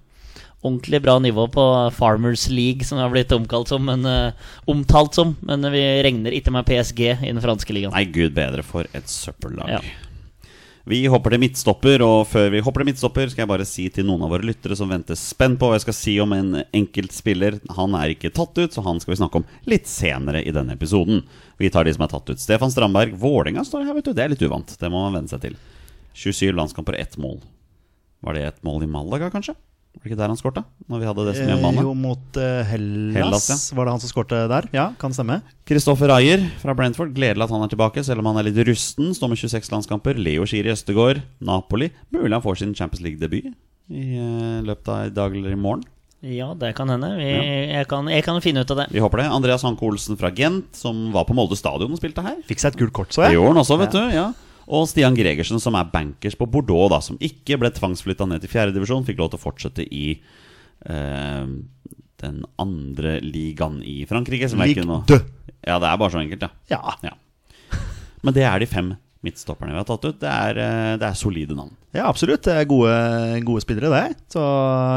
ordentlig 0.61 1.01
bra 1.05 1.17
nivå 1.25 1.47
på 1.53 1.65
Farmers 1.97 2.47
League, 2.53 2.85
som 2.85 3.01
det 3.01 3.07
har 3.07 3.15
blitt 3.15 3.33
omkalt 3.33 3.73
som, 3.73 3.89
men, 3.89 4.05
uh, 4.05 4.53
omtalt 4.71 5.17
som. 5.17 5.37
Men 5.49 5.65
vi 5.73 5.85
regner 6.05 6.37
ikke 6.37 6.53
med 6.53 6.69
PSG 6.69 7.05
i 7.15 7.33
den 7.33 7.41
franske 7.45 7.77
ligaen. 7.77 7.97
Nei, 7.97 8.05
gud 8.13 8.37
bedre 8.37 8.67
for 8.67 8.89
et 8.93 9.09
søppellag. 9.09 9.79
Ja. 9.79 10.13
Vi 10.85 10.99
hopper 11.09 11.33
til 11.33 11.41
midtstopper, 11.41 12.03
og 12.05 12.27
før 12.29 12.51
vi 12.53 12.61
hopper 12.61 12.83
til 12.83 12.91
midtstopper, 12.91 13.31
skal 13.33 13.47
jeg 13.47 13.49
bare 13.49 13.65
si 13.65 13.87
til 13.89 14.05
noen 14.05 14.27
av 14.27 14.35
våre 14.35 14.45
lyttere 14.45 14.77
som 14.77 14.91
venter 14.93 15.17
spent 15.17 15.57
på 15.57 15.71
hva 15.71 15.79
jeg 15.79 15.87
skal 15.87 15.97
si 15.97 16.17
om 16.21 16.35
en 16.37 16.59
enkelt 16.77 17.15
spiller. 17.17 17.57
Han 17.79 17.97
er 17.97 18.13
ikke 18.13 18.33
tatt 18.37 18.53
ut, 18.61 18.75
så 18.75 18.85
han 18.85 19.01
skal 19.01 19.15
vi 19.15 19.19
snakke 19.23 19.41
om 19.41 19.47
litt 19.71 19.89
senere 19.89 20.43
i 20.45 20.53
denne 20.53 20.77
episoden. 20.77 21.23
Vi 21.57 21.71
tar 21.73 21.89
de 21.89 21.95
som 21.97 22.05
er 22.05 22.13
tatt 22.13 22.29
ut. 22.29 22.43
Stefan 22.43 22.75
Strandberg, 22.75 23.17
Vålerenga 23.17 23.65
står 23.65 23.87
her, 23.89 23.97
vet 23.97 24.11
du. 24.11 24.13
Det 24.13 24.27
er 24.27 24.35
litt 24.35 24.45
uvant. 24.45 24.77
Det 24.77 24.91
må 24.93 25.07
man 25.07 25.17
venne 25.17 25.33
seg 25.33 25.41
til. 25.47 25.57
27 26.21 26.53
landskamper, 26.53 27.01
ett 27.01 27.17
mål. 27.17 27.41
Var 28.21 28.37
det 28.37 28.45
ett 28.51 28.61
mål 28.69 28.85
i 28.85 28.91
Malaga, 28.93 29.33
kanskje? 29.33 29.57
Var 29.95 30.03
det 30.03 30.11
ikke 30.11 30.19
der 30.21 30.33
han 30.33 30.37
skårte? 30.41 30.63
Når 30.91 31.01
vi 31.01 31.07
hadde 31.09 31.25
det 31.25 31.35
som 31.39 31.45
Eh, 31.47 31.51
hjemmebane? 31.55 31.83
jo, 31.87 31.93
mot 31.97 32.37
uh, 32.37 32.65
Hellas, 32.69 33.15
Hellas, 33.17 33.73
var 33.73 33.87
det 33.87 33.93
han 33.95 34.03
som 34.03 34.11
skårte 34.11 34.41
der? 34.51 34.67
Ja, 34.75 34.87
kan 35.01 35.15
stemme. 35.17 35.39
Kristoffer 35.65 36.11
Ayer 36.13 36.43
fra 36.61 36.75
Brentford, 36.77 37.15
gledelig 37.17 37.47
at 37.47 37.55
han 37.55 37.63
er 37.65 37.71
tilbake, 37.73 38.05
selv 38.05 38.21
om 38.21 38.29
han 38.33 38.43
er 38.43 38.51
litt 38.51 38.59
rusten. 38.69 39.15
Står 39.17 39.31
med 39.33 39.41
26 39.41 39.71
landskamper. 39.73 40.19
Leo 40.21 40.45
Schiri 40.51 40.73
Østegård, 40.75 41.23
Napoli. 41.41 41.89
Mulig 42.13 42.35
han 42.35 42.45
får 42.45 42.61
sin 42.61 42.75
Champions 42.77 43.05
League-debut 43.07 43.55
i 43.95 44.05
uh, 44.19 44.61
løpet 44.67 44.89
av 44.89 45.07
i 45.07 45.15
dag 45.15 45.35
eller 45.37 45.55
i 45.57 45.61
morgen. 45.61 45.85
Ja, 46.25 46.55
det 46.57 46.71
kan 46.77 46.89
hende. 46.89 47.11
Vi, 47.21 47.31
jeg, 47.69 47.85
kan, 47.89 48.07
jeg 48.09 48.25
kan 48.25 48.39
finne 48.41 48.63
ut 48.65 48.71
av 48.73 48.79
det. 48.81 48.87
Vi 48.93 49.01
håper 49.05 49.21
det. 49.21 49.27
Andreas 49.29 49.63
Hanke 49.63 49.85
Olsen 49.85 50.17
fra 50.17 50.31
Gent, 50.33 50.71
som 50.77 51.11
var 51.13 51.27
på 51.29 51.37
Molde 51.37 51.57
stadion 51.57 51.93
og 51.93 52.01
spilte 52.01 52.25
her. 52.25 52.39
Fikk 52.49 52.63
seg 52.63 52.73
et 52.73 52.81
gult 52.81 52.95
kort, 52.97 53.13
så 53.13 53.27
jeg. 53.27 53.35
Det 53.35 53.39
gjorde 53.39 53.53
han 53.53 53.61
også, 53.65 53.77
vet 53.83 53.93
du. 53.93 54.03
ja 54.17 54.31
Og 54.65 54.87
Stian 54.89 55.17
Gregersen, 55.17 55.61
som 55.61 55.77
er 55.79 55.91
bankers 55.93 56.37
på 56.39 56.49
Bordeaux, 56.51 56.89
da 56.93 57.01
som 57.05 57.19
ikke 57.21 57.59
ble 57.61 57.71
tvangsflytta 57.75 58.29
ned 58.31 58.45
til 58.45 58.53
fjerdedivisjon, 58.53 59.05
fikk 59.07 59.21
lov 59.21 59.33
til 59.33 59.41
å 59.41 59.45
fortsette 59.45 59.85
i 59.85 60.07
eh, 60.89 61.47
den 62.25 62.39
andre 62.63 63.19
ligaen 63.25 63.83
i 63.85 64.03
Frankrike. 64.09 64.49
Som 64.49 64.65
Ligue 64.65 64.85
ikke. 64.87 65.21
Ja, 65.65 65.79
det 65.81 65.89
er 65.89 66.01
bare 66.01 66.13
så 66.13 66.21
enkelt, 66.21 66.45
ja. 66.45 66.53
Ja. 66.73 66.97
Ja. 67.05 67.81
Men 68.25 68.37
det 68.37 68.45
er 68.49 68.61
de 68.61 68.69
fem 68.69 68.95
midtstopperne 69.25 69.73
vi 69.75 69.81
har 69.81 69.87
tatt 69.89 70.05
ut. 70.05 70.19
Det 70.21 70.29
er, 70.31 70.59
eh, 70.61 70.93
det 71.01 71.09
er 71.09 71.17
solide 71.19 71.57
navn. 71.57 71.73
ja, 71.95 72.05
absolutt. 72.11 72.43
Det 72.43 72.53
er 72.59 72.65
gode, 72.69 72.95
gode 73.47 73.63
spillere, 73.65 73.91
det. 73.93 74.17
Så 74.35 74.43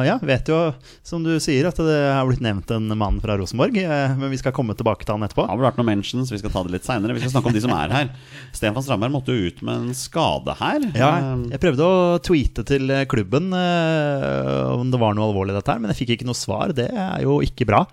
ja, 0.07 0.15
vet 0.25 0.49
jo, 0.49 0.57
som 1.05 1.23
du 1.23 1.35
sier, 1.43 1.67
at 1.69 1.77
det 1.77 1.97
har 2.13 2.25
blitt 2.27 2.41
nevnt 2.41 2.71
en 2.73 2.87
mann 2.97 3.19
fra 3.23 3.35
Rosenborg. 3.37 3.77
eh, 3.77 4.15
Men 4.17 4.29
vi 4.33 4.39
skal 4.41 4.51
komme 4.55 4.75
tilbake 4.75 5.05
til 5.05 5.13
han 5.15 5.23
etterpå. 5.27 5.45
Det 5.45 5.51
har 5.53 5.57
vel 5.61 5.67
vært 5.69 5.77
noen 5.81 5.91
mentions, 5.93 6.31
vi 6.33 6.39
skal 6.41 6.51
ta 6.51 6.63
det 6.67 6.73
litt 6.75 6.87
seinere. 6.89 7.13
Vi 7.13 7.21
skal 7.23 7.35
snakke 7.35 7.51
om 7.51 7.57
de 7.57 7.61
som 7.63 7.75
er 7.77 7.93
her. 7.95 8.09
Stefan 8.51 8.83
Strandberg 8.83 9.13
måtte 9.15 9.33
jo 9.37 9.47
ut 9.51 9.61
med 9.63 9.75
en 9.87 9.93
skade 9.97 10.57
her. 10.59 10.89
Ja, 10.97 11.11
Eh, 11.17 11.47
jeg 11.55 11.59
prøvde 11.63 11.85
å 11.87 12.19
tweete 12.21 12.65
til 12.67 12.87
klubben 13.07 13.53
om 13.53 14.91
det 14.91 14.99
var 15.01 15.15
noe 15.17 15.29
alvorlig 15.31 15.55
dette 15.57 15.71
her, 15.73 15.79
men 15.81 15.93
jeg 15.93 16.01
fikk 16.03 16.15
ikke 16.17 16.27
noe 16.29 16.37
svar. 16.37 16.73
Det 16.77 16.89
er 16.91 17.23
jo 17.25 17.39
ikke 17.45 17.65
bra. 17.69 17.85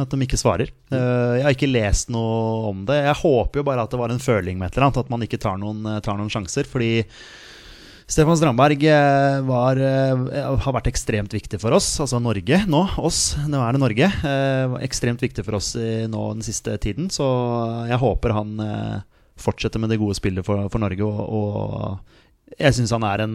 At 0.00 0.12
de 0.12 0.24
ikke 0.24 0.40
svarer. 0.40 0.72
Eh, 0.92 1.36
jeg 1.38 1.44
har 1.46 1.54
ikke 1.56 1.70
lest 1.70 2.10
noe 2.12 2.70
om 2.70 2.82
det. 2.88 2.98
Jeg 3.06 3.20
håper 3.22 3.60
jo 3.60 3.66
bare 3.66 3.84
at 3.84 3.92
det 3.92 4.00
var 4.00 4.12
en 4.14 4.22
føling 4.22 4.58
med 4.58 4.70
et 4.70 4.78
eller 4.78 4.88
annet. 4.88 5.04
At 5.04 5.12
man 5.12 5.26
ikke 5.26 5.40
tar 5.42 5.60
noen, 5.60 5.84
eh, 5.86 6.02
tar 6.04 6.18
noen 6.18 6.32
sjanser. 6.32 6.68
Fordi 6.70 7.04
Stefan 8.10 8.38
Strandberg 8.38 8.82
eh, 8.90 9.36
var, 9.46 9.78
har 10.64 10.74
vært 10.74 10.90
ekstremt 10.90 11.34
viktig 11.36 11.60
for 11.62 11.76
oss, 11.76 11.92
altså 12.02 12.18
Norge 12.18 12.64
nå, 12.66 12.80
oss, 12.98 13.36
nå 13.46 13.60
er 13.62 13.76
det 13.76 13.82
Norge. 13.84 14.08
ekstremt 14.82 15.22
viktig 15.22 15.44
for 15.46 15.60
oss 15.60 15.76
nå 15.78 16.24
den 16.34 16.42
siste 16.42 16.74
tiden, 16.82 17.06
så 17.14 17.28
jeg 17.86 18.00
håper 18.02 18.34
han 18.34 18.50
fortsetter 19.40 19.78
med 19.78 19.92
det 19.94 20.00
gode 20.02 20.18
spillet 20.18 20.42
for, 20.44 20.66
for 20.72 20.82
Norge. 20.82 21.06
Og, 21.06 21.22
og 21.22 22.18
jeg 22.58 22.74
syns 22.74 22.90
han 22.90 23.04
er 23.06 23.20
en, 23.24 23.34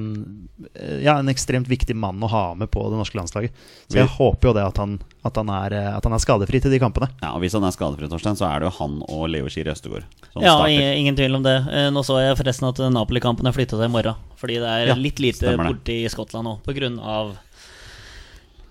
eh, 0.75 0.99
ja, 1.05 1.17
en 1.19 1.29
ekstremt 1.31 1.67
viktig 1.71 1.95
mann 1.95 2.19
å 2.21 2.27
ha 2.29 2.53
med 2.53 2.69
på 2.69 2.83
det 2.91 2.97
norske 2.99 3.15
landslaget. 3.17 3.51
Så 3.87 3.95
jeg 4.01 4.07
håper 4.17 4.49
jo 4.49 4.53
det 4.57 4.65
at 4.67 4.77
han, 4.77 4.97
at 5.23 5.35
han, 5.39 5.49
er, 5.49 5.73
eh, 5.73 5.95
at 5.97 6.03
han 6.03 6.13
er 6.13 6.19
skadefri 6.19 6.61
til 6.61 6.71
de 6.71 6.79
kampene. 6.79 7.07
ja, 7.21 7.31
og 7.33 7.41
Hvis 7.41 7.53
han 7.53 7.63
er 7.63 7.71
skadefri, 7.71 8.09
Torstein, 8.11 8.35
så 8.35 8.45
er 8.49 8.59
det 8.59 8.67
jo 8.71 8.75
han 8.79 9.01
og 9.07 9.29
Leo 9.29 9.47
Schiri 9.47 9.71
Østegård 9.71 10.03
som 10.33 10.41
Ja, 10.43 10.57
starter. 10.57 10.69
i- 10.69 10.99
ingen 10.99 11.15
tvil 11.15 11.35
om 11.35 11.43
det. 11.43 11.55
Eh, 11.71 11.89
Nå 11.91 12.03
så 12.03 12.19
jeg 12.21 12.37
forresten 12.37 12.67
at 12.67 12.77
Napoli-kampen 12.91 13.47
er 13.47 13.51
flytta 13.55 13.77
til 13.79 13.83
i 13.87 13.87
morgen. 13.87 14.15
Fordi 14.37 14.55
det 14.59 14.67
er 14.67 14.87
Ja, 14.87 14.95
litt 14.95 15.17
lite 15.19 15.55
borte 15.57 15.89
i 15.89 16.07
Skottland 16.07 16.43
nå, 16.45 16.99
av 17.01 17.37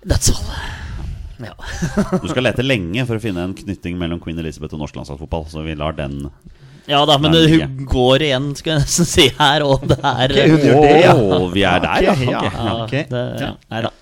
dødsfall. 0.06 0.54
Ja. 1.44 1.54
Du 2.22 2.28
skal 2.28 2.44
lete 2.46 2.62
lenge 2.62 3.04
for 3.08 3.16
å 3.18 3.22
finne 3.22 3.42
en 3.42 3.54
knytting 3.54 3.96
mellom 3.98 4.20
Queen 4.22 4.38
Elizabeth 4.38 4.74
og 4.76 4.80
norsk 4.84 4.94
landslagsfotball, 5.00 5.46
så 5.50 5.64
vi 5.64 5.74
lar 5.74 5.92
den 5.98 6.30
ja 6.90 7.00
da, 7.08 7.16
men 7.20 7.32
Nei, 7.32 7.44
hun 7.48 7.62
ikke. 7.62 7.86
går 7.94 8.26
igjen, 8.28 8.50
skal 8.58 8.74
jeg 8.74 8.84
nesten 8.84 9.08
si 9.08 9.28
her, 9.38 9.64
og 9.66 9.86
det 9.88 9.98
er 10.00 10.34
Ok, 10.34 10.40
hun 10.50 10.66
gjør 10.68 10.82
det, 10.84 10.96
ja. 11.04 11.14
Og 11.38 11.46
vi 11.54 11.64
er 11.68 11.84
der, 11.86 12.08
ja. 12.08 12.16
Okay, 12.18 12.32
ja. 12.34 12.74
okay. 12.82 13.04
ja, 13.04 13.08
det, 13.14 13.24
ja. 13.46 13.54
Nei 13.72 13.86
da. 13.88 13.94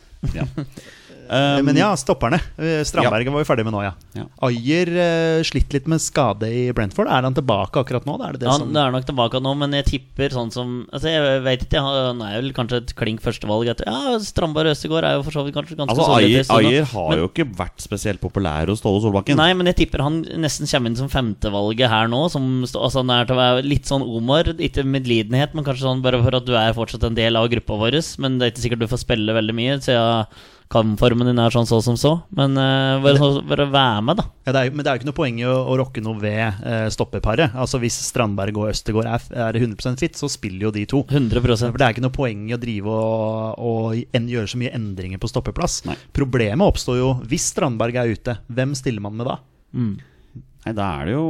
Ja. 1.32 1.58
Um, 1.58 1.64
Men 1.64 1.78
ja, 1.80 1.90
stopperne. 1.96 2.38
Eh, 2.58 2.82
ja. 2.84 3.08
var 3.10 3.22
vi 3.22 3.44
ferdig 3.48 3.64
med 3.64 3.72
nå, 3.74 3.82
ja. 3.84 3.92
Ja. 4.16 4.26
Ayer 4.44 4.90
uh, 4.92 5.42
slitt 5.46 5.72
litt 5.72 5.88
med 5.88 6.02
skade 6.04 6.48
i 6.52 6.64
Brentford. 6.76 7.08
Er 7.08 7.24
han 7.24 7.36
tilbake 7.36 7.80
akkurat 7.80 8.04
nå? 8.08 8.18
Er 8.20 8.36
det 8.36 8.42
det 8.42 8.50
Han 8.50 8.66
som 8.66 8.74
det 8.74 8.82
er 8.82 8.94
nok 8.94 9.06
tilbake 9.08 9.40
nå, 9.42 9.54
men 9.58 9.76
jeg 9.78 9.88
tipper 9.88 10.34
sånn 10.34 10.52
som 10.52 10.74
altså 10.92 11.12
Jeg 11.12 11.42
vet 11.46 11.64
ikke, 11.66 11.82
Han 11.82 12.22
er 12.26 12.38
vel 12.40 12.52
kanskje 12.56 12.82
et 12.82 12.94
klink 12.98 13.22
førstevalg 13.24 13.70
etter 13.72 13.88
Ja, 13.88 14.18
Strandberg 14.22 14.72
Østegård 14.74 15.06
er 15.08 15.16
jo 15.18 15.24
for 15.26 15.36
så 15.38 15.44
vidt 15.46 15.56
kanskje 15.56 15.78
ganske 15.78 15.96
Altså, 15.96 16.08
solide 16.10 16.44
Ayer, 16.52 16.88
har 16.92 17.10
Men- 17.10 17.22
jo 17.22 17.30
ikke 17.30 17.48
vært 17.62 17.84
spesielt 17.84 18.20
populær 18.22 18.68
hos 18.68 18.82
Ståle 18.82 19.02
Solbakken. 19.04 19.38
Nei, 19.38 19.52
men 19.54 19.68
jeg 19.70 19.76
tipper 19.84 20.02
han 20.02 20.22
nesten 20.42 20.68
kommer 20.68 20.90
inn 20.90 20.98
som 20.98 21.10
femtevalget 21.12 21.88
her 21.92 22.08
nå. 22.10 22.24
Som, 22.32 22.64
altså 22.66 23.02
han 23.02 23.12
er 23.14 23.28
til 23.28 23.36
å 23.36 23.40
være 23.40 23.66
litt 23.66 23.88
sånn 23.88 24.02
Omar. 24.02 24.50
Ikke 24.58 24.84
medlidenhet, 24.84 25.54
men 25.54 25.64
kanskje 25.64 25.86
sånn 25.86 26.02
bare 26.02 26.20
for 26.22 26.34
at 26.36 26.48
du 26.48 26.56
er 26.58 26.74
fortsatt 26.76 27.06
en 27.06 27.18
del 27.18 27.38
av 27.38 27.48
gruppa 27.52 27.78
vår. 27.78 28.00
Men 28.22 28.38
det 28.38 28.46
er 28.46 28.54
ikke 28.54 28.64
sikkert 28.66 28.82
du 28.82 28.90
får 28.90 29.04
spille 29.04 29.36
veldig 29.36 29.54
mye, 29.54 29.78
siden 29.84 30.26
kampformen 30.72 31.28
din 31.28 31.38
er 31.42 31.52
sånn 31.52 31.66
så 31.68 31.78
som 31.84 31.96
så. 32.00 32.12
Men 32.34 32.56
uh, 32.56 32.96
bare, 33.04 33.18
så- 33.20 33.42
bare 33.46 33.66
være 33.70 34.02
med, 34.08 34.18
da. 34.22 34.24
ja, 34.48 34.54
det 34.56 34.62
er, 34.62 34.70
Men 34.72 34.82
det 34.82 34.88
er 34.90 34.96
jo 34.96 35.00
ikke 35.02 35.08
noe 35.10 35.18
poeng 35.20 35.40
i 35.42 35.46
å, 35.48 35.56
å 35.68 35.76
rokke 35.78 36.02
noe 36.04 36.16
ved 36.22 36.62
uh, 36.64 36.86
stopperparet. 36.92 37.52
Altså 37.54 37.80
Hvis 37.82 37.98
Strandberg 38.08 38.56
og 38.62 38.70
Østergaard 38.72 39.10
er, 39.12 39.26
er 39.48 39.60
100% 39.60 40.00
fit, 40.02 40.16
så 40.18 40.30
spiller 40.32 40.66
jo 40.70 40.74
de 40.74 40.86
to. 40.88 41.02
100 41.08 41.44
For 41.44 41.76
Det 41.76 41.86
er 41.86 41.94
ikke 41.96 42.06
noe 42.06 42.16
poeng 42.16 42.46
i 42.50 42.56
å 42.56 42.60
drive 42.62 42.88
og, 42.88 43.60
og 43.62 44.00
en, 44.16 44.28
gjøre 44.32 44.48
så 44.54 44.60
mye 44.62 44.72
endringer 44.76 45.20
på 45.22 45.30
stoppeplass. 45.30 45.82
Nei. 45.88 45.98
Problemet 46.16 46.64
oppstår 46.72 46.98
jo 47.02 47.10
hvis 47.28 47.50
Strandberg 47.52 48.00
er 48.02 48.12
ute. 48.16 48.38
Hvem 48.48 48.72
stiller 48.78 49.04
man 49.04 49.18
med 49.20 49.28
da? 49.28 49.38
Nei, 49.72 50.72
da 50.76 50.88
er 51.00 51.08
det 51.10 51.14
jo 51.16 51.26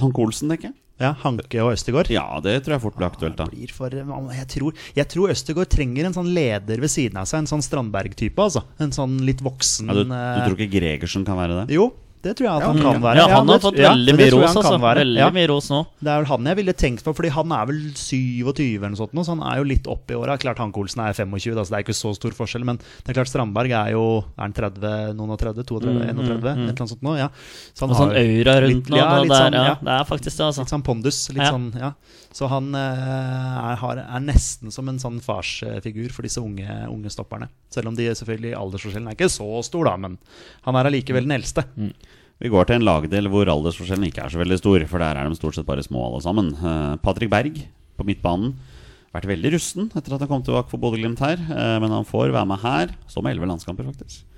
Hank 0.00 0.18
Olsen, 0.24 0.48
tenker 0.52 0.70
jeg. 0.72 0.76
Ja, 1.02 1.10
Hanke 1.24 1.58
og 1.58 1.72
Østegård? 1.74 2.06
Ja, 2.14 2.22
det 2.44 2.60
tror 2.62 2.76
jeg 2.76 2.82
fort 2.84 2.98
blir 2.98 3.08
aktuelt, 3.08 3.34
da. 3.40 3.48
blir 3.50 3.72
for, 3.74 3.90
jeg, 3.90 4.46
tror, 4.52 4.76
jeg 4.94 5.08
tror 5.10 5.32
Østegård 5.34 5.72
trenger 5.74 6.06
en 6.06 6.14
sånn 6.14 6.30
leder 6.36 6.82
ved 6.84 6.92
siden 6.92 7.18
av 7.18 7.26
seg. 7.26 7.42
En 7.42 7.50
sånn 7.50 7.64
Strandberg-type. 7.66 8.38
altså 8.38 8.62
En 8.78 8.94
sånn 8.94 9.16
litt 9.26 9.42
voksen 9.42 9.90
Ja, 9.90 9.96
du, 9.98 10.04
du 10.06 10.14
eh, 10.14 10.44
tror 10.46 10.54
ikke 10.60 10.76
Gregersen 10.76 11.26
kan 11.26 11.40
være 11.40 11.64
det? 11.64 11.74
Jo, 11.74 11.88
det 12.24 12.32
tror 12.38 12.46
jeg 12.48 12.56
at 12.56 12.66
han 12.70 12.78
kan 12.80 13.02
være. 13.04 13.16
Ja, 13.20 13.26
han 13.36 13.48
har 13.52 13.60
fått 13.62 13.76
veldig 13.78 14.14
mye 14.18 14.30
ros, 14.34 14.56
altså. 14.56 14.78
Veldig 14.80 15.18
Ja. 15.20 15.28
mye 15.30 15.48
ros 15.50 15.68
nå. 15.70 15.80
Det 16.00 16.10
er 16.10 16.22
vel 16.22 16.28
han 16.32 16.44
jeg 16.50 16.56
ville 16.56 16.72
tenkt 16.74 17.04
på, 17.04 17.14
Fordi 17.14 17.30
han 17.36 17.52
er 17.52 17.66
vel 17.70 17.80
27 17.94 18.78
eller 18.80 18.88
noe 18.94 18.98
sånt, 18.98 19.12
så 19.14 19.34
han 19.36 19.42
er 19.44 19.56
jo 19.60 19.64
litt 19.68 19.86
opp 19.86 20.10
i 20.10 20.14
åra. 20.18 20.36
Klart 20.40 20.58
Hanke 20.58 20.80
Olsen 20.82 21.04
er 21.04 21.12
25, 21.12 21.54
altså 21.54 21.66
så 21.68 21.70
det 21.70 21.78
er 21.78 21.84
ikke 21.84 21.96
så 22.00 22.14
stor 22.16 22.30
forskjell. 22.32 22.64
Men 22.64 22.78
det 22.78 23.12
er 23.12 23.18
klart 23.20 23.28
Strandberg 23.30 23.70
er 23.72 23.92
jo 23.92 24.04
Er 24.38 24.42
han 24.42 24.52
30, 24.52 25.14
noen 25.14 25.30
og 25.30 25.38
30, 25.38 25.62
32, 25.64 25.94
31, 26.08 26.10
et 26.10 26.58
eller 26.58 26.72
annet 26.74 26.88
sånt 26.90 27.02
nå? 27.02 27.16
Ja. 27.18 27.28
Så 27.74 27.84
han 27.86 27.90
Og 27.90 27.96
sånn 27.96 28.10
har 28.10 28.18
aura 28.24 28.54
rundt 28.64 28.74
litt- 28.74 28.90
nå. 28.90 28.96
ja, 28.96 29.20
litt 29.20 29.30
det, 29.30 29.36
er, 29.36 29.44
sånn, 29.44 29.52
ja, 29.54 29.64
ja. 29.64 29.74
det 29.84 29.94
er 30.00 30.04
faktisk 30.08 30.36
det, 30.36 30.44
altså. 30.48 30.60
Litt 30.64 30.72
sånn 30.74 30.82
pondus. 30.84 31.18
Litt 31.30 31.42
Ja. 31.44 31.50
sånn, 31.52 31.68
ja. 31.78 31.92
Så 32.34 32.48
han 32.50 32.72
eh, 32.74 33.62
er, 33.70 34.00
er 34.02 34.22
nesten 34.24 34.72
som 34.74 34.88
en 34.90 34.98
sånn 34.98 35.20
farsfigur 35.22 36.10
for 36.10 36.26
disse 36.26 36.42
unge, 36.42 36.66
unge 36.90 37.12
stopperne. 37.14 37.46
Selv 37.70 37.92
om 37.92 37.98
de 37.98 38.08
selvfølgelig 38.10 38.56
aldersforskjellen 38.58 39.12
er 39.12 39.14
ikke 39.14 39.30
så 39.30 39.46
stor, 39.62 39.86
da, 39.86 39.94
men 40.02 40.16
han 40.66 40.78
er 40.78 40.90
allikevel 40.90 41.28
den 41.28 41.36
eldste. 41.36 41.62
Vi 42.42 42.50
går 42.50 42.66
til 42.66 42.80
en 42.80 42.86
lagdel 42.88 43.30
hvor 43.30 43.46
aldersforskjellen 43.52 44.08
ikke 44.08 44.24
er 44.24 44.34
så 44.34 44.40
veldig 44.42 44.58
stor, 44.58 44.86
for 44.90 45.04
der 45.04 45.20
er 45.20 45.30
de 45.30 45.38
stort 45.38 45.54
sett 45.54 45.68
bare 45.68 45.84
små 45.86 46.08
alle 46.08 46.24
sammen. 46.24 46.50
Eh, 46.58 46.96
Patrick 47.04 47.30
Berg 47.30 47.60
på 47.94 48.06
midtbanen. 48.08 48.56
Vært 49.14 49.30
veldig 49.30 49.52
rusten 49.54 49.92
etter 49.94 50.16
at 50.16 50.24
han 50.24 50.30
kom 50.32 50.42
tilbake 50.42 50.72
for 50.72 50.82
Bodø-Glimt 50.82 51.22
her, 51.22 51.38
eh, 51.38 51.76
men 51.78 51.94
han 51.94 52.08
får 52.08 52.34
være 52.34 52.48
med 52.50 52.64
her. 52.66 52.96
Så 53.06 53.22
med 53.22 53.36
elleve 53.36 53.52
landskamper, 53.52 53.86
faktisk. 53.94 54.30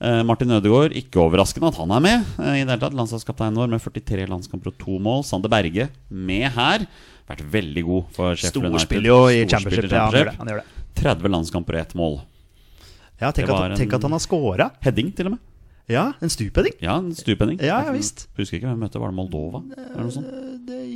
Martin 0.00 0.48
Ødegaard, 0.56 0.94
ikke 0.96 1.20
overraskende 1.20 1.68
at 1.68 1.76
han 1.76 1.90
er 1.92 2.00
med. 2.00 2.22
I 2.40 2.62
det 2.62 2.70
hele 2.70 2.76
tatt, 2.80 2.94
Landslagskapteinen 2.96 3.58
vår 3.60 3.68
med 3.68 3.82
43 3.84 4.24
landskamper 4.30 4.70
og 4.70 4.78
to 4.80 4.94
mål. 4.96 5.26
Sander 5.28 5.52
Berge 5.52 5.90
med 6.08 6.46
her. 6.54 6.86
Vært 7.30 7.44
veldig 7.52 7.86
god 7.86 8.08
for 8.16 8.34
Sheffield. 8.34 8.74
Storspiller 8.74 9.12
jo 9.12 9.20
i 9.30 9.44
championship. 9.46 9.92
Ja, 9.92 10.08
han 10.08 10.18
gjør 10.18 10.32
det. 10.32 10.38
Han 10.40 10.50
gjør 10.50 10.62
det. 10.62 10.82
30 11.00 11.32
landskamper 11.36 11.76
og 11.78 11.80
ett 11.84 11.94
mål. 11.98 12.18
Ja, 13.20 13.30
tenk, 13.36 13.52
at, 13.52 13.76
tenk 13.78 13.94
at 13.94 14.04
han 14.08 14.16
har 14.16 14.22
scora. 14.24 14.70
Heading, 14.82 15.12
til 15.16 15.30
og 15.30 15.36
med. 15.36 15.46
Ja, 15.90 16.12
en 16.22 16.30
stupheading. 16.30 16.76
Ja, 16.78 16.94
en 17.00 17.10
stupheading. 17.18 17.58
Ja, 17.66 17.80
ja, 17.86 17.92
visst. 17.92 18.28
Husker 18.38 18.60
ikke 18.60 18.68
hvem 18.70 18.84
møtte. 18.84 19.00
Var 19.02 19.10
det 19.10 19.16
Moldova? 19.16 19.60
Eller 19.74 20.04
noe 20.06 20.14
sånt? 20.14 20.28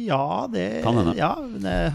Ja, 0.05 0.47
det 0.53 0.85
Kan 0.85 0.99
hende. 1.01 1.15
Ja, 1.19 1.33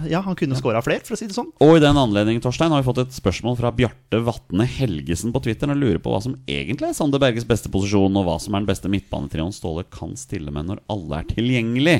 ja, 0.09 0.19
han 0.25 0.35
kunne 0.35 0.57
scora 0.59 0.81
flere, 0.83 1.05
for 1.07 1.15
å 1.15 1.19
si 1.19 1.29
det 1.29 1.37
sånn. 1.37 1.51
Og 1.63 1.77
i 1.77 1.83
den 1.83 1.99
anledning, 1.99 2.41
Torstein, 2.43 2.73
har 2.73 2.81
vi 2.81 2.87
fått 2.89 2.99
et 3.05 3.15
spørsmål 3.15 3.55
fra 3.59 3.71
Bjarte 3.75 4.19
Vatne 4.25 4.67
Helgesen 4.67 5.31
på 5.35 5.43
Twitter. 5.45 5.71
Han 5.71 5.79
lurer 5.79 6.01
på 6.03 6.11
hva 6.11 6.19
som 6.25 6.35
egentlig 6.43 6.89
er 6.89 6.97
Sander 6.97 7.21
Berges 7.23 7.47
beste 7.47 7.71
posisjon, 7.71 8.19
og 8.19 8.27
hva 8.27 8.35
som 8.43 8.57
er 8.57 8.65
den 8.65 8.71
beste 8.71 8.91
midtbanetrioen 8.91 9.55
Ståle 9.55 9.85
kan 9.93 10.17
stille 10.19 10.51
med 10.55 10.67
når 10.67 10.83
alle 10.91 11.21
er 11.21 11.31
tilgjengelig. 11.31 11.95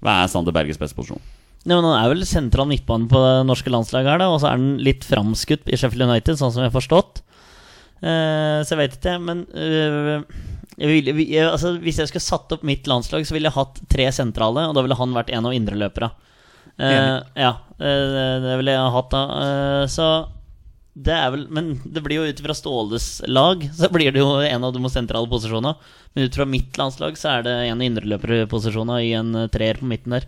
Hva 0.00 0.22
er 0.22 0.32
Sander 0.32 0.56
Berges 0.56 0.80
beste 0.80 0.96
posisjon? 0.96 1.20
Ja, 1.66 1.76
men 1.76 1.84
Han 1.84 1.98
er 1.98 2.12
vel 2.14 2.28
sentral 2.28 2.68
midtbane 2.70 3.08
på 3.10 3.20
det 3.20 3.34
norske 3.48 3.72
landslaget, 3.72 4.14
her 4.14 4.22
da 4.22 4.30
og 4.32 4.38
så 4.40 4.48
er 4.48 4.56
han 4.56 4.78
litt 4.80 5.04
framskutt 5.04 5.68
i 5.68 5.76
Sheffield 5.76 6.08
United, 6.08 6.38
sånn 6.40 6.54
som 6.54 6.64
jeg 6.64 6.70
har 6.70 6.78
forstått. 6.78 7.20
Uh, 8.00 8.64
så 8.64 8.72
jeg 8.72 8.80
vet 8.80 8.96
ikke, 8.96 9.18
men 9.20 9.42
uh, 9.52 10.22
jeg 10.80 10.88
ville, 10.88 11.12
jeg, 11.20 11.44
altså, 11.44 11.74
Hvis 11.82 11.98
jeg 12.00 12.08
skulle 12.08 12.24
satt 12.24 12.52
opp 12.56 12.62
mitt 12.64 12.88
landslag, 12.88 13.26
så 13.28 13.36
ville 13.36 13.50
jeg 13.50 13.58
hatt 13.58 13.82
tre 13.92 14.06
sentrale, 14.16 14.64
og 14.70 14.76
da 14.76 14.84
ville 14.86 14.96
han 14.96 15.16
vært 15.16 15.32
en 15.36 15.48
av 15.50 15.56
indreløperne. 15.56 16.28
Uh, 16.80 17.20
ja, 17.36 17.50
eh, 17.76 18.36
det 18.40 18.54
ville 18.56 18.72
jeg 18.72 18.92
hatt 18.94 19.10
da. 19.12 19.22
Så 19.92 20.06
det 20.96 21.12
er 21.12 21.32
vel 21.34 21.42
Men 21.52 21.74
det 21.84 22.00
blir 22.00 22.22
jo 22.22 22.30
ut 22.30 22.40
fra 22.40 22.56
Ståles 22.56 23.08
lag, 23.28 23.66
så 23.76 23.90
blir 23.92 24.14
det 24.14 24.22
jo 24.22 24.38
en 24.40 24.64
av 24.64 24.72
de 24.72 24.92
sentrale 24.92 25.28
posisjonene. 25.28 25.74
Men 26.14 26.24
ut 26.24 26.38
fra 26.38 26.48
mitt 26.48 26.80
landslag 26.80 27.20
så 27.20 27.34
er 27.34 27.44
det 27.44 27.56
en 27.66 27.82
av 27.82 27.84
indreløperposisjonene 27.90 29.02
i 29.04 29.12
en 29.18 29.42
treer 29.52 29.82
på 29.82 29.90
midten 29.92 30.16
der. 30.16 30.24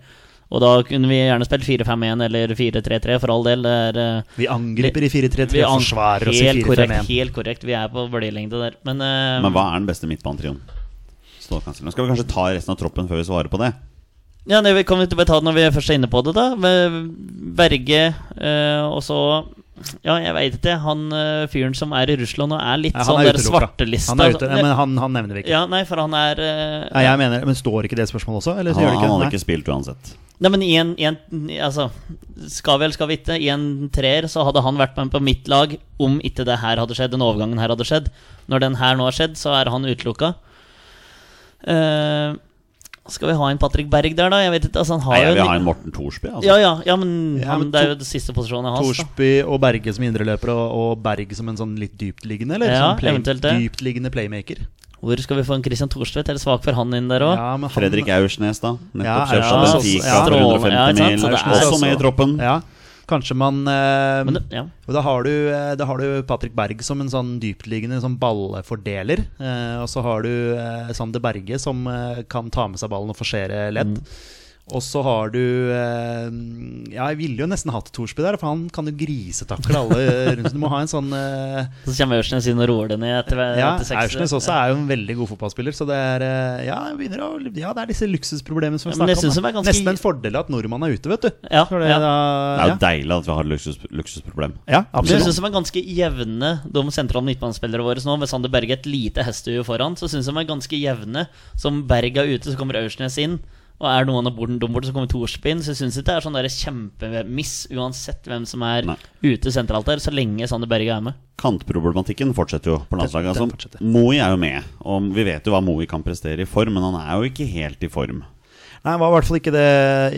Og 0.53 0.61
da 0.61 0.71
kunne 0.85 1.09
vi 1.09 1.17
gjerne 1.17 1.47
spilt 1.49 1.65
4-5-1 1.65 2.25
eller 2.27 2.53
4-3-3, 2.59 3.15
for 3.23 3.33
all 3.33 3.47
del. 3.47 3.63
Det 3.65 3.73
er 3.73 4.01
eh, 4.03 4.35
Vi 4.37 4.49
angriper 4.53 5.07
i 5.07 5.09
4-3-3, 5.09 5.47
vi 5.55 5.63
an- 5.65 5.81
forsvarer 5.81 6.29
oss 6.29 6.43
i 6.43 6.51
4-5-1. 6.61 7.09
helt 7.09 7.33
korrekt. 7.33 7.65
Vi 7.65 7.73
er 7.79 7.89
på 7.93 8.05
bølgelengde 8.13 8.61
der. 8.61 8.77
Men, 8.85 9.01
uh, 9.01 9.41
Men 9.47 9.55
hva 9.57 9.71
er 9.71 9.81
den 9.81 9.89
beste 9.89 10.11
midtbanetrioen? 10.11 10.61
Nå 11.53 11.59
skal 11.65 12.05
vi 12.05 12.11
kanskje 12.13 12.29
ta 12.29 12.45
resten 12.53 12.73
av 12.73 12.79
troppen 12.81 13.09
før 13.09 13.19
vi 13.21 13.25
svarer 13.29 13.49
på 13.53 13.59
det. 13.61 13.73
Ja, 14.51 14.61
det 14.65 14.73
vi 14.77 14.85
kan 14.85 14.99
vi 15.01 15.07
bare 15.15 15.29
ta 15.29 15.39
det 15.41 15.47
når 15.47 15.57
vi 15.57 15.65
først 15.77 15.91
er 15.93 15.99
inne 16.01 16.09
på 16.11 16.23
det, 16.27 16.33
da. 16.37 16.47
Berge, 17.57 18.03
uh, 18.37 18.85
og 18.93 19.01
så 19.05 19.19
Ja, 20.07 20.17
jeg 20.23 20.35
veit 20.37 20.57
ikke. 20.59 20.75
Han 20.85 21.05
eh, 21.17 21.45
fyren 21.53 21.75
som 21.79 21.93
er 21.97 22.11
i 22.13 22.17
Russland 22.21 22.55
og 22.57 22.61
er 22.63 22.81
litt 22.81 22.95
Ja, 22.97 23.03
han 23.05 23.09
sånn 23.11 23.21
er 23.23 23.31
der 23.33 23.43
svartelista. 23.45 24.15
Han 24.17 24.35
ja, 24.35 24.59
men 24.63 24.73
han, 24.79 24.97
han 25.03 25.17
nevner 25.19 25.39
vi 25.39 25.45
ikke. 25.45 25.53
Ja, 25.55 25.63
nei, 25.71 25.83
for 25.89 26.03
han 26.03 26.15
er 26.19 26.43
eh, 26.43 26.89
Nei, 26.93 27.05
jeg 27.07 27.21
mener, 27.23 27.47
Men 27.49 27.59
står 27.59 27.89
ikke 27.89 27.99
det 28.01 28.09
spørsmålet 28.11 28.43
også? 28.45 28.55
Eller 28.61 28.75
så 28.77 28.81
Han, 28.81 28.87
gjør 28.87 28.93
det 28.93 28.99
han 28.99 29.05
ikke? 29.05 29.13
hadde 29.15 29.25
Nei. 29.27 29.33
ikke 29.33 29.43
spilt 29.45 29.73
uansett. 29.73 30.13
Nei, 30.43 30.51
men 30.57 30.63
i 30.67 30.73
en, 30.81 30.95
i 30.99 31.07
en 31.07 31.19
Altså, 31.63 31.89
skal 32.51 32.81
eller 32.83 32.97
skal 32.97 33.11
vi 33.13 33.19
ikke? 33.21 33.37
I 33.39 33.51
en 33.55 33.67
treer 33.95 34.27
så 34.33 34.43
hadde 34.49 34.63
han 34.67 34.81
vært 34.81 34.97
med 34.99 35.13
på 35.15 35.21
mitt 35.23 35.51
lag 35.53 35.77
om 36.03 36.17
ikke 36.27 36.47
det 36.49 36.57
her 36.65 36.81
hadde 36.83 36.97
skjedd, 36.99 37.13
den 37.15 37.23
overgangen 37.23 37.61
her 37.63 37.71
hadde 37.75 37.87
skjedd. 37.87 38.09
Når 38.51 38.65
den 38.65 38.79
her 38.81 38.97
nå 38.99 39.07
har 39.07 39.15
skjedd, 39.15 39.37
så 39.39 39.53
er 39.61 39.71
han 39.71 39.87
utelukka. 39.87 40.33
Eh, 41.63 42.33
skal 43.11 43.29
vi 43.33 43.35
ha 43.35 43.49
en 43.51 43.59
Patrick 43.59 43.89
Berg 43.91 44.15
der, 44.15 44.31
da? 44.31 44.39
Jeg 44.45 44.53
vet 44.53 44.67
ikke, 44.69 44.79
altså 44.79 44.95
han 44.95 45.01
har 45.03 45.13
Nei, 45.17 45.23
jeg 45.25 45.33
vil 45.35 45.41
en 45.43 45.49
ha 45.49 45.57
en 45.57 45.65
Morten 45.67 45.91
Thorsby. 45.95 46.29
Altså. 46.31 46.47
Ja, 46.47 46.57
ja, 46.63 46.73
ja, 46.87 46.97
men, 46.97 47.41
Ja, 47.41 47.49
han, 47.57 47.71
det 47.73 47.81
er 47.81 47.89
jo 47.91 47.97
det 47.99 48.07
siste 48.07 48.33
posisjonen 48.37 48.69
jeg 48.71 48.77
har. 48.77 48.85
Thorsby 48.85 49.31
og 49.43 49.59
Berge 49.65 49.95
som 49.97 50.05
indreløper, 50.07 50.53
og, 50.55 50.77
og 50.83 51.03
Berg 51.03 51.35
som 51.35 51.49
en 51.51 51.59
sånn 51.59 51.75
litt 51.81 51.97
dyptliggende? 51.99 52.55
Eller 52.61 52.71
Ja, 52.71 52.85
sånn 52.93 53.01
play, 53.03 53.59
dyptliggende 53.67 54.13
playmaker? 54.15 54.63
Hvor 55.03 55.19
skal 55.19 55.41
vi 55.41 55.43
få 55.43 55.57
en 55.59 55.65
Christian 55.67 55.91
Thorstvedt? 55.91 56.29
Er 56.31 56.39
det 56.39 56.43
svak 56.45 56.63
for 56.63 56.79
han 56.79 56.95
inn 56.95 57.09
der 57.11 57.25
òg? 57.27 57.35
Ja, 57.35 57.57
men 57.59 57.67
han- 57.67 57.75
Fredrik 57.75 58.07
Aursnes, 58.15 58.61
da. 58.63 58.77
Nettopp 58.95 59.03
Ja, 59.03 59.27
ja, 59.27 59.35
ja, 59.35 59.43
ja, 59.43 59.51
ja, 59.51 59.83
ja, 59.83 59.83
ja, 59.83 60.07
ja, 60.07 60.23
150 60.31 61.03
Ja, 61.03 61.59
er 61.59 61.67
også- 61.67 61.81
med 61.83 61.97
i 61.97 61.99
troppen. 61.99 62.39
Ja, 62.39 62.61
kanskje 63.13 63.37
man 63.39 63.63
eh, 63.69 64.33
det, 64.33 64.43
ja. 64.55 64.65
Og 64.89 64.97
da 64.97 65.05
har, 65.05 65.27
du, 65.29 65.33
eh, 65.53 65.73
da 65.79 65.87
har 65.89 66.03
du 66.03 66.23
Patrick 66.29 66.57
Berg 66.59 66.83
som 66.85 67.03
en 67.05 67.13
sånn 67.13 67.37
dyptliggende 67.43 68.01
sånn 68.03 68.19
ballfordeler. 68.21 69.25
Eh, 69.39 69.77
og 69.83 69.89
så 69.93 70.05
har 70.05 70.25
du 70.27 70.33
eh, 70.57 70.93
Sander 70.97 71.23
Berge 71.23 71.61
som 71.63 71.85
eh, 71.91 72.25
kan 72.33 72.51
ta 72.53 72.67
med 72.71 72.81
seg 72.83 72.93
ballen 72.93 73.13
og 73.13 73.19
forsere 73.21 73.69
ledd. 73.75 74.01
Og 74.71 74.79
så 74.79 75.01
har 75.03 75.33
du 75.35 75.41
eh, 75.75 76.29
Ja, 76.95 77.09
jeg 77.11 77.19
ville 77.19 77.43
jo 77.43 77.49
nesten 77.51 77.73
hatt 77.75 77.89
Thorsby 77.93 78.23
der, 78.23 78.37
for 78.39 78.53
han 78.53 78.69
kan 78.73 78.87
jo 78.87 78.93
grisetakle 78.95 79.75
alle 79.81 80.37
rundt. 80.39 80.53
Du 80.55 80.61
må 80.63 80.71
ha 80.71 80.79
en 80.85 80.91
sånn 80.91 81.09
eh, 81.17 81.65
Så 81.89 81.97
kommer 81.99 82.21
Aursnes 82.23 82.47
inn 82.47 82.61
og 82.63 82.69
roer 82.71 82.93
det 82.93 82.99
ned 83.03 83.17
etter, 83.25 83.41
Ja, 83.59 83.73
etter 83.75 83.89
seks. 83.91 83.99
Aursnes 84.05 84.35
også 84.39 84.55
er 84.55 84.71
jo 84.71 84.77
en 84.79 84.85
veldig 84.89 85.17
god 85.19 85.31
fotballspiller, 85.33 85.75
så 85.75 85.87
det 85.91 85.97
er 85.99 86.25
eh, 86.29 86.63
Ja, 86.69 86.79
begynner 86.95 87.25
å, 87.27 87.31
ja 87.59 87.73
det 87.75 87.83
er 87.85 87.91
disse 87.91 88.07
luksusproblemene 88.07 88.79
som 88.79 88.93
vi 88.93 88.95
Ja, 88.95 89.01
jeg 89.11 89.19
snakker 89.19 89.25
synes 89.27 89.41
om. 89.41 89.43
Det 89.43 89.51
er 89.51 89.57
ganske- 89.59 89.73
Nesten 89.73 89.93
en 89.97 90.01
fordel 90.05 90.39
at 90.39 90.53
nordmannen 90.55 90.87
er 90.89 90.95
ute, 90.95 91.11
vet 91.11 91.27
du. 91.27 91.31
Ja, 91.51 91.65
det, 91.67 91.89
ja. 91.91 91.99
da, 92.07 92.13
Det 92.55 92.63
er 92.69 92.73
jo 92.73 92.79
deilig 92.87 93.17
at 93.19 93.27
vi 93.27 93.37
har 93.41 93.51
luksus, 93.51 93.81
luksusproblem. 93.91 94.55
ja, 94.71 94.85
Men 94.85 94.87
jeg 94.87 95.01
absolutt. 95.03 95.27
syns 95.27 95.41
de 95.43 95.49
er 95.51 95.57
ganske 95.59 95.83
jevne, 95.99 96.53
de 96.79 96.85
sentrale 96.95 97.27
midtbanespillerne 97.33 97.89
våre 97.91 98.07
nå. 98.07 98.17
Med 98.23 98.31
Sander 98.31 98.53
Berge 98.55 98.79
et 98.79 98.87
lite 98.87 99.27
hestehue 99.27 99.67
foran, 99.67 99.99
så 99.99 100.07
syns 100.13 100.31
de 100.31 100.37
er 100.39 100.47
ganske 100.49 100.79
jevne. 100.79 101.27
Som 101.59 101.83
Berg 101.91 102.17
er 102.23 102.31
ute, 102.37 102.47
så 102.53 102.57
kommer 102.61 102.79
Aursnes 102.79 103.19
inn. 103.19 103.41
Og 103.83 103.89
er 103.91 104.05
noen 104.07 104.29
av 104.31 104.37
borden 104.37 104.61
dum 104.63 104.71
bort, 104.73 104.87
så 104.87 104.93
kommer 104.95 105.11
Torspinn. 105.11 105.57
inn. 105.59 105.63
Så 105.65 105.73
jeg 105.75 105.81
syns 105.81 105.97
ikke 105.99 106.07
det 106.07 106.15
er 106.15 106.27
sånn 106.29 106.37
kjempemiss 106.63 107.55
uansett 107.75 108.29
hvem 108.31 108.45
som 108.47 108.63
er 108.63 108.87
Nei. 108.87 108.97
ute 109.27 109.51
sentralt 109.51 109.89
der, 109.91 109.99
så 109.99 110.13
lenge 110.15 110.47
Sander 110.47 110.71
Berge 110.71 110.95
er 110.95 111.03
med. 111.03 111.15
Kantproblematikken 111.43 112.31
fortsetter 112.37 112.71
jo 112.77 112.79
på 112.89 113.01
landslaget. 113.01 113.35
Altså. 113.35 113.81
Moi 113.83 114.21
er 114.23 114.31
jo 114.31 114.39
med, 114.39 114.63
og 114.87 115.11
vi 115.17 115.25
vet 115.27 115.45
jo 115.45 115.53
hva 115.57 115.63
Moi 115.65 115.87
kan 115.91 116.05
prestere 116.07 116.45
i 116.47 116.49
form, 116.49 116.75
men 116.79 116.87
han 116.87 117.01
er 117.01 117.19
jo 117.19 117.29
ikke 117.33 117.49
helt 117.51 117.83
i 117.83 117.91
form. 117.91 118.23
Nei, 118.83 118.91
han 118.97 118.99
var 119.03 119.11
i 119.13 119.15
hvert 119.15 119.27
fall 119.29 119.39
ikke 119.39 119.53
det 119.55 119.67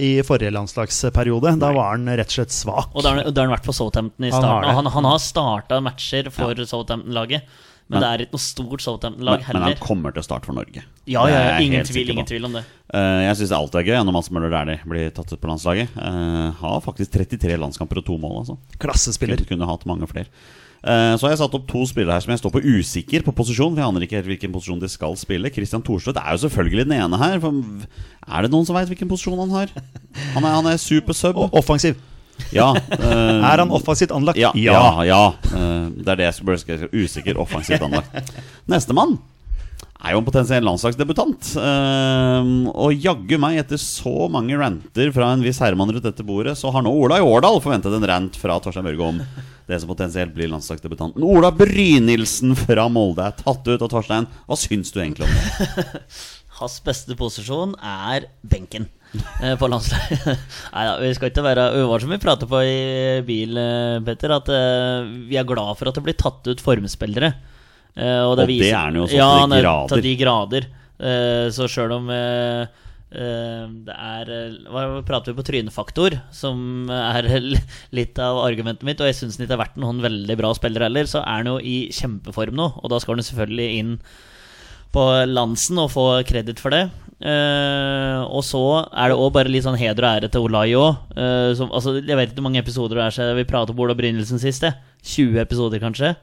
i 0.00 0.10
forrige 0.24 0.52
landslagsperiode. 0.56 1.50
Da 1.60 1.72
var 1.76 1.90
han 1.96 2.06
rett 2.08 2.30
og 2.32 2.36
slett 2.38 2.52
svak. 2.54 2.92
Og 2.94 3.02
da 3.04 3.12
har 3.12 3.24
han- 3.24 3.52
vært 3.56 3.64
på 3.64 3.74
Southampton 3.76 4.24
i 4.24 4.30
Han 4.30 4.42
har 4.42 4.62
starten. 4.62 4.74
Han, 4.74 4.86
han 4.86 5.04
har 5.04 5.18
starta 5.18 5.80
matcher 5.82 6.30
for 6.32 6.54
Southampton-laget, 6.54 7.42
men, 7.84 8.00
Men- 8.00 8.00
det 8.00 8.08
er 8.08 8.24
ikke 8.24 8.36
noe 8.38 8.44
stort 8.44 8.80
Southampton-lag 8.80 9.42
heller. 9.44 9.60
men 9.60 9.68
han 9.68 9.82
kommer 9.82 10.14
til 10.14 10.22
å 10.22 10.24
starte 10.24 10.48
for 10.48 10.56
Norge. 10.56 10.84
Ja, 11.04 11.26
ja, 11.28 11.58
ingen 11.60 11.84
tvil, 11.84 12.10
ingen 12.14 12.26
tvil 12.26 12.48
om 12.48 12.56
det. 12.56 12.64
Uh, 12.88 13.20
jeg 13.26 13.36
syns 13.36 13.52
det 13.52 13.58
alltid 13.58 13.80
er 13.82 13.88
gøy 13.90 14.04
når 14.08 14.16
Mads 14.16 14.30
Møller 14.32 14.52
Dæhlie 14.54 14.80
blir 14.88 15.10
tatt 15.12 15.32
ut 15.32 15.40
på 15.40 15.50
landslaget. 15.50 15.92
Uh, 15.98 16.50
har 16.62 16.80
faktisk 16.80 17.12
33 17.12 17.58
landskamper 17.60 18.00
og 18.00 18.06
to 18.08 18.16
mål, 18.16 18.38
altså. 18.40 18.56
Klassespiller. 18.80 19.36
Kunne, 19.36 19.52
kunne 19.52 19.68
hatt 19.68 19.84
mange 19.90 20.08
flere. 20.08 20.32
Eh, 20.84 21.14
så 21.16 21.24
har 21.24 21.32
jeg 21.32 21.40
satt 21.40 21.54
opp 21.56 21.64
to 21.70 21.80
spillere 21.88 22.12
her 22.12 22.24
som 22.24 22.32
jeg 22.34 22.42
står 22.42 22.52
på 22.52 22.60
usikker 22.60 23.24
på 23.24 23.32
posisjon. 23.36 23.72
For 23.72 23.80
jeg 23.80 23.88
aner 23.88 24.04
ikke 24.04 24.18
helt 24.18 24.28
hvilken 24.28 24.52
posisjon 24.52 24.82
de 24.82 24.90
skal 24.92 25.16
spille. 25.16 25.52
Christian 25.52 25.84
Thorstvedt 25.84 26.20
er 26.20 26.34
jo 26.36 26.42
selvfølgelig 26.44 26.84
den 26.84 26.98
ene 26.98 27.20
her. 27.20 27.38
For 27.40 27.56
er 28.28 28.44
det 28.44 28.52
noen 28.52 28.68
som 28.68 28.76
veit 28.76 28.90
hvilken 28.92 29.08
posisjon 29.08 29.40
han 29.46 29.54
har? 29.54 29.72
Han 30.34 30.44
er, 30.44 30.58
han 30.60 30.68
er 30.68 30.76
super 30.82 31.16
sub. 31.16 31.40
Og 31.40 31.56
offensiv. 31.56 31.96
Ja, 32.54 32.70
uh, 32.74 33.44
Er 33.50 33.62
han 33.62 33.70
offensivt 33.74 34.14
anlagt? 34.14 34.40
Ja. 34.40 34.52
ja, 34.58 35.04
ja. 35.06 35.22
uh, 35.52 35.86
det 35.94 36.08
er 36.08 36.20
det 36.20 36.28
jeg 36.30 36.38
skulle 36.40 36.58
spørre 36.62 36.90
usikker 36.92 37.40
offensivt 37.40 37.84
anlagt. 37.84 38.34
Nestemann 38.70 39.16
er 40.04 40.12
jo 40.12 40.20
en 40.20 40.26
potensiell 40.26 40.64
landslagsdebutant. 40.66 41.54
Uh, 41.56 42.68
og 42.76 42.92
jaggu 43.00 43.38
meg, 43.40 43.58
etter 43.62 43.80
så 43.80 44.28
mange 44.32 44.58
ranter 44.60 45.10
fra 45.14 45.30
en 45.32 45.44
viss 45.44 45.60
herremann 45.64 45.92
rundt 45.94 46.04
dette 46.04 46.26
bordet, 46.26 46.58
så 46.60 46.72
har 46.74 46.84
nå 46.84 46.92
Ola 46.92 47.20
i 47.20 47.24
Årdal 47.24 47.60
forventet 47.64 47.96
en 47.96 48.08
rant 48.10 48.38
fra 48.40 48.58
Torstein 48.60 48.86
Børge 48.86 49.10
om 49.14 49.22
det 49.64 49.80
som 49.80 49.88
potensielt 49.88 50.34
blir 50.36 50.50
landslagsdebutanten. 50.52 51.24
Ola 51.24 51.48
Brynildsen 51.56 52.52
fra 52.58 52.84
Molde 52.92 53.30
er 53.30 53.36
tatt 53.38 53.64
ut. 53.64 53.80
Og 53.80 53.88
Torstein, 53.88 54.28
hva 54.44 54.58
syns 54.60 54.92
du 54.92 55.00
egentlig 55.00 55.24
om 55.24 55.32
det? 55.32 56.02
Hans 56.60 56.76
beste 56.86 57.16
posisjon 57.18 57.72
er 57.82 58.28
benken 58.46 58.84
eh, 59.42 59.56
på 59.58 59.66
landslaget. 59.70 60.28
Nei 60.74 60.84
da, 60.86 60.92
vi 61.02 61.10
skal 61.16 61.32
ikke 61.32 61.42
være 61.46 61.64
uvarsomme. 61.82 62.14
Vi 62.18 62.22
prater 62.22 62.50
på 62.50 62.60
i 62.62 62.76
bil, 63.26 63.58
eh, 63.58 63.98
Petter, 64.06 64.36
at 64.36 64.52
eh, 64.54 65.08
vi 65.30 65.40
er 65.40 65.48
glad 65.48 65.74
for 65.80 65.90
at 65.90 65.98
det 65.98 66.04
blir 66.06 66.18
tatt 66.20 66.46
ut 66.46 66.62
formspillere. 66.62 67.32
Eh, 67.96 68.22
Og 68.26 68.36
det 68.38 68.46
er 68.68 68.78
han 68.78 69.00
jo 69.00 69.08
så 69.10 69.18
til 69.18 69.50
de 69.50 69.58
er 69.58 69.66
grader. 69.66 69.92
til 69.96 70.06
de 70.06 70.14
grader. 70.22 70.68
Eh, 71.04 71.46
så 71.54 71.66
sjøl 71.70 71.96
om 71.98 72.08
det 73.14 73.94
er 73.94 74.30
Hva 74.72 74.80
prater 75.06 75.30
vi 75.30 75.38
på 75.38 75.44
trynefaktor, 75.46 76.16
som 76.34 76.88
er 76.90 77.28
litt 77.98 78.18
av 78.18 78.40
argumentet 78.42 78.82
mitt, 78.88 78.98
og 79.02 79.06
jeg 79.10 79.18
syns 79.20 79.36
han 79.38 79.44
ikke 79.46 79.54
har 79.54 79.62
vært 79.66 79.76
noen 79.78 80.00
veldig 80.02 80.36
bra 80.40 80.50
spiller 80.58 80.82
heller, 80.88 81.06
så 81.10 81.20
er 81.22 81.42
han 81.44 81.50
jo 81.52 81.58
i 81.62 81.76
kjempeform 81.94 82.56
nå, 82.58 82.66
og 82.80 82.90
da 82.90 82.98
skal 83.02 83.14
han 83.18 83.26
selvfølgelig 83.28 83.68
inn 83.82 83.92
på 84.94 85.06
Lansen 85.30 85.80
og 85.82 85.90
få 85.92 86.06
kreditt 86.28 86.62
for 86.62 86.74
det. 86.74 86.86
Uh, 87.24 88.20
og 88.26 88.42
så 88.44 88.60
er 88.90 89.10
det 89.10 89.16
òg 89.16 89.30
bare 89.36 89.50
litt 89.50 89.64
sånn 89.64 89.78
heder 89.80 90.04
og 90.04 90.10
ære 90.18 90.30
til 90.32 90.44
Olai 90.44 90.68
òg. 90.76 90.98
altså, 91.16 91.96
jeg 92.00 92.18
vet 92.18 92.30
ikke 92.30 92.40
hvor 92.40 92.48
mange 92.48 92.62
episoder 92.62 93.00
det 93.00 93.04
er 93.06 93.16
siden 93.16 93.38
vi 93.38 93.48
pratet 93.48 93.74
om 93.74 93.82
Ola 93.84 93.96
Brynildsen 93.96 94.42
sist. 94.42 94.66
jeg. 94.66 94.76
20 95.04 95.40
episoder, 95.42 95.82
kanskje. 95.82 96.14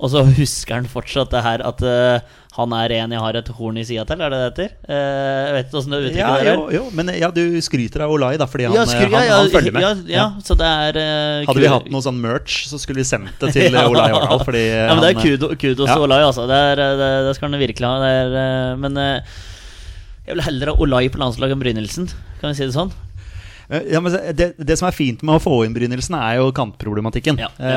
Og 0.00 0.08
så 0.10 0.22
husker 0.36 0.78
han 0.78 0.86
fortsatt 0.90 1.30
det 1.32 1.40
her 1.44 1.62
at 1.68 1.82
uh, 1.84 2.32
han 2.56 2.72
er 2.76 2.92
en 2.96 3.12
jeg 3.14 3.20
har 3.20 3.36
et 3.36 3.48
horn 3.58 3.76
i 3.78 3.84
sida 3.84 4.04
til, 4.08 4.20
er 4.24 4.32
det 4.32 4.38
det 4.40 4.46
heter? 4.48 4.70
Uh, 4.88 5.52
vet 5.56 5.68
du 5.70 5.76
åssen 5.78 5.92
det 5.94 5.98
uttrykket 6.00 6.20
Ja, 6.22 6.30
der 6.38 6.48
er. 6.50 6.56
jo, 6.56 6.64
jo, 6.72 6.82
men 6.96 7.10
ja, 7.18 7.28
du 7.34 7.42
skryter 7.64 8.04
av 8.06 8.14
Olai, 8.14 8.32
da, 8.40 8.46
fordi 8.48 8.68
han, 8.68 8.76
Ja, 8.78 8.84
skru- 8.88 9.12
han, 9.12 9.28
han 9.28 9.50
følger 9.52 9.76
med. 9.76 10.04
Ja, 10.10 10.26
så 10.44 10.56
det 10.58 10.70
er 10.88 10.98
uh, 11.00 11.46
Hadde 11.50 11.64
vi 11.66 11.70
hatt 11.74 11.88
noe 11.92 12.04
sånn 12.06 12.20
merch, 12.22 12.62
så 12.70 12.80
skulle 12.80 13.02
vi 13.02 13.08
sendt 13.08 13.36
det 13.42 13.52
til. 13.58 13.76
Olai 13.90 14.08
Årdal. 14.16 14.44
Fordi 14.48 14.64
ja, 14.64 14.88
men 14.94 15.04
det 15.04 15.12
er 15.12 15.20
kudo, 15.20 15.52
kudos 15.52 15.90
til 15.92 16.06
Olai, 16.08 16.20
altså. 16.26 16.48
Det, 16.50 16.60
er, 16.72 16.84
det, 17.02 17.10
det 17.28 17.34
skal 17.38 17.50
han 17.52 17.60
virkelig 17.66 17.90
ha. 17.90 18.12
Er, 18.14 18.36
eh, 18.44 18.74
men 18.80 19.00
eh, 19.04 19.34
jeg 20.24 20.38
vil 20.38 20.46
heller 20.48 20.72
ha 20.72 20.78
Olai 20.80 21.04
på 21.12 21.20
landslaget 21.20 21.58
enn 21.58 21.64
Brynildsen. 21.66 22.08
Kan 22.40 22.54
vi 22.54 22.58
si 22.62 22.66
det 22.70 22.76
sånn? 22.76 22.94
Eh, 23.74 23.90
Ja, 23.94 24.00
men 24.04 24.14
det, 24.36 24.52
det 24.58 24.76
som 24.80 24.88
er 24.88 24.96
fint 24.96 25.22
med 25.26 25.36
å 25.36 25.42
få 25.42 25.58
inn 25.66 25.74
Brynildsen, 25.76 26.16
er 26.18 26.38
jo 26.40 26.52
kantproblematikken. 26.56 27.40
Ja, 27.42 27.50
ja. 27.58 27.76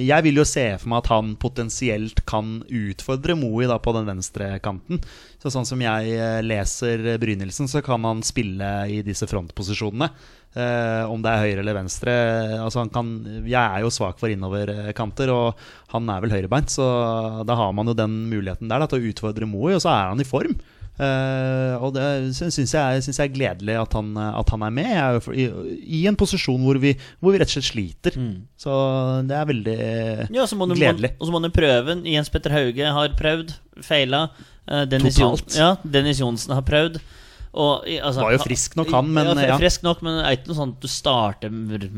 Jeg 0.00 0.26
vil 0.26 0.40
jo 0.40 0.46
se 0.48 0.66
for 0.80 0.90
meg 0.92 1.02
at 1.04 1.12
han 1.12 1.34
potensielt 1.40 2.24
kan 2.28 2.60
utfordre 2.66 3.36
Moe 3.38 3.68
da, 3.70 3.78
på 3.82 3.94
den 3.96 4.08
venstre 4.08 4.52
kanten. 4.64 5.00
Så 5.40 5.52
sånn 5.54 5.68
som 5.68 5.80
jeg 5.84 6.16
eh, 6.16 6.40
leser 6.44 7.14
Brynildsen, 7.22 7.68
så 7.70 7.82
kan 7.84 8.04
han 8.08 8.24
spille 8.26 8.68
i 8.92 9.00
disse 9.06 9.28
frontposisjonene. 9.30 10.10
Eh, 10.50 11.04
om 11.06 11.22
det 11.22 11.30
er 11.30 11.44
høyre 11.44 11.62
eller 11.62 11.76
venstre. 11.78 12.12
Altså 12.58 12.82
han 12.82 12.90
kan, 12.90 13.12
jeg 13.46 13.54
er 13.60 13.84
jo 13.84 13.92
svak 13.94 14.18
for 14.18 14.32
innoverkanter, 14.32 15.30
og 15.30 15.60
han 15.94 16.10
er 16.10 16.24
vel 16.24 16.34
høyrebeint, 16.34 16.72
så 16.74 16.86
da 17.46 17.56
har 17.60 17.72
man 17.76 17.92
jo 17.92 17.94
den 17.98 18.16
muligheten 18.32 18.70
der 18.70 18.82
da, 18.82 18.90
til 18.90 18.98
å 19.00 19.12
utfordre 19.12 19.46
Moe, 19.48 19.76
og 19.76 19.84
så 19.84 19.92
er 19.94 20.10
han 20.12 20.22
i 20.22 20.26
form. 20.26 20.56
Eh, 21.00 21.74
og 21.80 21.94
det 21.96 22.04
syns 22.36 22.58
jeg, 22.60 23.02
synes 23.06 23.16
jeg 23.20 23.30
er 23.30 23.32
gledelig 23.32 23.76
at 23.80 23.94
han, 23.96 24.10
at 24.20 24.50
han 24.52 24.64
er 24.66 24.74
med. 24.76 24.88
Jeg 24.90 25.00
er 25.00 25.16
jo 25.16 25.32
i, 25.32 25.46
I 26.00 26.02
en 26.10 26.18
posisjon 26.20 26.60
hvor 26.66 26.76
vi, 26.82 26.92
hvor 27.22 27.32
vi 27.32 27.40
rett 27.40 27.48
og 27.48 27.56
slett 27.56 27.70
sliter. 27.70 28.18
Så 28.60 28.74
det 29.28 29.38
er 29.38 29.48
veldig 29.48 29.78
Ja, 30.28 30.44
du, 30.44 30.76
gledelig. 30.76 31.14
Og 31.18 31.28
så 31.30 31.32
må 31.34 31.40
du 31.44 31.48
prøve. 31.54 31.96
Jens 32.04 32.28
Petter 32.32 32.52
Hauge 32.52 32.92
har 32.98 33.16
prøvd, 33.16 33.54
feila. 33.86 34.26
Eh, 34.68 34.84
Dennis, 34.90 35.16
Totalt. 35.16 35.48
Jon- 35.56 35.58
ja, 35.62 35.70
Dennis 35.96 36.20
Johnsen 36.20 36.52
har 36.58 36.66
prøvd. 36.68 37.00
Og, 37.50 37.82
altså, 37.98 38.22
Var 38.22 38.36
jo 38.36 38.42
frisk 38.44 38.76
nok 38.78 38.92
han, 38.94 39.08
men, 39.10 39.26
ja, 39.34 39.48
ja. 39.54 39.56
Frisk 39.58 39.82
nok, 39.82 40.04
men 40.06 40.20
det 40.20 40.26
er 40.28 40.36
ikke 40.36 40.52
noe 40.52 40.58
sånt 40.60 40.76
du 40.84 40.86
starter 40.86 41.50
med. 41.50 41.88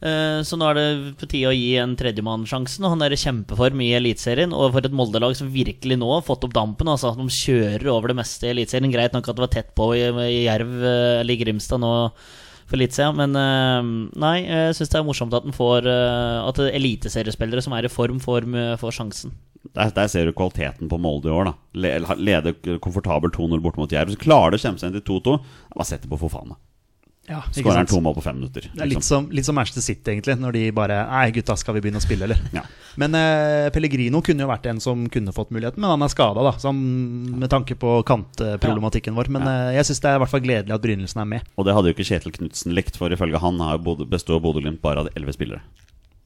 Eh, 0.00 0.40
Så 0.46 0.56
nå 0.56 0.64
er 0.70 0.78
det 0.78 1.14
på 1.20 1.28
tide 1.28 1.50
å 1.50 1.56
gi 1.56 1.74
en 1.80 1.96
tredjemann 1.98 2.46
sjansen. 2.48 2.84
Og 2.86 2.94
han 2.94 3.04
er 3.04 3.12
i 3.14 3.20
kjempeform 3.20 3.82
i 3.84 3.92
Eliteserien. 3.98 4.54
Og 4.56 4.72
for 4.74 4.86
et 4.86 4.96
Molde-lag 4.96 5.36
som 5.36 5.50
virkelig 5.52 5.98
nå 6.00 6.08
har 6.14 6.24
fått 6.26 6.46
opp 6.48 6.56
dampen. 6.56 6.88
Altså 6.88 7.12
at 7.12 7.20
De 7.20 7.28
kjører 7.28 7.90
over 7.92 8.12
det 8.12 8.20
meste 8.22 8.48
i 8.48 8.54
Eliteserien. 8.54 8.92
Greit 8.92 9.16
nok 9.16 9.28
at 9.28 9.36
det 9.36 9.46
var 9.46 9.52
tett 9.52 9.74
på 9.76 9.90
i, 9.96 10.04
Jerv 10.46 10.72
eh, 10.80 11.20
eller 11.20 11.34
i 11.36 11.42
Grimstad 11.42 11.82
nå 11.84 11.92
for 12.70 12.78
litt 12.78 12.94
siden. 12.96 13.18
Men 13.18 13.36
eh, 13.36 13.92
nei, 14.22 14.34
jeg 14.46 14.78
syns 14.78 14.94
det 14.94 15.00
er 15.02 15.06
morsomt 15.06 15.36
at, 15.36 15.46
at 15.50 16.64
eliteseriespillere 16.70 17.64
som 17.64 17.76
er 17.76 17.88
i 17.88 17.92
form, 17.92 18.20
får, 18.22 18.46
får 18.80 18.98
sjansen. 19.00 19.36
Der, 19.76 19.90
der 19.92 20.08
ser 20.08 20.24
du 20.24 20.32
kvaliteten 20.32 20.88
på 20.88 20.96
Molde 20.96 21.28
i 21.28 21.34
år. 21.36 21.50
da 21.50 22.14
Leder 22.16 22.78
komfortabelt 22.80 23.36
2-0 23.36 23.60
bort 23.60 23.76
mot 23.76 23.92
Jerv. 23.92 24.14
Så 24.14 24.22
klarer 24.22 24.54
de 24.54 24.60
å 24.60 24.64
kjempe 24.64 24.80
seg 24.80 24.88
inn 24.88 25.00
til 25.02 25.18
2-2. 25.20 25.36
Bare 25.76 25.88
sett 25.90 26.06
det 26.06 26.10
på 26.10 26.18
Fofana. 26.22 26.56
Ja, 27.30 27.40
Skårer 27.54 27.86
to 27.86 28.00
mål 28.02 28.16
på 28.16 28.22
fem 28.24 28.40
minutter. 28.40 28.64
Det 28.66 28.82
er 28.82 28.88
litt 28.90 28.98
liksom. 28.98 29.26
som, 29.26 29.30
litt 29.38 29.46
som 29.46 29.54
Manchester 29.54 29.84
City, 29.84 30.16
egentlig, 30.16 30.34
når 30.42 30.56
de 30.56 30.62
bare 30.74 30.96
Nei, 31.06 31.28
gutta, 31.36 31.54
skal 31.60 31.76
vi 31.76 31.82
begynne 31.84 32.00
å 32.02 32.04
spille, 32.04 32.26
eller? 32.26 32.40
Ja. 32.56 32.64
Men 32.98 33.14
eh, 33.14 33.68
Pellegrino 33.70 34.18
kunne 34.26 34.42
jo 34.42 34.48
vært 34.50 34.66
en 34.66 34.80
som 34.82 35.04
kunne 35.14 35.30
fått 35.36 35.52
muligheten, 35.54 35.78
men 35.80 35.92
han 35.94 36.02
er 36.02 36.10
skada, 36.10 36.42
da. 36.42 36.52
Han, 36.66 36.80
med 37.38 37.52
tanke 37.52 37.76
på 37.78 38.00
kantproblematikken 38.10 39.14
vår. 39.14 39.30
Men 39.36 39.46
eh, 39.46 39.76
jeg 39.78 39.86
syns 39.90 40.02
det 40.02 40.10
er 40.10 40.18
i 40.18 40.22
hvert 40.24 40.32
fall 40.34 40.42
gledelig 40.44 40.74
at 40.74 40.82
Brynildsen 40.82 41.22
er 41.22 41.30
med. 41.36 41.46
Og 41.54 41.68
det 41.68 41.76
hadde 41.76 41.92
jo 41.92 41.96
ikke 41.96 42.08
Kjetil 42.10 42.34
Knutsen 42.34 42.74
likt, 42.74 42.98
for 42.98 43.14
ifølge 43.14 43.38
han 43.42 43.62
har 43.62 43.78
Bodø- 43.78 44.08
består 44.10 44.42
Bodø-Glimt 44.42 44.82
bare 44.82 45.04
av 45.06 45.12
elleve 45.14 45.36
spillere. 45.36 45.62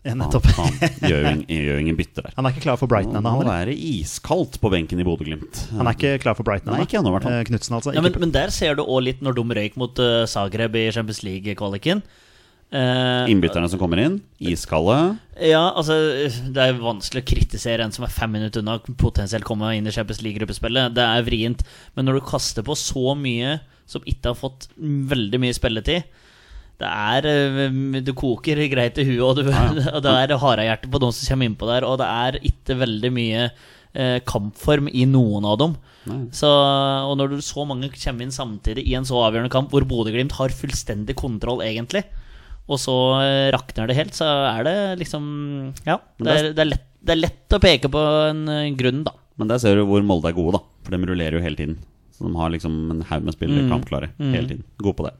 Ja, 0.04 0.12
Han, 0.12 0.20
nettopp. 0.20 0.44
han 0.58 1.38
gjør 1.48 1.70
jo 1.70 1.76
ingen 1.86 1.96
bytte 1.96 2.20
der. 2.26 2.34
Han 2.36 2.44
er 2.44 2.52
ikke 2.52 2.66
klar 2.66 2.76
for 2.76 2.90
Brighton 2.90 3.16
ennå, 3.16 3.24
Nå 3.24 3.30
han. 3.38 3.46
må 3.46 3.48
være 3.48 3.72
iskaldt 3.72 4.58
på 4.60 4.68
benken 4.72 5.00
i 5.00 5.06
Bodø-Glimt. 5.06 5.62
Han 5.78 5.88
er 5.88 5.96
ikke 5.96 6.18
klar 6.20 6.36
for 6.36 6.44
Brighton 6.44 6.74
ennå. 6.74 6.84
Eh, 6.84 7.40
Knutsen, 7.48 7.78
altså. 7.78 7.94
Ja, 7.96 8.02
men, 8.04 8.12
men 8.20 8.34
der 8.34 8.52
ser 8.52 8.76
du 8.76 8.84
òg 8.84 9.00
litt 9.06 9.24
når 9.24 9.38
de 9.38 9.44
røyk 9.60 9.78
mot 9.80 9.96
uh, 10.04 10.26
Zagreb 10.28 10.76
i 10.76 10.90
Champions 10.92 11.22
League-kvaliken. 11.24 12.04
Uh, 12.74 13.24
Innbytterne 13.30 13.68
som 13.70 13.78
kommer 13.78 14.00
inn, 14.02 14.18
iskalde. 14.42 14.96
Ja, 15.38 15.62
altså 15.78 15.94
Det 16.50 16.58
er 16.58 16.80
vanskelig 16.80 17.22
å 17.22 17.28
kritisere 17.28 17.84
en 17.86 17.92
som 17.94 18.04
er 18.04 18.12
fem 18.12 18.32
minutter 18.34 18.64
unna 18.64 18.80
potensielt 18.98 19.46
komme 19.46 19.70
inn 19.78 19.86
i 19.88 19.94
Champions 19.94 20.20
League-gruppespillet. 20.24 20.92
Det 20.96 21.04
er 21.06 21.24
vrient. 21.24 21.62
Men 21.94 22.08
når 22.08 22.18
du 22.18 22.26
kaster 22.28 22.66
på 22.66 22.76
så 22.76 23.14
mye 23.16 23.56
som 23.88 24.04
ikke 24.08 24.32
har 24.32 24.38
fått 24.40 24.68
veldig 24.76 25.40
mye 25.44 25.54
spilletid 25.56 26.04
det 26.82 26.90
er 26.90 27.28
eh, 27.30 28.00
Du 28.04 28.12
koker 28.18 28.58
greit 28.72 28.98
i 28.98 29.06
huet, 29.06 29.22
og, 29.22 29.38
du, 29.38 29.48
og 29.94 30.00
det 30.04 30.14
er 30.24 30.36
harehjerte 30.42 30.90
på 30.90 31.00
noen 31.02 31.14
som 31.14 31.30
kommer 31.32 31.50
innpå 31.50 31.70
der, 31.70 31.86
og 31.88 32.00
det 32.02 32.10
er 32.10 32.40
ikke 32.50 32.78
veldig 32.82 33.12
mye 33.14 33.44
eh, 33.46 34.18
kampform 34.26 34.90
i 34.90 35.06
noen 35.10 35.46
av 35.48 35.60
dem. 35.62 35.76
Så, 36.36 36.48
og 36.50 37.14
når 37.16 37.30
du 37.32 37.38
så 37.40 37.62
mange 37.64 37.88
kommer 37.94 38.26
inn 38.26 38.34
samtidig 38.34 38.82
i 38.90 38.92
en 38.98 39.06
så 39.08 39.22
avgjørende 39.24 39.52
kamp, 39.54 39.70
hvor 39.72 39.86
Bodø-Glimt 39.88 40.34
har 40.36 40.52
fullstendig 40.52 41.16
kontroll, 41.16 41.62
egentlig, 41.64 42.02
og 42.68 42.80
så 42.80 42.96
eh, 43.22 43.48
rakner 43.54 43.88
det 43.88 43.96
helt, 43.96 44.16
så 44.16 44.28
er 44.50 44.66
det 44.66 44.76
liksom 45.00 45.24
Ja. 45.86 45.98
Det 46.20 46.34
er, 46.34 46.50
det 46.52 46.64
er, 46.64 46.70
lett, 46.74 46.86
det 47.00 47.14
er 47.14 47.22
lett 47.22 47.56
å 47.56 47.62
peke 47.62 47.90
på 47.92 48.04
en 48.30 48.44
en 48.52 48.76
grunn, 48.76 49.02
da. 49.06 49.14
Men 49.40 49.50
der 49.50 49.58
ser 49.62 49.78
du 49.78 49.86
hvor 49.88 50.04
Molde 50.06 50.30
er 50.30 50.36
gode, 50.36 50.58
da. 50.58 50.62
For 50.84 50.94
de 50.94 51.08
rullerer 51.10 51.38
jo 51.38 51.44
hele 51.44 51.58
tiden. 51.58 51.78
Så 52.14 52.28
de 52.28 52.36
har 52.38 52.52
liksom 52.52 52.76
en 52.92 53.02
haug 53.08 53.24
med 53.26 53.34
spillere 53.34 53.66
kampklare 53.66 54.12
hele 54.20 54.46
tiden. 54.46 54.62
Gode 54.78 54.96
på 55.00 55.08
det. 55.08 55.14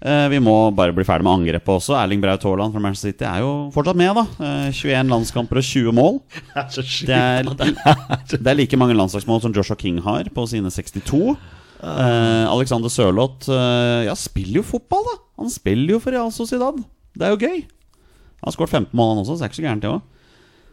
Eh, 0.00 0.26
vi 0.32 0.38
må 0.40 0.54
bare 0.72 0.94
bli 0.96 1.04
ferdig 1.04 1.26
med 1.26 1.42
angrepet 1.42 1.74
også. 1.74 1.92
Erling 2.00 2.22
Braut 2.22 2.44
Haaland 2.46 2.72
fra 2.72 2.80
Manchester 2.80 3.12
City 3.12 3.26
er 3.28 3.42
jo 3.44 3.50
fortsatt 3.74 3.98
med, 4.00 4.16
da. 4.16 4.22
Eh, 4.40 4.68
21 4.72 5.10
landskamper 5.12 5.60
og 5.60 5.66
20 5.66 5.92
mål. 5.96 6.20
Det 7.10 7.16
er. 7.16 7.50
Det 7.50 7.66
er, 7.68 8.38
det 8.38 8.52
er 8.54 8.56
like 8.62 8.78
mange 8.80 8.96
landslagsmål 8.96 9.42
som 9.44 9.52
Joshua 9.56 9.76
King 9.80 9.98
har 10.06 10.30
på 10.32 10.46
sine 10.48 10.72
62. 10.72 11.34
Eh, 11.80 12.46
Alexander 12.48 12.92
Sørloth 12.92 13.48
eh, 13.52 14.06
ja, 14.08 14.14
spiller 14.16 14.62
jo 14.62 14.64
fotball, 14.70 15.04
da. 15.10 15.18
Han 15.44 15.52
spiller 15.52 15.94
jo 15.96 16.00
for 16.00 16.16
Real 16.16 16.32
Sociedad. 16.32 16.80
Det 17.16 17.26
er 17.28 17.36
jo 17.36 17.42
gøy. 17.44 17.60
Han 18.40 18.48
har 18.48 18.56
skåret 18.56 18.72
15 18.72 18.96
mål, 18.96 19.12
han 19.12 19.20
også, 19.24 19.36
så 19.36 19.42
det 19.42 19.46
er 19.46 19.52
ikke 19.52 19.60
så 19.60 19.66
gærent, 19.68 19.84
det 19.84 19.92
òg. 19.92 20.00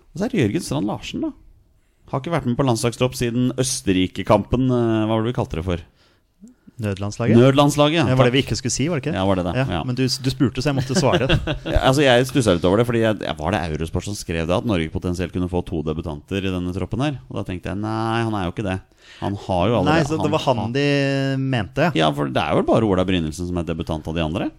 Og 0.08 0.16
så 0.22 0.26
er 0.26 0.32
det 0.32 0.40
Jørgen 0.46 0.64
Strand 0.64 0.88
Larsen, 0.88 1.28
da. 1.28 1.34
Har 2.08 2.22
ikke 2.24 2.32
vært 2.32 2.46
med 2.48 2.56
på 2.56 2.64
landslagstropp 2.64 3.16
siden 3.20 3.50
Østerrike-kampen. 3.60 4.70
eh, 4.72 5.04
hva 5.04 5.12
var 5.12 5.26
det 5.26 5.34
vi 5.34 5.38
kalte 5.40 5.60
det 5.60 5.66
for? 5.68 5.84
Nødlandslaget? 6.78 7.38
Nødlandslaget. 7.40 8.06
Ja, 8.12 8.16
var 8.20 8.28
det 8.30 8.34
vi 8.36 8.42
ikke 8.44 8.56
skulle 8.60 8.74
si, 8.74 8.86
var 8.88 9.00
det 9.00 9.08
ikke? 9.08 9.16
Ja, 9.18 9.24
var 9.26 9.40
det 9.40 9.46
det? 9.48 9.54
Ja, 9.58 9.66
Ja. 9.78 9.80
Men 9.88 9.96
du, 9.98 10.04
du 10.06 10.30
spurte, 10.30 10.62
så 10.62 10.70
jeg 10.70 10.78
måtte 10.78 10.98
svare. 10.98 11.26
Ja, 11.74 11.80
altså 11.90 12.04
Jeg 12.06 12.28
stussa 12.30 12.54
litt 12.54 12.66
over 12.70 12.78
det, 12.82 12.86
Fordi 12.90 13.02
jeg, 13.02 13.18
var 13.40 13.56
det 13.56 13.62
Eurosport 13.72 14.06
som 14.06 14.16
skrev 14.18 14.46
det 14.48 14.56
at 14.56 14.68
Norge 14.70 14.92
potensielt 14.94 15.34
kunne 15.34 15.50
få 15.50 15.64
to 15.66 15.82
debutanter 15.88 16.38
i 16.46 16.52
denne 16.54 16.74
troppen 16.76 17.02
her. 17.02 17.18
Og 17.32 17.40
da 17.40 17.46
tenkte 17.50 17.72
jeg 17.74 17.82
nei, 17.82 18.22
han 18.28 18.38
er 18.38 18.46
jo 18.48 18.54
ikke 18.54 18.68
det. 18.68 18.78
Han 19.22 19.38
har 19.48 19.64
jo 19.72 19.80
allerede 19.80 19.96
Nei, 19.96 20.06
så 20.06 20.20
det 20.22 20.32
var 20.34 20.44
han 20.46 20.74
de 20.76 20.86
mente. 21.42 21.90
Ja, 21.98 22.12
for 22.14 22.30
det 22.30 22.44
er 22.44 22.58
vel 22.60 22.68
bare 22.68 22.86
Ola 22.86 23.06
Brynildsen 23.08 23.50
som 23.50 23.58
er 23.58 23.66
debutant 23.66 24.06
av 24.08 24.18
de 24.18 24.26
andre? 24.26 24.50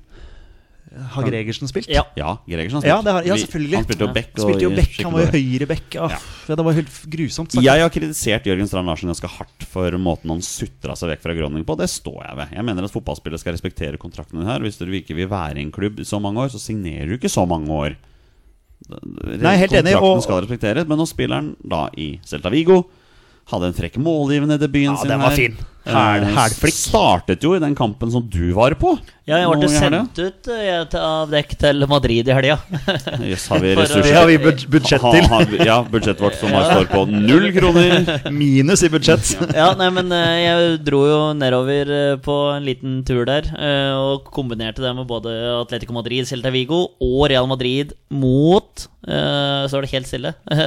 Har 1.12 1.22
Gregersen 1.29 1.68
spilt? 1.68 1.88
Ja. 1.92 2.03
Ja, 2.16 2.38
Gregersen 2.48 2.81
har 2.81 2.87
Ja, 2.88 3.03
det 3.03 3.12
har, 3.12 3.22
ja 3.29 3.35
selvfølgelig. 3.37 3.74
Han 3.77 3.85
spilte 3.85 4.05
jo 4.07 4.12
back. 4.14 4.31
og 4.35 4.40
Spilte 4.46 4.62
jo 4.64 4.70
back, 4.70 4.94
Han 5.03 5.12
var 5.12 5.20
jo 5.20 5.27
høyreback. 5.27 5.44
høyre 5.53 5.66
back. 5.68 5.94
Ja, 5.94 6.09
Ja. 6.09 6.18
ja, 6.48 6.55
det 6.57 6.64
var 6.64 6.72
helt 6.72 6.88
grusomt. 7.12 7.53
Sagt. 7.53 7.64
Jeg 7.64 7.81
har 7.83 7.90
kritisert 7.90 8.44
Jørgen 8.48 8.66
Strand 8.68 8.87
Larsen 8.88 9.09
ganske 9.12 9.29
hardt 9.29 9.62
for 9.68 9.90
måten 9.98 10.31
han 10.31 10.40
sutra 10.40 10.96
seg 10.96 11.11
vekk 11.12 11.20
fra 11.22 11.35
Groningen 11.35 11.64
på. 11.68 11.77
Det 11.77 11.88
står 11.92 12.24
jeg 12.27 12.37
ved. 12.37 12.48
Jeg 12.57 12.64
mener 12.64 12.85
at 12.85 12.90
fotballspillere 12.92 13.38
skal 13.38 13.53
respektere 13.53 13.96
kontraktene 13.98 14.44
her. 14.48 14.61
Hvis 14.61 14.79
du 14.79 14.87
ikke 14.87 15.14
vil 15.14 15.29
være 15.29 15.59
i 15.59 15.62
en 15.62 15.70
klubb 15.72 16.01
i 16.01 16.05
så 16.09 16.20
mange 16.20 16.40
år, 16.40 16.48
så 16.48 16.59
signerer 16.59 17.07
du 17.07 17.18
ikke 17.18 17.29
så 17.31 17.46
mange 17.46 17.68
år. 17.68 17.96
Nei, 18.88 19.57
helt 19.59 19.72
enig, 19.74 19.92
Kontrakten 19.92 20.16
og- 20.16 20.22
skal 20.22 20.40
respekteres, 20.46 20.87
men 20.88 20.98
nå 20.98 21.07
spiller 21.07 21.35
han 21.42 21.57
da 21.66 21.88
i 21.96 22.20
Celta 22.24 22.48
Vigo. 22.51 22.85
Hadde 23.51 23.64
en 23.66 23.72
frekk 23.74 23.96
målgivende 23.96 24.59
debuten 24.61 24.92
Ja, 24.94 24.96
sin 24.96 25.09
den 25.09 25.20
var 25.20 25.31
her. 25.31 25.37
fin. 25.37 25.57
Eh, 25.88 26.27
hælflikk. 26.37 26.74
Startet 26.77 27.44
jo 27.44 27.55
i 27.57 27.61
den 27.62 27.74
kampen 27.79 28.11
som 28.12 28.24
du 28.29 28.51
var 28.57 28.74
på. 28.79 28.96
Ja, 29.29 29.42
jeg 29.42 29.48
ble 29.61 29.68
sendt 29.68 30.18
ut 30.22 30.46
eh, 30.48 30.61
jeg, 30.64 30.85
av 30.96 31.29
dekk 31.29 31.51
til 31.61 31.85
Madrid 31.90 32.29
i 32.31 32.33
helga. 32.33 32.57
Yes, 33.29 33.44
har 33.51 33.61
vi 33.61 33.74
ressurser? 33.77 34.07
Det 34.07 34.14
har 34.16 34.29
vi 34.31 34.37
budsjett 34.72 35.05
til. 35.05 35.27
ha- 35.29 35.64
ja, 35.66 35.77
budsjettet 35.85 36.22
vårt 36.24 36.38
som 36.40 36.53
står 36.55 36.88
på 36.92 37.03
null 37.11 37.51
kroner. 37.57 38.09
Minus 38.33 38.85
i 38.87 38.90
budsjett. 38.92 39.35
ja, 39.53 39.68
nei, 39.77 39.90
men 39.98 40.12
eh, 40.16 40.37
jeg 40.46 40.79
dro 40.87 41.03
jo 41.09 41.18
nedover 41.37 41.92
på 42.24 42.38
en 42.55 42.64
liten 42.68 43.01
tur 43.09 43.24
der, 43.29 43.51
og 43.98 44.29
kombinerte 44.33 44.81
det 44.85 44.94
med 44.96 45.09
både 45.11 45.35
Atletico 45.59 45.92
Madrid, 45.96 46.24
Celta 46.29 46.53
Vigo 46.55 46.87
og 47.05 47.27
Real 47.29 47.48
Madrid 47.51 47.92
mot 48.09 48.87
eh, 49.05 49.64
Så 49.68 49.77
var 49.77 49.85
det 49.85 49.92
helt 49.92 50.09
stille. 50.09 50.33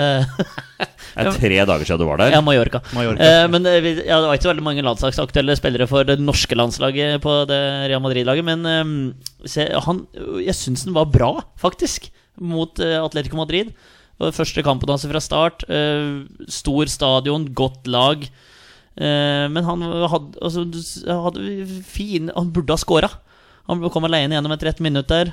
Det 1.12 1.27
er 1.27 1.36
tre 1.36 1.57
dager 1.67 1.84
siden 1.84 1.99
du 1.99 2.05
var 2.07 2.21
der. 2.21 2.31
Ja, 2.31 2.39
Mallorca. 2.45 2.79
Mallorca. 2.95 3.25
Eh, 3.25 3.47
men 3.51 3.65
ja, 3.67 4.15
det 4.21 4.29
var 4.29 4.38
ikke 4.38 4.45
så 4.47 4.51
veldig 4.53 4.63
mange 4.63 4.84
landslagsaktuelle 5.12 5.56
spillere 5.60 5.88
for 5.89 6.08
det 6.08 6.19
norske 6.21 6.56
landslaget 6.56 7.21
på 7.21 7.34
det 7.50 7.89
Real 7.91 8.02
Madrid-laget, 8.02 8.45
men 8.45 8.65
eh, 8.65 9.47
se, 9.47 9.67
han, 9.86 10.06
jeg 10.41 10.56
syns 10.56 10.86
den 10.86 10.95
var 10.95 11.10
bra, 11.12 11.43
faktisk, 11.60 12.10
mot 12.39 12.80
eh, 12.80 13.00
Atletico 13.02 13.38
Madrid. 13.38 13.74
Og 14.21 14.34
første 14.36 14.62
kampen 14.63 14.89
hans 14.89 15.06
fra 15.06 15.19
start. 15.21 15.63
eh, 15.67 16.24
stor 16.47 16.86
stadion, 16.88 17.50
godt 17.54 17.88
lag. 17.88 18.24
Eh, 18.95 19.47
men 19.50 19.63
han 19.65 19.82
hadde, 19.82 20.38
altså, 20.43 20.65
hadde 21.08 21.65
fin 21.88 22.30
Han 22.36 22.52
burde 22.52 22.76
ha 22.76 22.78
scora. 22.78 23.10
Han 23.69 23.82
kom 23.89 24.04
alene 24.04 24.36
gjennom 24.36 24.52
etter 24.52 24.67
ett 24.67 24.82
minutt 24.84 25.08
der. 25.08 25.32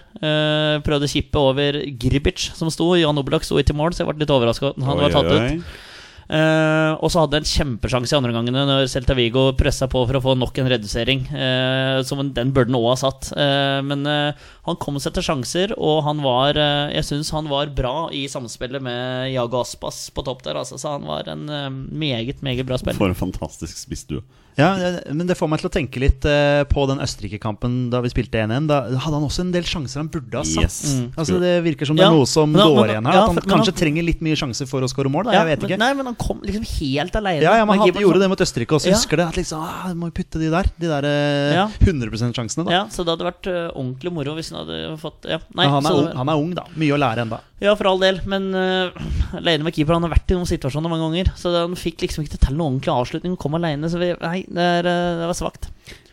prøvde 0.85 1.09
å 1.09 1.11
kippe 1.11 1.41
over 1.41 1.81
Gribic, 1.99 2.53
som 2.55 2.71
sto. 2.71 2.93
Jan 2.95 3.19
Oblak 3.19 3.43
sto 3.43 3.59
ikke 3.59 3.75
i 3.75 3.79
mål, 3.79 3.93
så 3.97 4.05
jeg 4.05 4.11
ble 4.13 4.23
litt 4.23 4.31
overraska. 4.31 4.75
Han 4.79 5.01
var 5.01 5.09
Oi, 5.09 5.15
tatt 5.17 5.33
oi, 5.33 5.39
ut. 5.59 5.88
Eh, 6.29 6.93
og 7.01 7.09
så 7.09 7.23
hadde 7.23 7.39
en 7.41 7.47
kjempesjanse 7.49 8.13
i 8.13 8.17
andre 8.19 8.35
gangene 8.37 8.67
når 8.69 8.89
Celta 8.93 9.15
Vigo 9.17 9.47
pressa 9.57 9.89
på 9.89 10.03
for 10.05 10.19
å 10.19 10.23
få 10.27 10.35
nok 10.37 10.59
en 10.61 10.69
redusering. 10.69 11.23
eh, 11.33 12.03
som 12.05 12.21
den 12.35 12.53
burde 12.53 12.69
han 12.69 12.77
òg 12.77 12.91
ha 12.91 12.97
satt. 13.01 13.31
Eh, 13.33 13.79
men 13.89 14.05
eh, 14.07 14.37
han 14.69 14.77
kom 14.77 15.01
seg 15.01 15.15
til 15.17 15.25
sjanser, 15.25 15.73
og 15.79 16.03
han 16.05 16.21
var 16.25 16.59
eh, 16.61 16.93
Jeg 16.99 17.09
syns 17.09 17.33
han 17.33 17.49
var 17.49 17.73
bra 17.73 18.11
i 18.13 18.27
samspillet 18.29 18.85
med 18.85 19.33
Jago 19.33 19.63
Aspas 19.63 20.11
på 20.13 20.25
topp 20.27 20.45
der. 20.45 20.61
Altså, 20.61 20.77
så 20.77 20.99
han 20.99 21.09
var 21.09 21.29
en 21.33 21.49
eh, 21.49 21.71
meget, 21.73 22.43
meget 22.45 22.67
bra 22.69 22.77
spiller. 22.77 23.01
For 23.01 23.09
en 23.09 23.19
fantastisk 23.19 23.79
spissdue. 23.81 24.21
Ja, 24.59 24.71
men 25.15 25.27
det 25.29 25.37
får 25.39 25.49
meg 25.53 25.61
til 25.63 25.69
å 25.69 25.73
tenke 25.73 26.01
litt 26.03 26.25
eh, 26.27 26.65
på 26.67 26.85
den 26.91 26.99
Østerrike-kampen 27.05 27.77
da 27.93 28.01
vi 28.03 28.11
spilte 28.11 28.41
1-1. 28.43 28.67
Da 28.67 28.81
hadde 28.91 29.15
han 29.15 29.27
også 29.29 29.45
en 29.45 29.53
del 29.55 29.63
sjanser 29.69 30.03
han 30.03 30.09
burde 30.11 30.35
ha 30.41 30.43
satt. 30.43 30.65
Yes. 30.65 30.79
Mm. 30.99 31.05
Altså 31.17 31.39
Det 31.43 31.53
virker 31.65 31.87
som 31.87 31.97
det 31.99 32.03
Ja, 32.03 32.11
er 32.11 32.17
noe 32.19 32.27
som 32.27 32.51
men 32.51 32.63
går 32.65 32.75
men 32.81 32.91
igjen 32.97 33.07
her. 33.07 33.15
ja, 33.15 33.23
At 33.23 33.29
han 33.31 33.39
for- 33.39 33.51
kanskje 33.55 33.73
han- 33.73 33.79
trenger 33.83 34.03
litt 34.09 34.21
mye 34.27 34.37
sjanser 34.41 34.67
for 34.67 34.81
å 34.83 34.89
skåre 34.91 35.11
mål. 35.15 35.25
Da. 35.31 35.33
Ja, 35.33 35.45
Jeg 35.45 35.51
vet 35.53 35.63
men, 35.63 35.71
ikke. 35.71 35.79
Nei, 35.79 35.93
men 35.95 36.07
han 36.07 36.15
kom 36.19 36.41
liksom 36.43 36.65
helt 36.81 37.13
alene. 37.23 37.43
Ja, 37.43 37.55
ja, 37.57 37.65
men 37.65 37.79
han 37.79 37.89
gjorde 37.95 38.19
det 38.21 38.29
mot 38.35 38.39
Østerrike 38.41 38.75
også. 38.79 38.91
Ja. 38.91 38.97
Husker 38.99 39.17
det? 39.23 39.27
At 39.29 39.37
liksom, 39.39 39.63
ah, 39.63 39.95
må 39.95 40.11
jo 40.11 40.17
putte 40.19 40.39
de 40.43 40.51
der. 40.51 40.65
De 40.79 40.87
der 40.91 41.05
eh, 41.05 41.55
Ja. 41.55 41.69
100% 41.81 42.35
sjansene, 42.35 42.65
da. 42.67 42.71
Ja, 42.73 42.85
så 42.91 43.05
det 43.07 43.15
hadde 43.15 43.31
vært 43.31 43.47
eh, 43.47 43.71
ordentlig 43.79 44.13
moro 44.13 44.35
hvis 44.35 44.51
han 44.51 44.67
hadde 44.67 44.99
fått 44.99 45.25
Ja, 45.29 45.39
nei, 45.55 45.67
han, 45.67 45.85
er 45.87 45.89
så- 45.91 46.03
ung, 46.11 46.17
han 46.17 46.29
er 46.29 46.35
ung, 46.35 46.55
da. 46.55 46.65
Mye 46.75 46.95
å 46.95 46.99
lære 46.99 47.23
ennå. 47.27 47.39
Ja, 47.61 47.75
for 47.75 47.89
all 47.89 47.99
del, 47.99 48.21
men 48.25 48.55
uh, 48.55 48.91
alene 49.35 49.65
med 49.65 49.75
keeper 49.75 49.93
Han 49.95 50.03
har 50.07 50.13
vært 50.13 50.31
i 50.31 50.35
noen 50.39 50.47
situasjoner 50.47 50.89
mange 50.89 51.09
ganger. 51.11 51.33
Så 51.35 51.51
han 51.55 51.75
fikk 51.75 52.05
liksom 52.07 52.23
ikke 52.25 52.39
til 52.39 52.55
noen 52.55 52.79
ordentlig 52.79 52.95
avslutning. 52.95 53.37
Kom 53.37 53.55
alene, 53.59 53.91
så 53.91 53.99
vi, 53.99 54.13
nei, 54.21 54.45
det, 54.49 54.69
er, 54.81 54.89
eh, 54.89 55.19
det 55.21 55.29
var 55.31 55.37
svakt. 55.37 55.69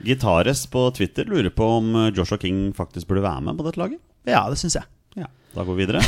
Gitares 0.06 0.66
på 0.72 0.90
Twitter 0.96 1.28
lurer 1.30 1.54
på 1.54 1.70
om 1.80 1.96
eh, 1.96 2.12
Joshua 2.16 2.40
King 2.42 2.68
faktisk 2.76 3.10
burde 3.10 3.26
være 3.26 3.48
med 3.48 3.58
på 3.58 3.66
dette 3.68 3.82
laget. 3.82 4.02
Ja, 4.28 4.46
det 4.52 4.60
syns 4.62 4.78
jeg. 4.80 4.88
Ja, 5.16 5.30
Da 5.56 5.64
går 5.64 5.78
vi 5.78 5.86
videre. 5.86 6.02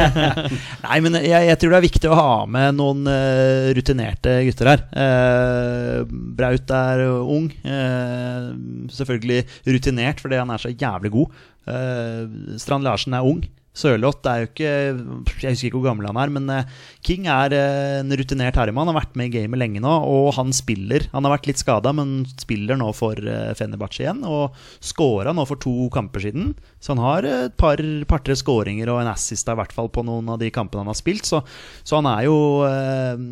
Nei, 0.86 0.98
men 1.02 1.18
jeg, 1.18 1.48
jeg 1.48 1.58
tror 1.58 1.72
det 1.74 1.78
er 1.80 1.86
viktig 1.88 2.10
å 2.10 2.18
ha 2.18 2.34
med 2.46 2.76
noen 2.78 3.08
uh, 3.10 3.70
rutinerte 3.74 4.36
gutter 4.46 4.70
her. 4.70 4.84
Uh, 4.94 6.04
Braut 6.06 6.70
er 6.76 7.02
ung. 7.08 7.48
Uh, 7.64 8.52
selvfølgelig 8.94 9.42
rutinert 9.66 10.22
fordi 10.22 10.38
han 10.38 10.52
er 10.54 10.62
så 10.62 10.70
jævlig 10.70 11.10
god. 11.16 11.40
Eh, 11.70 12.56
Strand 12.60 12.86
Larsen 12.86 13.14
er 13.16 13.26
ung. 13.26 13.42
Sørloth 13.80 14.28
er 14.28 14.42
jo 14.42 14.50
ikke 14.50 14.70
Jeg 14.70 15.54
husker 15.54 15.68
ikke 15.68 15.78
hvor 15.78 15.88
gammel 15.88 16.10
han 16.10 16.20
er, 16.20 16.32
men 16.34 16.52
eh, 16.52 16.80
King 17.06 17.28
er 17.32 17.54
eh, 17.56 17.98
en 18.02 18.14
rutinert 18.20 18.58
herremann. 18.60 18.88
Han 18.88 18.94
har 18.94 19.02
vært 19.02 19.16
med 19.18 19.30
i 19.30 19.40
gamet 19.40 19.62
lenge 19.62 19.82
nå, 19.82 19.94
og 20.06 20.32
han 20.36 20.52
spiller. 20.56 21.08
Han 21.14 21.26
har 21.26 21.36
vært 21.36 21.50
litt 21.50 21.62
skada, 21.62 21.94
men 21.96 22.24
spiller 22.40 22.78
nå 22.80 22.90
for 22.96 23.18
uh, 23.24 23.52
Fenerbahçe 23.58 24.04
igjen. 24.04 24.22
Og 24.28 24.56
scora 24.84 25.34
nå 25.36 25.46
for 25.48 25.60
to 25.60 25.88
kamper 25.94 26.22
siden. 26.24 26.52
Så 26.80 26.94
han 26.94 27.02
har 27.02 27.26
et 27.28 27.56
par, 27.60 27.80
par-tre 28.10 28.36
skåringer 28.38 28.90
og 28.92 29.02
en 29.02 29.10
assist 29.12 29.48
i 29.48 29.56
hvert 29.56 29.74
fall 29.74 29.90
på 29.92 30.04
noen 30.06 30.28
av 30.32 30.40
de 30.40 30.50
kampene 30.54 30.84
han 30.84 30.92
har 30.92 30.98
spilt. 30.98 31.28
Så, 31.28 31.42
så 31.86 32.00
han 32.00 32.08
er 32.10 32.26
jo 32.28 32.36
eh, 32.66 33.24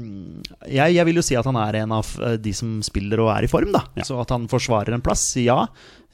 jeg, 0.69 0.97
jeg 0.97 1.09
vil 1.09 1.21
jo 1.21 1.25
si 1.25 1.39
at 1.39 1.49
han 1.49 1.59
er 1.61 1.83
en 1.83 1.95
av 1.99 2.11
eh, 2.25 2.37
de 2.41 2.55
som 2.57 2.79
spiller 2.85 3.23
og 3.25 3.33
er 3.35 3.47
i 3.47 3.51
form, 3.51 3.73
da. 3.75 3.85
Ja. 3.99 4.07
Så 4.09 4.19
at 4.23 4.33
han 4.35 4.49
forsvarer 4.51 4.97
en 4.97 5.05
plass, 5.05 5.31
ja. 5.41 5.65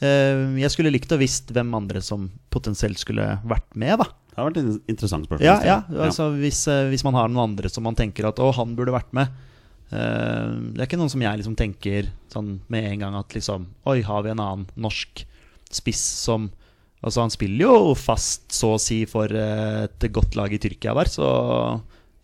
Eh, 0.02 0.58
jeg 0.60 0.72
skulle 0.74 0.92
likt 0.94 1.12
å 1.14 1.20
visst 1.20 1.52
hvem 1.54 1.74
andre 1.76 2.02
som 2.04 2.28
potensielt 2.54 3.00
skulle 3.02 3.36
vært 3.46 3.70
med, 3.78 3.98
da. 4.02 4.10
Det 4.34 4.40
har 4.42 4.48
vært 4.50 4.56
et 4.58 4.90
interessant 4.90 5.28
spørsmål. 5.28 5.46
Ja, 5.46 5.58
ja, 5.62 5.76
altså 6.02 6.32
hvis, 6.34 6.64
eh, 6.66 6.88
hvis 6.90 7.04
man 7.06 7.14
har 7.14 7.30
noen 7.30 7.52
andre 7.52 7.70
som 7.70 7.86
man 7.86 7.94
tenker 7.94 8.26
at 8.26 8.40
å, 8.42 8.48
han 8.56 8.74
burde 8.74 8.94
vært 8.94 9.14
med. 9.14 9.30
Eh, 9.94 10.48
det 10.74 10.82
er 10.82 10.88
ikke 10.88 10.98
noen 10.98 11.12
som 11.12 11.22
jeg 11.22 11.38
liksom 11.38 11.54
tenker 11.58 12.10
sånn 12.32 12.56
med 12.72 12.88
en 12.88 13.04
gang 13.04 13.16
at 13.20 13.36
liksom 13.36 13.68
Oi, 13.86 14.00
har 14.02 14.24
vi 14.26 14.32
en 14.32 14.42
annen 14.42 14.66
norsk 14.74 15.22
spiss 15.70 16.02
som 16.26 16.50
Altså, 17.04 17.20
han 17.20 17.32
spiller 17.34 17.66
jo 17.66 17.94
fast, 18.00 18.46
så 18.56 18.70
å 18.74 18.80
si, 18.80 19.02
for 19.04 19.28
eh, 19.28 19.82
et 19.84 20.06
godt 20.08 20.38
lag 20.38 20.48
i 20.56 20.56
Tyrkia 20.56 20.94
der, 20.96 21.10
så 21.12 21.26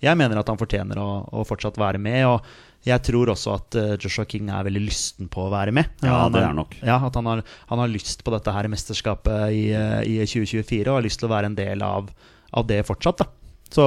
jeg 0.01 0.17
mener 0.17 0.41
at 0.41 0.49
han 0.49 0.57
fortjener 0.57 0.97
å, 0.97 1.09
å 1.37 1.45
fortsatt 1.45 1.77
være 1.77 2.01
med. 2.01 2.23
Og 2.25 2.47
jeg 2.87 3.03
tror 3.05 3.29
også 3.35 3.53
at 3.59 3.77
eh, 3.77 3.97
Joshua 4.01 4.25
King 4.29 4.49
er 4.49 4.65
veldig 4.65 4.81
lysten 4.87 5.29
på 5.33 5.45
å 5.45 5.51
være 5.53 5.75
med. 5.77 5.91
Ja, 6.01 6.23
Han 6.25 6.33
det 6.33 6.45
er 6.47 6.55
nok. 6.57 6.79
Ja, 6.81 6.97
At 7.07 7.19
han 7.19 7.29
har, 7.29 7.43
han 7.69 7.83
har 7.83 7.91
lyst 7.93 8.25
på 8.25 8.33
dette 8.33 8.55
her 8.55 8.69
mesterskapet 8.73 9.53
i, 9.53 9.67
eh, 9.77 10.01
i 10.09 10.17
2024 10.25 10.89
og 10.89 10.97
har 11.01 11.05
lyst 11.05 11.21
til 11.21 11.29
å 11.29 11.35
være 11.35 11.51
en 11.53 11.59
del 11.59 11.85
av, 11.85 12.09
av 12.57 12.67
det 12.71 12.81
fortsatt. 12.89 13.21
da 13.21 13.29
Så 13.71 13.85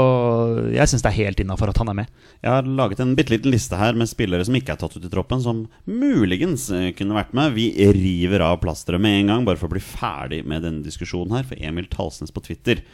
jeg 0.75 0.91
syns 0.91 1.01
det 1.01 1.09
er 1.09 1.17
helt 1.23 1.41
innafor 1.41 1.73
at 1.73 1.79
han 1.81 1.89
er 1.89 1.97
med. 2.03 2.11
Jeg 2.43 2.53
har 2.53 2.69
laget 2.69 3.01
en 3.01 3.15
bitte 3.17 3.33
liten 3.33 3.51
liste 3.55 3.79
her 3.79 3.97
med 3.97 4.11
spillere 4.11 4.45
som 4.45 4.59
ikke 4.59 4.75
er 4.75 4.83
tatt 4.83 4.99
ut 4.99 5.07
i 5.09 5.11
troppen, 5.11 5.41
som 5.41 5.65
muligens 5.89 6.69
eh, 6.69 6.91
kunne 6.93 7.17
vært 7.17 7.33
med. 7.33 7.57
Vi 7.57 7.71
river 7.97 8.45
av 8.45 8.59
plasteret 8.61 9.01
med 9.01 9.23
en 9.23 9.33
gang, 9.33 9.47
bare 9.49 9.57
for 9.57 9.71
å 9.71 9.73
bli 9.73 9.81
ferdig 9.81 10.43
med 10.45 10.61
denne 10.67 10.85
diskusjonen 10.85 11.33
her. 11.39 11.49
For 11.49 11.57
Emil 11.57 11.89
Talsnes 11.89 12.31
på 12.35 12.45
Twitter 12.45 12.85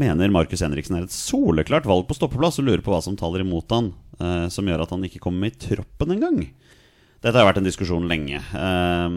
mener 0.00 0.32
Markus 0.34 0.62
Henriksen 0.64 0.98
er 0.98 1.06
et 1.06 1.14
soleklart 1.14 1.86
valg 1.88 2.08
på 2.08 2.16
stoppeplass, 2.18 2.58
og 2.60 2.68
lurer 2.68 2.82
på 2.84 2.94
hva 2.94 3.00
som 3.04 3.18
taler 3.18 3.44
imot 3.44 3.70
han, 3.74 3.92
eh, 4.18 4.46
som 4.52 4.66
gjør 4.66 4.84
at 4.84 4.94
han 4.94 5.06
ikke 5.06 5.22
kommer 5.22 5.46
med 5.46 5.54
i 5.54 5.68
troppen 5.68 6.16
engang. 6.16 6.42
Dette 7.24 7.38
har 7.38 7.46
vært 7.48 7.62
en 7.62 7.68
diskusjon 7.68 8.08
lenge. 8.10 8.36
Eh, 8.36 9.08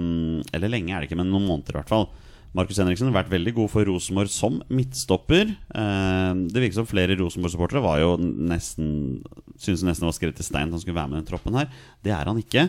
eller 0.56 0.72
lenge 0.72 0.94
er 0.94 1.02
det 1.02 1.10
ikke, 1.10 1.20
men 1.20 1.34
noen 1.34 1.48
måneder 1.50 1.76
i 1.76 1.80
hvert 1.82 1.94
fall. 1.94 2.10
Markus 2.58 2.80
Henriksen 2.80 3.10
har 3.10 3.18
vært 3.20 3.34
veldig 3.34 3.54
god 3.58 3.70
for 3.70 3.86
Rosenborg 3.86 4.32
som 4.32 4.62
midtstopper. 4.74 5.50
Eh, 5.52 6.32
det 6.48 6.62
virker 6.64 6.80
som 6.80 6.90
flere 6.90 7.18
Rosenborg-supportere 7.20 7.84
var 7.84 8.00
jo 8.02 8.14
nesten 8.18 9.22
Syntes 9.58 9.82
nesten 9.82 10.06
det 10.06 10.12
var 10.12 10.14
skrevet 10.14 10.40
i 10.42 10.46
stein 10.46 10.70
at 10.70 10.76
han 10.76 10.82
skulle 10.84 10.98
være 11.00 11.10
med 11.10 11.18
i 11.18 11.22
den 11.24 11.30
troppen 11.32 11.56
her. 11.58 11.70
Det 12.06 12.12
er 12.14 12.30
han 12.30 12.38
ikke. 12.38 12.68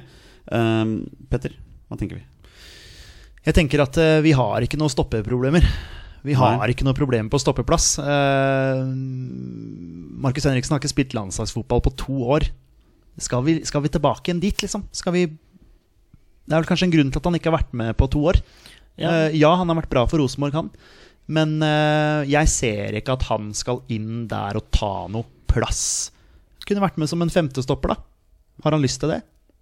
Ehm, 0.56 0.92
Petter, 1.28 1.52
hva 1.84 1.98
tenker 2.00 2.16
vi? 2.16 2.24
Jeg 3.44 3.56
tenker 3.58 3.82
at 3.84 3.98
eh, 4.00 4.22
vi 4.24 4.32
har 4.36 4.64
ikke 4.64 4.80
noen 4.80 4.92
stoppeproblemer. 4.92 5.68
Vi 6.26 6.34
har 6.38 6.56
Nei. 6.58 6.70
ikke 6.72 6.86
noe 6.86 6.96
problem 6.98 7.28
på 7.30 7.38
stoppeplass. 7.40 7.92
Eh, 8.02 8.80
Markus 10.18 10.46
Henriksen 10.48 10.74
har 10.74 10.82
ikke 10.82 10.92
spilt 10.92 11.14
landslagsfotball 11.16 11.82
på 11.84 11.94
to 12.00 12.16
år. 12.34 12.48
Skal 13.22 13.44
vi, 13.46 13.58
skal 13.66 13.82
vi 13.84 13.92
tilbake 13.94 14.30
igjen 14.30 14.42
dit, 14.42 14.62
liksom? 14.62 14.84
Skal 14.94 15.14
vi 15.14 15.26
Det 15.28 16.54
er 16.54 16.62
vel 16.62 16.68
kanskje 16.68 16.88
en 16.88 16.94
grunn 16.94 17.10
til 17.12 17.20
at 17.20 17.28
han 17.28 17.36
ikke 17.38 17.50
har 17.50 17.58
vært 17.58 17.74
med 17.76 17.96
på 18.00 18.08
to 18.10 18.22
år. 18.30 18.40
Ja. 18.98 19.10
Eh, 19.28 19.38
ja, 19.38 19.50
han 19.58 19.68
har 19.68 19.78
vært 19.82 19.92
bra 19.92 20.06
for 20.08 20.22
Rosenborg, 20.22 20.54
han. 20.56 20.70
Men 21.28 21.58
eh, 21.62 22.24
jeg 22.30 22.48
ser 22.48 22.96
ikke 22.96 23.18
at 23.18 23.26
han 23.28 23.50
skal 23.54 23.82
inn 23.92 24.24
der 24.30 24.56
og 24.58 24.70
ta 24.74 24.92
noe 25.12 25.28
plass. 25.50 26.10
Kunne 26.64 26.82
vært 26.84 26.96
med 27.00 27.10
som 27.10 27.20
en 27.24 27.32
femtestopper, 27.32 27.92
da. 27.94 28.00
Har 28.64 28.74
han 28.74 28.82
lyst 28.82 29.00
til 29.02 29.12
det? 29.12 29.20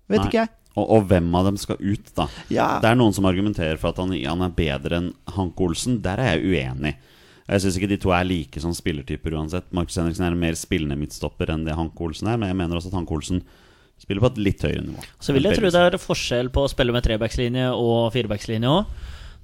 Vet 0.09 0.23
Nei. 0.23 0.29
ikke 0.31 0.45
jeg. 0.45 0.53
Og, 0.77 0.85
og 0.85 1.07
hvem 1.11 1.29
av 1.39 1.49
dem 1.49 1.59
skal 1.61 1.81
ut, 1.81 2.09
da? 2.17 2.29
Ja. 2.53 2.69
Det 2.83 2.91
er 2.91 2.99
noen 2.99 3.15
som 3.17 3.27
argumenterer 3.29 3.81
for 3.81 3.95
at 3.95 4.01
han, 4.03 4.13
han 4.13 4.45
er 4.45 4.57
bedre 4.57 5.01
enn 5.01 5.13
Hanke 5.37 5.65
Olsen. 5.65 6.01
Der 6.05 6.21
er 6.21 6.37
jeg 6.37 6.53
uenig. 6.53 6.97
Jeg 7.47 7.63
syns 7.63 7.77
ikke 7.79 7.93
de 7.93 8.01
to 8.03 8.11
er 8.13 8.27
like 8.27 8.61
som 8.61 8.75
spillertyper 8.75 9.37
uansett. 9.39 9.69
Markus 9.77 9.97
Henriksen 10.01 10.27
er 10.27 10.35
en 10.35 10.43
mer 10.43 10.57
spillende 10.59 10.99
midtstopper 10.99 11.53
enn 11.55 11.65
det 11.67 11.77
Hanke 11.79 12.03
Olsen 12.05 12.29
er, 12.29 12.41
men 12.41 12.51
jeg 12.51 12.59
mener 12.59 12.79
også 12.79 12.91
at 12.91 12.99
Hanke 12.99 13.15
Olsen 13.15 13.45
spiller 14.03 14.25
på 14.25 14.33
et 14.35 14.41
litt 14.43 14.65
høyere 14.67 14.83
nivå. 14.85 15.05
Så 15.23 15.33
vil 15.33 15.47
jeg 15.47 15.57
tro 15.61 15.71
det 15.73 15.85
er 15.89 15.97
forskjell 16.01 16.51
på 16.53 16.67
å 16.67 16.73
spille 16.73 16.93
med 16.93 17.07
trebackslinje 17.07 17.71
og 17.73 18.11
firebackslinje 18.15 18.73
òg. 18.73 18.91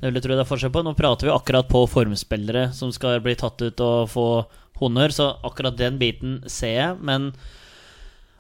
Det 0.03 0.11
vil 0.11 0.19
jeg 0.19 0.27
tro 0.27 0.35
det 0.35 0.43
er 0.43 0.51
forskjell 0.51 0.75
på. 0.75 0.83
Nå 0.83 0.97
prater 0.99 1.29
vi 1.29 1.33
akkurat 1.33 1.71
på 1.71 1.85
formspillere 1.89 2.67
som 2.75 2.91
skal 2.93 3.23
bli 3.23 3.37
tatt 3.39 3.63
ut 3.63 3.85
og 3.87 4.11
få 4.11 4.27
honnør, 4.83 5.15
så 5.15 5.29
akkurat 5.47 5.79
den 5.79 6.01
biten 6.01 6.41
ser 6.51 6.75
jeg. 6.75 6.99
Men 6.99 7.31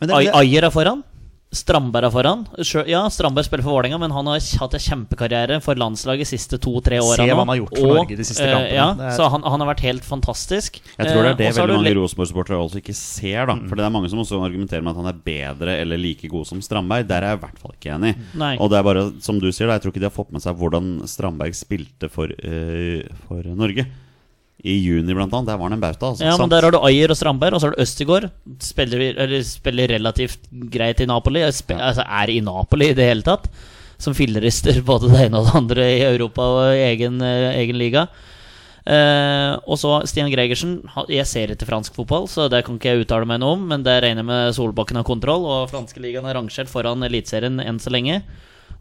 Men 0.00 0.10
det, 0.10 0.16
det, 0.26 0.34
Ayer 0.34 0.66
er 0.66 0.74
foran. 0.74 1.04
Strandberg 1.52 2.06
er 2.08 2.12
foran. 2.14 2.42
Ja, 2.88 3.02
Strandberg 3.12 3.44
spiller 3.44 3.62
for 3.66 3.74
Vålerenga, 3.76 3.98
men 4.00 4.10
han 4.16 4.26
har 4.30 4.40
hatt 4.40 4.74
en 4.78 4.80
kjempekarriere 4.80 5.58
for 5.60 5.76
landslaget 5.76 6.24
de 6.24 6.28
siste 6.30 6.56
to-tre 6.64 6.96
åra. 7.04 7.18
Se 7.20 7.26
hva 7.28 7.42
han 7.42 7.50
har 7.52 7.58
gjort 7.60 7.74
for 7.76 7.92
Norge 7.98 8.16
de 8.16 8.24
siste 8.24 8.46
eh, 8.46 8.52
kampene. 8.54 8.76
Ja, 8.78 8.86
er- 8.96 9.16
så 9.18 9.26
han, 9.34 9.44
han 9.44 9.60
har 9.60 9.68
vært 9.74 9.82
helt 9.84 10.06
fantastisk. 10.08 10.80
Jeg 10.96 11.10
tror 11.10 11.22
det 11.22 11.32
Eh, 11.32 11.34
er 11.34 11.36
det 11.36 11.48
og 11.52 11.58
veldig 11.68 11.76
mange 11.82 11.94
Rosenborg-supportere 11.98 12.56
også 12.64 12.80
ikke 12.80 12.94
ser. 12.96 13.44
da 13.52 13.56
For 13.68 13.76
det 13.76 13.84
er 13.84 13.92
mange 13.98 14.08
som 14.08 14.18
også 14.24 14.40
argumenterer 14.42 14.82
med 14.82 14.96
at 14.96 15.02
han 15.04 15.10
er 15.12 15.20
bedre 15.28 15.76
eller 15.84 16.00
like 16.00 16.28
god 16.32 16.46
som 16.48 16.62
Strandberg. 16.64 17.06
Der 17.12 17.20
er 17.22 17.34
jeg 17.36 17.38
i 17.38 17.44
hvert 17.44 17.58
fall 17.60 17.76
ikke 17.76 17.92
enig. 17.98 18.14
Nei. 18.34 18.54
Og 18.56 18.70
det 18.72 18.78
er 18.80 18.82
bare, 18.88 19.04
som 19.20 19.38
du 19.38 19.50
sier, 19.52 19.66
da, 19.68 19.76
jeg 19.76 19.82
tror 19.84 19.92
ikke 19.92 20.00
de 20.06 20.08
har 20.08 20.16
fått 20.16 20.32
med 20.32 20.40
seg 20.42 20.56
hvordan 20.56 20.90
Strandberg 21.06 21.52
spilte 21.54 22.08
for, 22.08 22.32
uh, 22.32 23.02
for 23.28 23.42
Norge. 23.52 23.84
I 24.62 24.76
juni, 24.78 25.10
blant 25.10 25.32
annet. 25.34 25.50
Der 25.50 25.58
var 25.58 25.66
han 25.66 25.76
en 25.76 25.82
bauta. 25.82 26.12
Altså. 26.12 26.24
Ja, 26.24 26.36
men 26.38 26.50
Der 26.52 26.62
har 26.62 26.70
du 26.70 26.78
Ayer 26.86 27.10
og 27.10 27.18
Strandberg, 27.18 27.56
og 27.56 27.60
så 27.60 27.68
har 27.68 27.74
du 27.74 27.82
Østigård. 27.82 28.28
Spiller, 28.62 29.00
eller, 29.10 29.42
spiller 29.46 29.90
relativt 29.90 30.44
greit 30.70 31.02
i 31.02 31.06
Napoli. 31.10 31.42
Sp 31.50 31.74
altså 31.74 32.06
er 32.06 32.30
i 32.30 32.38
Napoli 32.40 32.92
i 32.92 32.98
det 32.98 33.08
hele 33.08 33.26
tatt. 33.26 33.48
Som 33.98 34.14
fillerister 34.14 34.78
både 34.90 35.10
det 35.10 35.24
ene 35.26 35.40
og 35.40 35.48
det 35.50 35.56
andre 35.58 35.88
i 35.96 36.04
Europa 36.06 36.46
og 36.46 36.76
i 36.76 36.84
egen, 36.92 37.18
eh, 37.26 37.56
egen 37.58 37.80
liga. 37.80 38.06
Eh, 38.86 39.52
og 39.66 39.78
så 39.78 39.96
Stian 40.06 40.30
Gregersen. 40.30 40.78
Jeg 41.10 41.26
ser 41.30 41.54
ikke 41.54 41.66
fransk 41.66 41.98
fotball, 41.98 42.28
så 42.30 42.46
det 42.50 42.62
kan 42.66 42.78
ikke 42.78 42.94
jeg 42.94 43.02
uttale 43.02 43.26
meg 43.26 43.42
noe 43.42 43.56
om. 43.56 43.66
Men 43.74 43.82
det 43.82 43.98
regner 44.06 44.22
jeg 44.22 44.30
med 44.30 44.54
Solbakken 44.54 45.00
har 45.00 45.08
kontroll, 45.08 45.42
og 45.42 45.74
franske 45.74 46.02
ligaen 46.02 46.30
er 46.30 46.38
rangert 46.38 46.70
foran 46.70 47.02
Eliteserien 47.02 47.58
enn 47.62 47.82
så 47.82 47.90
lenge. 47.94 48.22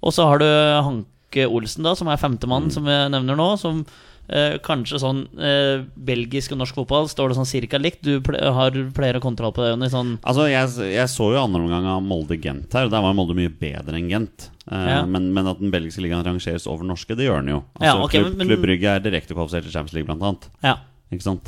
Og 0.01 0.13
så 0.13 0.29
har 0.29 0.41
du 0.41 0.45
Hanke 0.45 1.49
Olsen, 1.49 1.85
da, 1.85 1.97
som 1.97 2.09
er 2.09 2.21
femtemann, 2.21 2.69
som 2.73 2.85
jeg 2.89 3.09
nevner 3.13 3.37
nå. 3.37 3.49
Som 3.61 3.83
eh, 4.31 4.55
kanskje 4.63 4.99
sånn 5.03 5.21
eh, 5.37 5.83
belgisk 5.95 6.53
og 6.55 6.61
norsk 6.61 6.77
fotball 6.81 7.09
står 7.11 7.31
det 7.31 7.37
sånn 7.39 7.49
cirka 7.49 7.79
likt. 7.81 8.01
Du 8.07 8.21
ple 8.25 8.39
har 8.41 8.71
pleier 8.95 9.19
å 9.19 9.23
kontroll 9.23 9.53
på 9.55 9.63
det, 9.65 9.73
Jonny. 9.73 9.89
Sånn 9.93 10.13
Altså, 10.23 10.47
jeg, 10.51 10.71
jeg 10.95 11.11
så 11.11 11.31
jo 11.35 11.41
andre 11.43 11.61
omgang 11.65 11.85
av 11.85 12.01
Molde-Gent 12.05 12.73
her, 12.77 12.87
og 12.87 12.93
der 12.95 13.03
var 13.05 13.13
Molde 13.17 13.35
mye 13.37 13.51
bedre 13.53 13.99
enn 13.99 14.09
Gent. 14.11 14.49
Eh, 14.71 14.87
Ja. 14.91 15.01
men, 15.05 15.31
men 15.33 15.47
at 15.51 15.59
den 15.59 15.71
belgiske 15.73 16.01
ligaen 16.03 16.23
rangeres 16.25 16.67
over 16.69 16.87
norske, 16.87 17.15
det 17.17 17.27
gjør 17.27 17.41
den 17.43 17.55
jo. 17.55 17.63
Altså, 17.79 17.85
Ja, 17.89 17.97
okay, 18.05 18.21
Klubb, 18.23 18.37
men- 18.37 18.47
Klubb 18.47 18.63
Brygge 18.65 18.95
er 18.95 19.03
direkte 19.03 19.35
kvalifisert 19.35 19.67
til 19.67 19.75
Champions 19.75 19.93
League, 19.97 20.07
blant 20.07 20.23
annet. 20.23 20.49
Ja. 20.63 20.77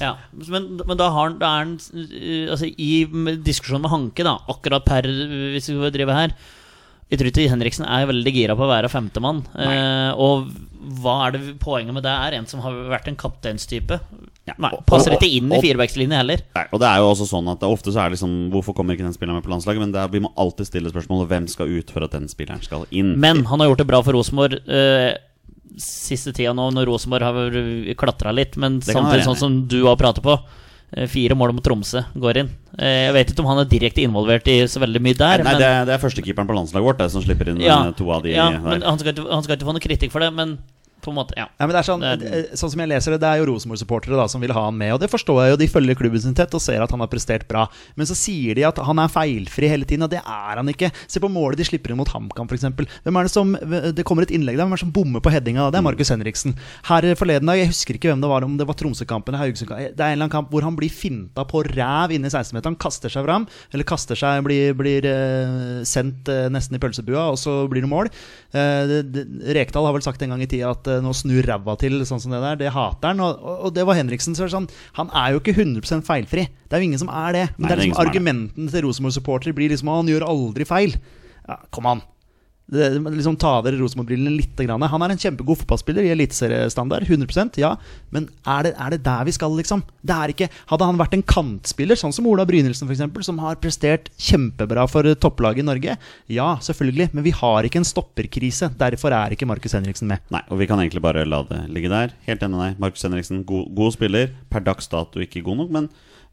Ja. 0.01 0.17
Men, 0.51 0.65
men 0.85 0.97
da 0.99 1.05
har 1.09 1.29
han, 1.29 1.37
han 1.39 1.69
eh, 1.95 2.49
Altså, 2.51 2.67
i 2.67 3.05
diskusjonen 3.39 3.85
med 3.85 3.93
Hanke, 3.93 4.25
da, 4.27 4.33
akkurat 4.51 4.83
per 4.83 5.07
Hvis 5.07 5.69
vi 5.71 5.89
driver 5.95 6.17
her 6.17 6.33
Jeg 7.11 7.19
tror 7.19 7.29
ikke 7.29 7.49
Henriksen 7.51 7.85
er 7.85 8.07
veldig 8.09 8.33
gira 8.33 8.55
på 8.57 8.65
å 8.65 8.71
være 8.71 8.89
femtemann. 8.91 9.43
Eh, 9.59 10.11
og 10.19 10.47
hva 11.01 11.17
er 11.27 11.35
det 11.35 11.41
poenget 11.61 11.95
med 11.95 12.05
det 12.05 12.11
er? 12.11 12.37
En 12.37 12.47
som 12.49 12.63
har 12.63 12.75
vært 12.91 13.09
en 13.11 13.17
kapteinstype. 13.19 13.99
Ja, 14.43 14.55
Nei, 14.59 14.73
passer 14.89 15.15
ikke 15.15 15.29
inn 15.31 15.51
i 15.55 15.59
firebackslinja 15.63 16.19
heller. 16.19 16.41
Nei, 16.57 16.63
og 16.75 16.81
det 16.83 16.87
er 16.89 16.99
jo 16.99 17.11
også 17.13 17.27
sånn 17.29 17.47
at 17.53 17.61
det, 17.61 17.69
Ofte 17.71 17.93
så 17.95 18.01
er 18.01 18.09
det 18.11 18.17
liksom 18.17 18.33
Hvorfor 18.51 18.75
kommer 18.75 18.97
ikke 18.97 19.05
den 19.05 19.15
spilleren 19.15 19.39
med 19.39 19.45
på 19.45 19.53
landslaget? 19.53 19.79
Men 19.85 19.93
det 19.93 20.01
er, 20.01 20.09
vi 20.11 20.23
må 20.25 20.33
alltid 20.35 20.67
stille 20.67 20.91
spørsmålet 20.91 21.29
hvem 21.31 21.45
skal 21.51 21.71
ut 21.71 21.93
for 21.95 22.03
at 22.03 22.17
den 22.17 22.27
spilleren 22.31 22.65
skal 22.65 22.83
inn. 22.91 23.13
Men 23.23 23.45
han 23.47 23.63
har 23.63 23.71
gjort 23.71 23.85
det 23.85 23.87
bra 23.93 24.01
for 24.03 24.17
Rosenborg 24.17 24.59
eh, 24.67 25.13
siste 25.79 26.33
tida 26.35 26.51
nå, 26.57 26.67
når 26.75 26.89
Rosenborg 26.91 27.29
har 27.29 27.95
klatra 27.99 28.33
litt. 28.35 28.57
Men 28.59 28.81
samtidig 28.83 29.23
sånn 29.29 29.39
som 29.39 29.61
du 29.71 29.79
har 29.87 29.97
pratet 30.01 30.25
på. 30.25 30.35
Eh, 30.97 31.07
Fire 31.11 31.35
mål 31.35 31.53
mot 31.57 31.63
Tromsø 31.65 32.03
går 32.15 32.37
inn. 32.43 32.49
Eh, 32.77 33.05
Jeg 33.07 33.13
vet 33.17 33.31
ikke 33.33 33.43
om 33.45 33.49
han 33.51 33.61
er 33.63 33.69
direkte 33.71 34.03
involvert 34.05 34.47
i 34.47 34.59
så 34.67 34.79
veldig 34.83 35.01
mye 35.01 35.17
der. 35.19 35.43
Nei, 35.43 35.51
men, 35.51 35.59
det, 35.61 35.67
er- 35.69 35.85
det 35.89 35.93
er 35.97 36.03
førstekeeperen 36.03 36.47
på 36.49 36.55
landslaget 36.57 36.85
vårt 36.87 37.01
det, 37.03 37.09
som 37.11 37.21
slipper 37.25 37.49
inn 37.53 37.61
ja, 37.61 37.79
eh, 37.87 37.91
to 37.97 38.09
av 38.11 38.23
de 38.23 38.31
ja, 38.35 38.49
der. 38.51 38.59
men 38.61 38.81
han 38.87 38.99
skal, 39.01 39.13
ikke, 39.15 39.27
han 39.31 39.43
skal 39.45 39.57
ikke 39.57 39.69
få 39.69 39.75
noe 39.77 39.83
kritikk 39.89 40.11
for 40.15 40.19
det, 40.25 40.31
men 40.33 40.57
på 41.03 41.11
en 41.13 41.17
måte, 41.19 41.35
ja. 41.37 41.47
Ja, 41.59 41.65
men 41.67 41.73
det 41.75 41.81
er 41.81 41.87
sånn, 41.87 42.03
Det 42.03 42.29
eh, 42.29 42.55
sånn 42.59 42.71
som 42.73 42.83
jeg 42.83 42.91
leser 42.91 43.15
det, 43.15 43.21
det 43.23 43.29
er 43.29 43.41
jo 43.41 43.47
Rosenborg-supportere 43.51 44.27
som 44.31 44.43
vil 44.43 44.53
ha 44.55 44.65
han 44.67 44.77
med. 44.79 44.93
Og 44.95 45.01
det 45.03 45.11
forstår 45.11 45.41
jeg 45.43 45.53
jo, 45.53 45.59
de 45.61 45.69
følger 45.71 45.99
klubben 45.99 46.23
sin 46.23 46.37
tett 46.37 46.53
og 46.55 46.63
ser 46.63 46.83
at 46.83 46.93
han 46.93 47.03
har 47.03 47.11
prestert 47.11 47.47
bra. 47.49 47.65
Men 47.99 48.09
så 48.09 48.17
sier 48.17 48.57
de 48.57 48.65
at 48.67 48.79
han 48.83 49.01
er 49.03 49.11
feilfri 49.11 49.69
hele 49.71 49.87
tiden, 49.89 50.07
og 50.07 50.13
det 50.13 50.21
er 50.23 50.61
han 50.61 50.71
ikke. 50.71 50.91
Se 51.07 51.21
på 51.23 51.31
målet 51.31 51.61
de 51.61 51.67
slipper 51.67 51.93
inn 51.93 51.99
mot 51.99 52.09
HamKam, 52.09 52.49
f.eks. 52.49 52.67
Hvem 53.03 53.19
er 53.19 53.27
det 53.29 53.33
som 53.33 53.53
Det 53.93 54.05
kommer 54.07 54.25
et 54.25 54.33
innlegg 54.33 54.57
der, 54.57 54.65
hvem 54.65 54.75
er 54.75 54.81
det 54.81 54.85
som 54.85 54.93
bommer 54.95 55.23
på 55.23 55.33
headinga? 55.33 55.69
Det 55.73 55.79
er 55.79 55.85
Markus 55.85 56.11
Henriksen. 56.13 56.55
Her 56.89 57.09
forleden 57.19 57.49
dag, 57.49 57.59
jeg 57.61 57.71
husker 57.71 57.99
ikke 57.99 58.11
hvem 58.11 58.23
det 58.23 58.31
var, 58.31 58.45
om 58.47 58.57
det 58.59 58.67
var 58.69 58.77
Tromsø-kampen 58.79 59.33
eller 59.33 59.45
Haugesund-kampen. 59.45 59.95
Det 59.97 60.03
er 60.03 60.13
en 60.13 60.17
eller 60.17 60.27
annen 60.27 60.35
kamp 60.35 60.53
hvor 60.53 60.65
han 60.65 60.77
blir 60.77 60.93
finta 60.93 61.45
på 61.49 61.63
ræv 61.67 62.13
inne 62.15 62.29
i 62.29 62.33
16-meteren, 62.33 62.77
kaster 62.79 63.11
seg 63.13 63.25
fram, 63.27 63.47
eller 63.73 63.87
kaster 63.87 64.19
seg, 64.19 64.43
blir, 64.45 64.75
blir 64.77 65.07
eh, 65.09 65.81
sendt 65.87 66.29
eh, 66.31 66.47
nesten 66.53 66.77
i 66.77 66.81
pølsebua, 66.83 67.29
og 67.33 67.39
så 67.41 67.63
blir 67.71 67.85
det 67.85 67.91
mål. 67.91 68.11
Eh, 68.53 68.93
Rekdal 69.57 69.87
har 69.87 69.95
vel 69.95 70.05
sagt 70.05 70.21
en 70.23 70.33
gang 70.35 70.43
i 70.43 70.49
tida 70.49 70.71
at 70.73 70.87
eh, 70.91 70.92
nå 71.01 71.13
snur 71.17 71.45
ræva 71.47 71.75
til, 71.81 72.01
sånn 72.07 72.21
som 72.21 72.35
det 72.35 72.41
der. 72.43 72.59
Det 72.61 72.73
hater 72.75 73.13
han. 73.13 73.23
Og, 73.23 73.41
og, 73.41 73.65
og 73.67 73.75
det 73.75 73.85
var 73.89 73.97
Henriksen. 73.97 74.37
Så 74.37 74.45
er 74.45 74.53
sånn, 74.53 74.69
han 74.99 75.11
er 75.17 75.33
jo 75.33 75.41
ikke 75.41 75.55
100% 75.57 76.05
feilfri. 76.07 76.47
Det 76.67 76.77
er 76.77 76.83
jo 76.83 76.89
ingen 76.91 77.01
som 77.01 77.11
er 77.13 77.37
det. 77.37 77.45
Men 77.57 77.67
Nei, 77.67 77.69
det 77.69 77.75
er 77.75 77.83
liksom 77.85 78.03
Argumenten 78.03 78.33
argumentene 78.53 78.73
til 78.73 78.87
Rosenborg-supportere 78.87 79.57
blir 79.57 79.73
liksom 79.73 79.91
han 79.91 80.09
gjør 80.11 80.27
aldri 80.27 80.67
feil. 80.67 80.97
Ja, 81.47 81.59
kom 81.73 81.89
an. 81.89 82.03
Liksom 82.71 83.35
Ta 83.37 83.57
av 83.59 83.65
dere 83.65 83.77
Rosenborg-brillene 83.77 84.37
litt. 84.37 84.61
Han 84.63 85.03
er 85.03 85.13
en 85.13 85.19
kjempegod 85.19 85.59
fotballspiller 85.61 86.05
i 86.07 86.13
eliteseriestandard. 86.13 87.03
100% 87.03 87.59
ja. 87.59 87.73
Men 88.09 88.29
er 88.47 88.69
det, 88.69 88.73
er 88.79 88.95
det 88.95 89.01
der 89.03 89.27
vi 89.27 89.33
skal, 89.35 89.51
liksom? 89.57 89.83
Det 90.01 90.15
er 90.15 90.33
ikke 90.33 90.49
Hadde 90.71 90.87
han 90.87 90.99
vært 90.99 91.15
en 91.17 91.25
kantspiller, 91.27 91.99
sånn 91.99 92.13
som 92.15 92.27
Ola 92.29 92.45
Brynildsen 92.47 92.87
f.eks., 92.87 93.25
som 93.27 93.41
har 93.43 93.59
prestert 93.61 94.09
kjempebra 94.21 94.85
for 94.89 95.07
eh, 95.07 95.17
topplaget 95.19 95.63
i 95.63 95.67
Norge, 95.67 95.97
ja, 96.31 96.47
selvfølgelig. 96.63 97.09
Men 97.13 97.27
vi 97.27 97.35
har 97.35 97.67
ikke 97.67 97.81
en 97.81 97.87
stopperkrise. 97.87 98.71
Derfor 98.79 99.15
er 99.15 99.35
ikke 99.35 99.47
Markus 99.49 99.75
Henriksen 99.75 100.09
med. 100.11 100.23
Nei, 100.33 100.41
og 100.49 100.61
vi 100.61 100.69
kan 100.69 100.81
egentlig 100.81 101.03
bare 101.03 101.27
la 101.27 101.43
det 101.49 101.65
ligge 101.73 101.91
der. 101.91 102.15
Helt 102.29 102.43
enig 102.45 102.57
med 102.57 102.65
deg. 102.65 102.81
Markus 102.87 103.05
Henriksen, 103.05 103.43
god, 103.49 103.69
god 103.75 103.95
spiller. 103.97 104.33
Per 104.53 104.63
dags 104.63 104.89
dato 104.91 105.23
ikke 105.23 105.43
god 105.45 105.63
nok, 105.63 105.75
men 105.75 105.91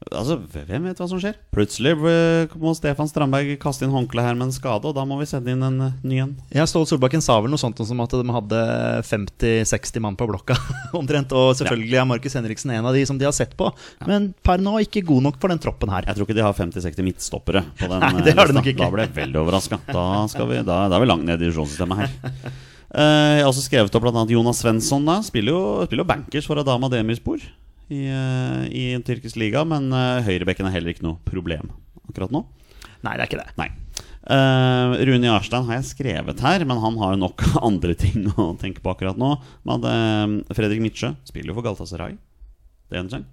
altså, 0.09 0.39
hvem 0.55 0.87
vet 0.89 1.01
hva 1.01 1.07
som 1.11 1.21
skjer? 1.21 1.35
Plutselig 1.53 1.93
eh, 2.09 2.55
må 2.61 2.73
Stefan 2.77 3.09
Strandberg 3.11 3.51
kaste 3.61 3.85
inn 3.85 3.93
håndkleet 3.93 4.31
her 4.31 4.39
med 4.39 4.49
en 4.49 4.55
skade, 4.57 4.89
og 4.89 4.97
da 4.97 5.05
må 5.09 5.19
vi 5.21 5.27
sende 5.29 5.53
inn 5.53 5.65
en 5.67 5.77
eh, 5.87 5.99
ny 6.09 6.21
en. 6.25 6.33
Ja, 6.57 6.65
Ståle 6.71 6.89
Solbakken 6.89 7.21
sa 7.25 7.37
vel 7.45 7.53
noe 7.53 7.61
sånt 7.61 7.81
som 7.85 8.01
at 8.05 8.15
de 8.17 8.35
hadde 8.37 8.63
50-60 9.11 10.05
mann 10.05 10.17
på 10.17 10.29
blokka. 10.31 10.57
omtrent 11.01 11.35
Og 11.37 11.53
selvfølgelig 11.61 12.01
er 12.01 12.09
Markus 12.09 12.39
Henriksen 12.39 12.73
en 12.79 12.89
av 12.89 12.97
de 12.97 13.05
som 13.09 13.21
de 13.21 13.29
har 13.29 13.37
sett 13.37 13.53
på. 13.61 13.69
Men 14.09 14.31
per 14.47 14.63
nå 14.65 14.79
ikke 14.87 15.05
god 15.07 15.29
nok 15.29 15.39
for 15.43 15.53
den 15.53 15.61
troppen 15.63 15.93
her. 15.93 16.09
Jeg 16.09 16.17
tror 16.19 16.29
ikke 16.29 16.39
de 16.41 16.47
har 16.49 16.57
50-60 16.57 17.07
midtstoppere 17.11 17.65
på 17.77 17.91
den. 17.93 18.01
Nei, 18.07 18.15
eh, 18.23 18.25
det 18.31 18.37
har 18.41 18.49
de 18.51 18.57
nok 18.57 18.73
ikke. 18.73 18.81
Da 18.87 18.93
ble 18.97 19.07
jeg 19.09 19.17
veldig 19.21 19.43
overraska. 19.45 19.83
Da, 19.93 20.05
vi- 20.49 20.65
da, 20.65 20.83
da 20.89 20.97
er 20.97 21.05
vi 21.05 21.13
langt 21.13 21.29
ned 21.29 21.37
i 21.37 21.45
divisjonssystemet 21.45 22.05
her. 22.07 22.19
Jeg 22.91 23.43
har 23.45 23.47
også 23.47 23.63
skrevet 23.69 23.95
opp 23.95 24.03
bl.a. 24.03 24.25
Jonas 24.33 24.65
Svensson. 24.65 25.05
da 25.07 25.21
Spiller 25.23 25.55
jo, 25.55 25.61
spiller 25.87 26.03
jo 26.03 26.09
bankers 26.11 26.49
for 26.49 26.59
Adama 26.59 26.89
Demirspor 26.91 27.45
i, 27.91 28.01
eh, 28.07 28.65
i 28.71 28.85
en 28.95 29.03
tyrkisk 29.07 29.37
liga, 29.41 29.65
men 29.69 29.91
uh, 29.93 30.21
høyrebekken 30.27 30.69
er 30.69 30.75
heller 30.77 30.93
ikke 30.95 31.07
noe 31.07 31.19
problem 31.27 31.73
akkurat 32.11 32.33
nå. 32.35 32.45
Nei, 33.07 33.15
det 33.17 33.25
er 33.25 33.29
ikke 33.31 33.41
det. 33.41 33.51
Nei. 33.61 33.69
Uh, 34.31 34.95
Rune 35.09 35.27
Jarstein 35.31 35.65
har 35.67 35.79
jeg 35.79 35.89
skrevet 35.95 36.43
her, 36.45 36.65
men 36.69 36.79
han 36.83 36.99
har 37.01 37.15
jo 37.15 37.21
nok 37.23 37.45
andre 37.71 37.95
ting 37.99 38.27
å 38.37 38.51
tenke 38.61 38.83
på 38.85 38.93
akkurat 38.93 39.19
nå. 39.21 39.33
Men 39.69 39.87
uh, 39.87 40.55
Fredrik 40.57 40.83
Mitsjø 40.85 41.15
spiller 41.29 41.53
jo 41.55 41.59
for 41.59 41.67
Galtasaray. 41.67 42.19
Det 42.91 42.99
er 42.99 43.05
en 43.05 43.13
ting. 43.13 43.25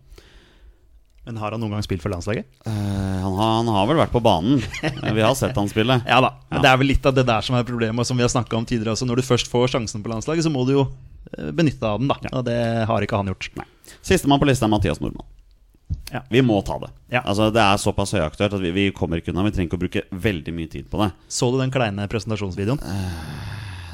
Men 1.28 1.42
har 1.42 1.52
han 1.52 1.60
noen 1.60 1.74
gang 1.76 1.84
spilt 1.84 2.00
for 2.00 2.14
landslaget? 2.14 2.48
Uh, 2.64 2.72
han, 2.72 3.34
har, 3.36 3.50
han 3.60 3.72
har 3.76 3.88
vel 3.90 4.00
vært 4.00 4.14
på 4.16 4.22
banen. 4.24 4.62
Eh, 4.80 5.10
Vi 5.18 5.26
har 5.26 5.34
sett 5.36 5.58
han 5.60 5.68
spille. 5.68 6.00
Ja 6.08 6.22
da. 6.24 6.30
Men 6.48 6.62
Ja. 6.62 6.64
det 6.64 6.70
er 6.72 6.80
vel 6.80 6.88
litt 6.94 7.10
av 7.10 7.18
det 7.18 7.26
der 7.28 7.44
som 7.44 7.58
er 7.60 7.68
problemet, 7.68 8.00
og 8.00 8.08
som 8.08 8.16
vi 8.16 8.24
har 8.24 8.32
snakka 8.32 8.56
om 8.56 8.64
tidligere. 8.70 8.94
Altså, 8.96 9.10
når 9.10 9.20
du 9.20 9.28
først 9.28 9.52
får 9.52 9.74
sjansen 9.76 10.06
på 10.06 10.14
landslaget, 10.14 10.48
så 10.48 10.54
må 10.54 10.64
du 10.70 10.78
jo 10.78 10.86
eh, 10.88 11.50
benytte 11.52 11.82
deg 11.84 11.90
av 11.92 12.00
den, 12.00 12.14
da. 12.14 12.32
Og 12.32 12.46
det 12.48 12.56
har 12.88 13.04
ikke 13.04 13.20
han 13.20 13.34
gjort. 13.34 13.50
Nei. 13.60 13.68
Sistemann 14.06 14.42
på 14.42 14.50
lista 14.50 14.68
er 14.68 14.74
Mathias 14.74 15.02
Nordmann. 15.04 15.28
Ja. 16.12 16.22
Vi 16.32 16.42
må 16.44 16.62
ta 16.68 16.78
det. 16.80 16.90
Ja. 17.12 17.22
Altså, 17.24 17.50
det 17.52 17.64
er 17.64 17.80
såpass 17.80 18.14
høyaktuelt 18.16 18.56
at 18.58 18.64
vi, 18.64 18.72
vi 18.76 18.88
kommer 18.96 19.20
ikke 19.22 19.34
unna. 19.34 19.46
Vi 19.48 19.56
trenger 19.56 19.70
ikke 19.72 19.80
å 19.80 19.84
bruke 19.86 20.04
veldig 20.28 20.54
mye 20.56 20.72
tid 20.72 20.90
på 20.92 21.00
det. 21.04 21.12
Så 21.32 21.52
du 21.52 21.60
den 21.62 21.72
kleine 21.74 22.08
presentasjonsvideoen? 22.12 22.82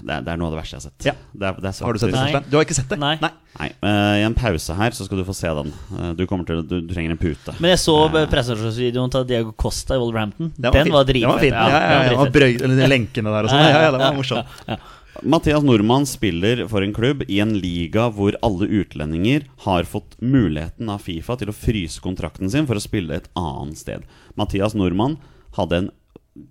Det 0.04 0.12
er, 0.12 0.24
det 0.26 0.34
er 0.34 0.40
noe 0.40 0.50
av 0.50 0.56
det 0.56 0.60
verste 0.60 0.76
jeg 0.76 0.82
har 0.82 0.86
sett. 0.90 1.06
Ja. 1.08 1.14
Det 1.32 1.48
er, 1.48 1.60
det 1.64 1.70
er 1.70 1.86
Har 1.88 1.96
du 1.96 2.00
sett 2.02 2.12
det? 2.12 2.24
Nei. 2.34 2.42
Du 2.52 2.58
har 2.58 2.66
ikke 2.66 2.76
sett 2.76 2.90
det? 2.92 2.98
Nei. 3.00 3.14
Nei, 3.22 3.70
eh, 3.72 4.16
I 4.20 4.26
en 4.28 4.36
pause 4.36 4.76
her 4.76 4.98
så 4.98 5.06
skal 5.08 5.22
du 5.22 5.26
få 5.28 5.36
se 5.38 5.52
den. 5.62 5.70
Uh, 5.94 6.10
du, 6.18 6.26
til, 6.28 6.60
du, 6.68 6.76
du 6.84 6.92
trenger 6.92 7.14
en 7.16 7.22
pute. 7.22 7.56
Men 7.64 7.72
jeg 7.72 7.82
så 7.86 7.96
presentasjonsvideoen 8.12 9.14
til 9.14 9.30
Diego 9.30 9.54
Costa 9.64 9.96
i 9.96 10.02
Wolverhampton. 10.02 10.52
Den 10.58 10.68
var 10.68 10.76
Den 10.76 10.90
fin. 10.90 10.98
var 10.98 11.08
Den 11.08 11.30
var 11.30 11.40
fin. 11.46 11.56
Ja, 11.56 11.70
ja, 11.72 11.80
ja, 11.80 12.02
den 12.10 12.20
var 12.20 12.28
ja, 12.28 12.36
dritfett. 12.36 12.68
brøy- 12.76 12.92
lenkene 12.94 13.36
der 13.38 13.48
og 13.48 13.54
sånn. 13.54 13.64
Ja, 13.64 13.86
ja, 13.86 13.94
det 13.96 14.04
var 14.04 14.20
morsomt. 14.20 14.60
Mathias 15.22 15.64
Nordmann 15.64 16.06
spiller 16.06 16.68
for 16.68 16.82
en 16.82 16.94
klubb 16.94 17.24
i 17.30 17.38
en 17.40 17.54
liga 17.62 18.08
hvor 18.10 18.34
alle 18.42 18.66
utlendinger 18.66 19.46
har 19.62 19.86
fått 19.86 20.16
muligheten 20.18 20.90
av 20.90 21.04
Fifa 21.06 21.36
til 21.38 21.52
å 21.52 21.56
fryse 21.56 22.02
kontrakten 22.02 22.50
sin 22.50 22.66
for 22.66 22.80
å 22.80 22.82
spille 22.82 23.20
et 23.20 23.30
annet 23.38 23.78
sted. 23.78 24.08
Mathias 24.40 24.74
Nordmann 24.74 25.20
hadde 25.54 25.78
en 25.78 25.92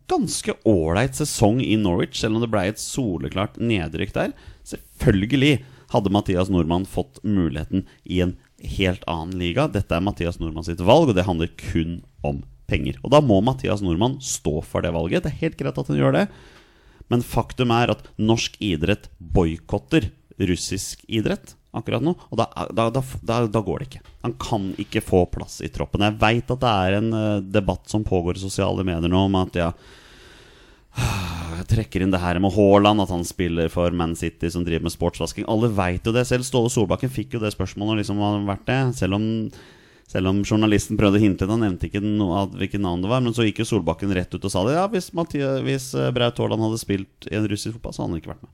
ganske 0.06 0.54
ålreit 0.68 1.18
sesong 1.18 1.58
i 1.64 1.74
Norwich, 1.74 2.14
selv 2.20 2.38
om 2.38 2.44
det 2.44 2.52
ble 2.52 2.68
et 2.70 2.78
soleklart 2.78 3.58
nedrykk 3.58 4.14
der. 4.14 4.36
Selvfølgelig 4.68 5.64
hadde 5.92 6.14
Mathias 6.14 6.52
Nordmann 6.52 6.86
fått 6.86 7.18
muligheten 7.26 7.88
i 8.06 8.22
en 8.22 8.36
helt 8.78 9.02
annen 9.10 9.42
liga. 9.42 9.66
Dette 9.66 9.98
er 9.98 10.06
Mathias 10.06 10.38
Nordmann 10.38 10.70
sitt 10.70 10.80
valg, 10.86 11.10
og 11.10 11.18
det 11.18 11.26
handler 11.26 11.50
kun 11.58 12.04
om 12.22 12.44
penger. 12.70 13.02
Og 13.02 13.10
da 13.10 13.18
må 13.18 13.42
Mathias 13.42 13.82
Nordmann 13.82 14.20
stå 14.22 14.60
for 14.62 14.86
det 14.86 14.94
valget. 14.94 15.26
Det 15.26 15.34
er 15.34 15.42
helt 15.48 15.58
greit 15.58 15.82
at 15.82 15.90
han 15.90 15.98
gjør 15.98 16.20
det. 16.22 16.28
Men 17.12 17.24
faktum 17.26 17.74
er 17.74 17.92
at 17.94 18.06
norsk 18.20 18.56
idrett 18.64 19.10
boikotter 19.18 20.10
russisk 20.42 21.04
idrett 21.12 21.54
akkurat 21.76 22.04
nå. 22.04 22.14
Og 22.28 22.40
da, 22.40 22.48
da, 22.72 22.88
da, 22.92 23.36
da, 23.46 23.60
går 23.64 23.80
det 23.80 23.88
ikke. 23.88 24.04
Han 24.26 24.36
kan 24.40 24.70
ikke 24.80 25.04
få 25.04 25.24
plass 25.32 25.60
i 25.64 25.70
troppen. 25.72 26.04
Jeg 26.04 26.18
veit 26.20 26.52
at 26.52 26.62
det 26.62 26.72
er 26.86 26.98
en 26.98 27.10
eh, 27.16 27.42
debatt 27.54 27.88
som 27.92 28.04
pågår 28.04 28.36
i 28.36 28.44
sosiale 28.44 28.84
medier 28.84 29.12
nå 29.12 29.26
om 29.28 29.38
at 29.40 29.60
ja 29.60 29.72
jeg 30.92 31.68
trekker 31.70 32.02
inn 32.04 32.12
det 32.12 32.20
her 32.20 32.38
med 32.42 32.52
Haaland, 32.52 33.00
at 33.00 33.12
han 33.12 33.24
spiller 33.24 33.70
for 33.72 33.94
Man 33.96 34.14
City, 34.18 34.50
som 34.52 34.64
driver 34.64 34.86
med 34.88 34.94
sportsvasking. 34.94 35.46
Alle 35.48 35.70
veit 35.72 36.04
jo 36.04 36.12
det. 36.14 36.26
Selv 36.28 36.44
Ståle 36.44 36.72
Solbakken 36.72 37.12
fikk 37.12 37.36
jo 37.36 37.42
det 37.42 37.52
spørsmålet. 37.54 38.02
Liksom, 38.02 38.20
Selv 38.96 39.16
om, 39.16 39.26
selv 40.12 40.28
om 40.28 40.42
journalisten 40.44 40.98
prøvde 41.00 41.16
å 41.16 41.22
hinte 41.22 41.46
han 41.48 41.62
nevnte 41.64 41.88
ikke 41.88 42.02
noe 42.04 42.44
hvilket 42.52 42.82
navn 42.84 43.04
det 43.04 43.08
var. 43.12 43.22
Men 43.24 43.36
så 43.36 43.46
gikk 43.46 43.62
jo 43.62 43.68
Solbakken 43.70 44.12
rett 44.12 44.34
ut 44.34 44.44
og 44.44 44.52
sa 44.52 44.64
det. 44.66 44.74
Ja, 44.76 44.84
hvis, 44.92 45.08
Mathias, 45.16 45.62
hvis 45.64 45.92
eh, 45.96 46.10
Braut 46.12 46.40
Haaland 46.42 46.66
hadde 46.66 46.80
spilt 46.82 47.30
i 47.30 47.38
en 47.38 47.48
russisk 47.48 47.78
fotball, 47.78 47.96
så 47.96 48.04
hadde 48.04 48.12
han 48.12 48.20
ikke 48.20 48.34
vært 48.34 48.44
med. 48.44 48.52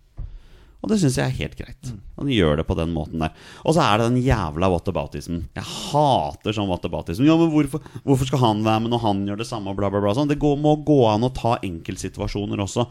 Og 0.78 0.92
det 0.92 1.00
syns 1.02 1.16
jeg 1.18 1.26
er 1.26 1.38
helt 1.40 1.56
greit. 1.59 1.88
Han 2.20 2.28
gjør 2.30 2.61
det 2.61 2.64
på 2.68 2.76
den 2.78 2.92
måten 2.94 3.18
der. 3.24 3.32
Og 3.66 3.74
så 3.74 3.82
er 3.82 3.98
det 3.98 4.12
den 4.12 4.20
jævla 4.22 4.68
whataboutismen. 4.70 5.48
Jeg 5.59 5.66
hater 5.66 6.54
sånn 6.54 6.70
whataboutism. 6.70 7.26
Ja, 7.26 7.34
men 7.40 7.50
hvorfor, 7.50 7.82
hvorfor 8.04 8.30
skal 8.30 8.44
han 8.44 8.62
være 8.66 8.84
med 8.84 8.94
når 8.94 9.02
han 9.02 9.24
gjør 9.26 9.40
det 9.42 9.48
samme, 9.48 9.74
bla, 9.74 9.90
bla, 9.90 10.04
bla. 10.04 10.14
Sånn. 10.14 10.30
Det 10.30 10.38
går, 10.38 10.54
må 10.62 10.76
gå 10.86 11.00
an 11.11 11.26
å 11.26 11.34
ta 11.34 11.56
enkeltsituasjoner 11.66 12.62
også. 12.62 12.86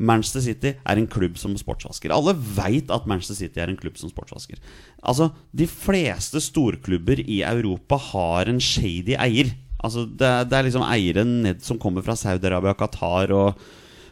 Manchester 0.00 0.40
City 0.40 0.72
er 0.80 0.98
en 0.98 1.08
klubb 1.10 1.36
som 1.40 1.52
sportsvasker. 1.60 2.12
Alle 2.14 2.32
veit 2.34 2.88
at 2.92 3.08
Manchester 3.10 3.36
City 3.36 3.60
er 3.60 3.68
en 3.68 3.78
klubb 3.80 3.98
som 4.00 4.08
sportsvasker. 4.12 4.56
Altså, 5.04 5.30
De 5.52 5.66
fleste 5.68 6.40
storklubber 6.40 7.20
i 7.20 7.42
Europa 7.44 7.98
har 8.10 8.48
en 8.48 8.60
shady 8.60 9.14
eier. 9.18 9.52
Altså, 9.84 10.06
Det, 10.08 10.30
det 10.48 10.56
er 10.56 10.66
liksom 10.68 10.86
eiere 10.88 11.24
ned 11.28 11.60
som 11.64 11.78
kommer 11.78 12.04
fra 12.06 12.16
Saudi-Arabia, 12.16 12.76
Qatar 12.78 13.32
og 13.36 13.60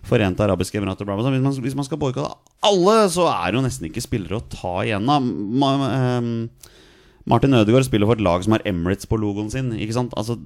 Forente 0.08 0.44
arabiske 0.44 0.78
emirater. 0.78 1.04
Bla, 1.04 1.16
bla, 1.18 1.30
bla. 1.32 1.50
Hvis, 1.60 1.74
man, 1.76 1.84
skal 1.84 1.98
boikotte 2.00 2.30
alle, 2.64 2.96
så 3.12 3.26
er 3.28 3.50
det 3.50 3.58
jo 3.58 3.64
nesten 3.66 3.88
ikke 3.88 4.04
spillere 4.04 4.38
å 4.38 4.46
ta 4.52 4.74
igjen. 4.86 5.08
av. 5.10 5.26
Ehm, 5.88 6.48
Martin 7.28 7.56
Ødegaard 7.58 7.84
spiller 7.84 8.08
for 8.08 8.16
et 8.16 8.24
lag 8.24 8.44
som 8.44 8.54
har 8.56 8.64
Emirates 8.68 9.08
på 9.08 9.18
logoen 9.20 9.50
sin. 9.52 9.72
Ikke 9.76 9.96
sant? 9.96 10.14
Altså, 10.16 10.38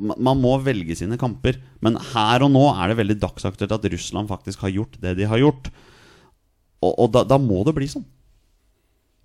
man 0.00 0.40
må 0.40 0.54
velge 0.64 0.96
sine 0.98 1.18
kamper. 1.20 1.58
Men 1.84 1.98
her 2.14 2.44
og 2.46 2.52
nå 2.54 2.62
er 2.72 2.92
det 2.92 2.98
veldig 3.02 3.18
dagsaktuelt 3.22 3.74
at 3.76 3.88
Russland 3.92 4.30
faktisk 4.30 4.64
har 4.64 4.72
gjort 4.74 4.96
det 5.02 5.16
de 5.20 5.28
har 5.28 5.42
gjort. 5.42 5.68
Og, 6.80 6.94
og 7.04 7.10
da, 7.12 7.26
da 7.28 7.36
må 7.42 7.60
det 7.68 7.74
bli 7.76 7.88
sånn. 7.92 8.06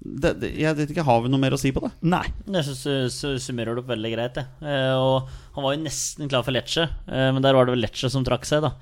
Det, 0.05 0.34
det, 0.41 0.49
jeg 0.59 0.76
vet 0.78 0.91
ikke, 0.91 1.05
Har 1.07 1.21
vi 1.23 1.30
noe 1.32 1.39
mer 1.41 1.55
å 1.55 1.57
si 1.57 1.71
på 1.73 1.82
det? 1.82 1.89
Nei. 2.11 2.26
Jeg 2.51 2.65
syns 2.67 2.82
du 2.84 3.13
su- 3.13 3.39
summerer 3.41 3.73
det 3.78 3.82
opp 3.86 3.89
veldig 3.93 4.11
greit. 4.11 4.36
Det. 4.38 4.43
Eh, 4.67 4.93
og 4.99 5.32
han 5.55 5.65
var 5.65 5.73
jo 5.78 5.82
nesten 5.86 6.30
klar 6.30 6.43
for 6.45 6.53
Lecce, 6.53 6.84
eh, 7.07 7.30
men 7.34 7.41
der 7.45 7.55
var 7.57 7.65
det 7.65 7.73
vel 7.78 7.82
Lecce 7.88 8.11
som 8.13 8.26
trakk 8.28 8.45
seg, 8.45 8.67
da. 8.67 8.73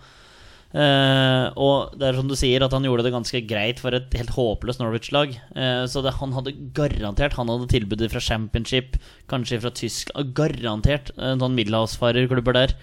Eh, 0.74 1.47
og 1.61 1.93
det 2.01 2.07
er 2.07 2.17
som 2.17 2.30
du 2.30 2.34
sier, 2.38 2.63
at 2.65 2.74
han 2.74 2.86
gjorde 2.88 3.05
det 3.05 3.13
ganske 3.13 3.43
greit 3.45 3.82
for 3.82 3.93
et 3.93 4.15
helt 4.17 4.34
håpløst 4.34 4.82
Norwich-lag. 4.82 5.36
Eh, 5.53 5.84
så 5.89 6.01
det, 6.01 6.15
han 6.17 6.34
hadde 6.34 6.55
garantert 6.74 7.38
Han 7.38 7.51
hadde 7.51 7.69
tilbudet 7.69 8.09
fra 8.13 8.24
Championship, 8.24 8.97
kanskje 9.30 9.61
fra 9.61 9.74
Tyskland 9.78 10.34
Garantert 10.38 11.13
en 11.17 11.43
sånn 11.43 11.57
middelhavsfarerklubber 11.59 12.57
der. 12.57 12.76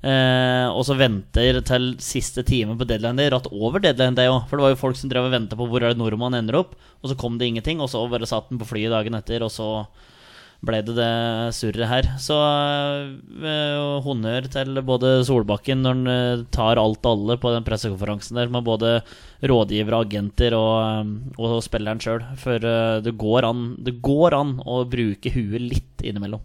Eh, 0.00 0.66
og 0.72 0.80
så 0.88 0.96
venter 0.96 1.60
til 1.68 1.90
siste 2.02 2.42
time 2.48 2.74
på 2.80 2.88
deadline 2.88 3.20
day. 3.20 3.30
Ratt 3.30 3.50
over 3.52 3.82
deadline 3.84 4.18
day 4.18 4.30
òg. 4.32 4.48
For 4.50 4.58
det 4.58 4.66
var 4.66 4.74
jo 4.74 4.82
folk 4.82 4.98
som 4.98 5.12
drev 5.12 5.28
og 5.28 5.34
venta 5.36 5.58
på 5.58 5.68
hvor 5.70 5.84
er 5.84 5.94
det 5.94 6.00
nordmann 6.00 6.38
ender 6.38 6.58
opp. 6.62 6.74
Og 7.04 7.12
så 7.12 7.18
kom 7.20 7.38
det 7.38 7.50
ingenting, 7.50 7.82
og 7.84 7.92
så 7.92 8.02
bare 8.10 8.28
satt 8.28 8.50
den 8.50 8.58
på 8.60 8.68
flyet 8.72 8.90
dagen 8.94 9.18
etter, 9.18 9.44
og 9.46 9.54
så 9.54 9.70
ble 10.66 10.82
det 10.84 10.94
det 10.98 11.12
surret 11.56 11.88
her. 11.88 12.08
Så 12.20 12.36
øh, 12.36 14.00
honnør 14.04 14.48
til 14.52 14.82
både 14.84 15.20
Solbakken 15.24 15.82
når 15.84 15.96
han 15.96 16.12
øh, 16.12 16.44
tar 16.52 16.80
alt 16.80 17.06
og 17.08 17.16
alle 17.16 17.38
på 17.40 17.54
den 17.54 17.64
pressekonferansen 17.64 18.36
der, 18.36 18.52
med 18.52 18.66
både 18.66 19.00
rådgivere, 19.40 20.04
agenter 20.04 20.56
og, 20.56 21.06
øh, 21.06 21.40
og 21.40 21.62
spilleren 21.64 22.00
sjøl. 22.02 22.24
For 22.36 22.60
det, 22.60 23.16
går 23.16 23.48
an, 23.48 23.74
det 23.80 24.00
går 24.04 24.36
an 24.36 24.58
å 24.66 24.84
bruke 24.84 25.32
huet 25.32 25.64
litt 25.64 26.04
innimellom. 26.04 26.44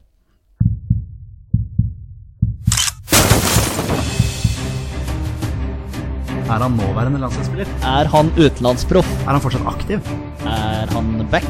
Er 6.46 6.62
han 6.62 6.76
nåværende 6.78 7.20
landslagsspiller? 7.20 7.70
Er 7.90 8.08
han 8.14 8.30
utenlandsproff? 8.38 9.10
Er 9.26 9.34
han 9.34 9.42
fortsatt 9.42 9.66
aktiv? 9.72 10.14
Er 10.46 10.94
han 10.94 11.26
back? 11.34 11.50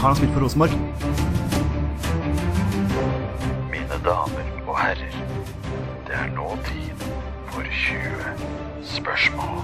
Har 0.00 0.08
han 0.08 0.18
spilt 0.18 0.32
for 0.32 0.46
Rosenborg? 0.46 1.31
Damer 4.02 4.46
og 4.66 4.74
herrer, 4.74 5.12
det 6.08 6.14
er 6.18 6.30
nå 6.34 6.48
tid 6.66 7.02
for 7.52 7.62
20 7.62 8.32
spørsmål. 8.96 9.60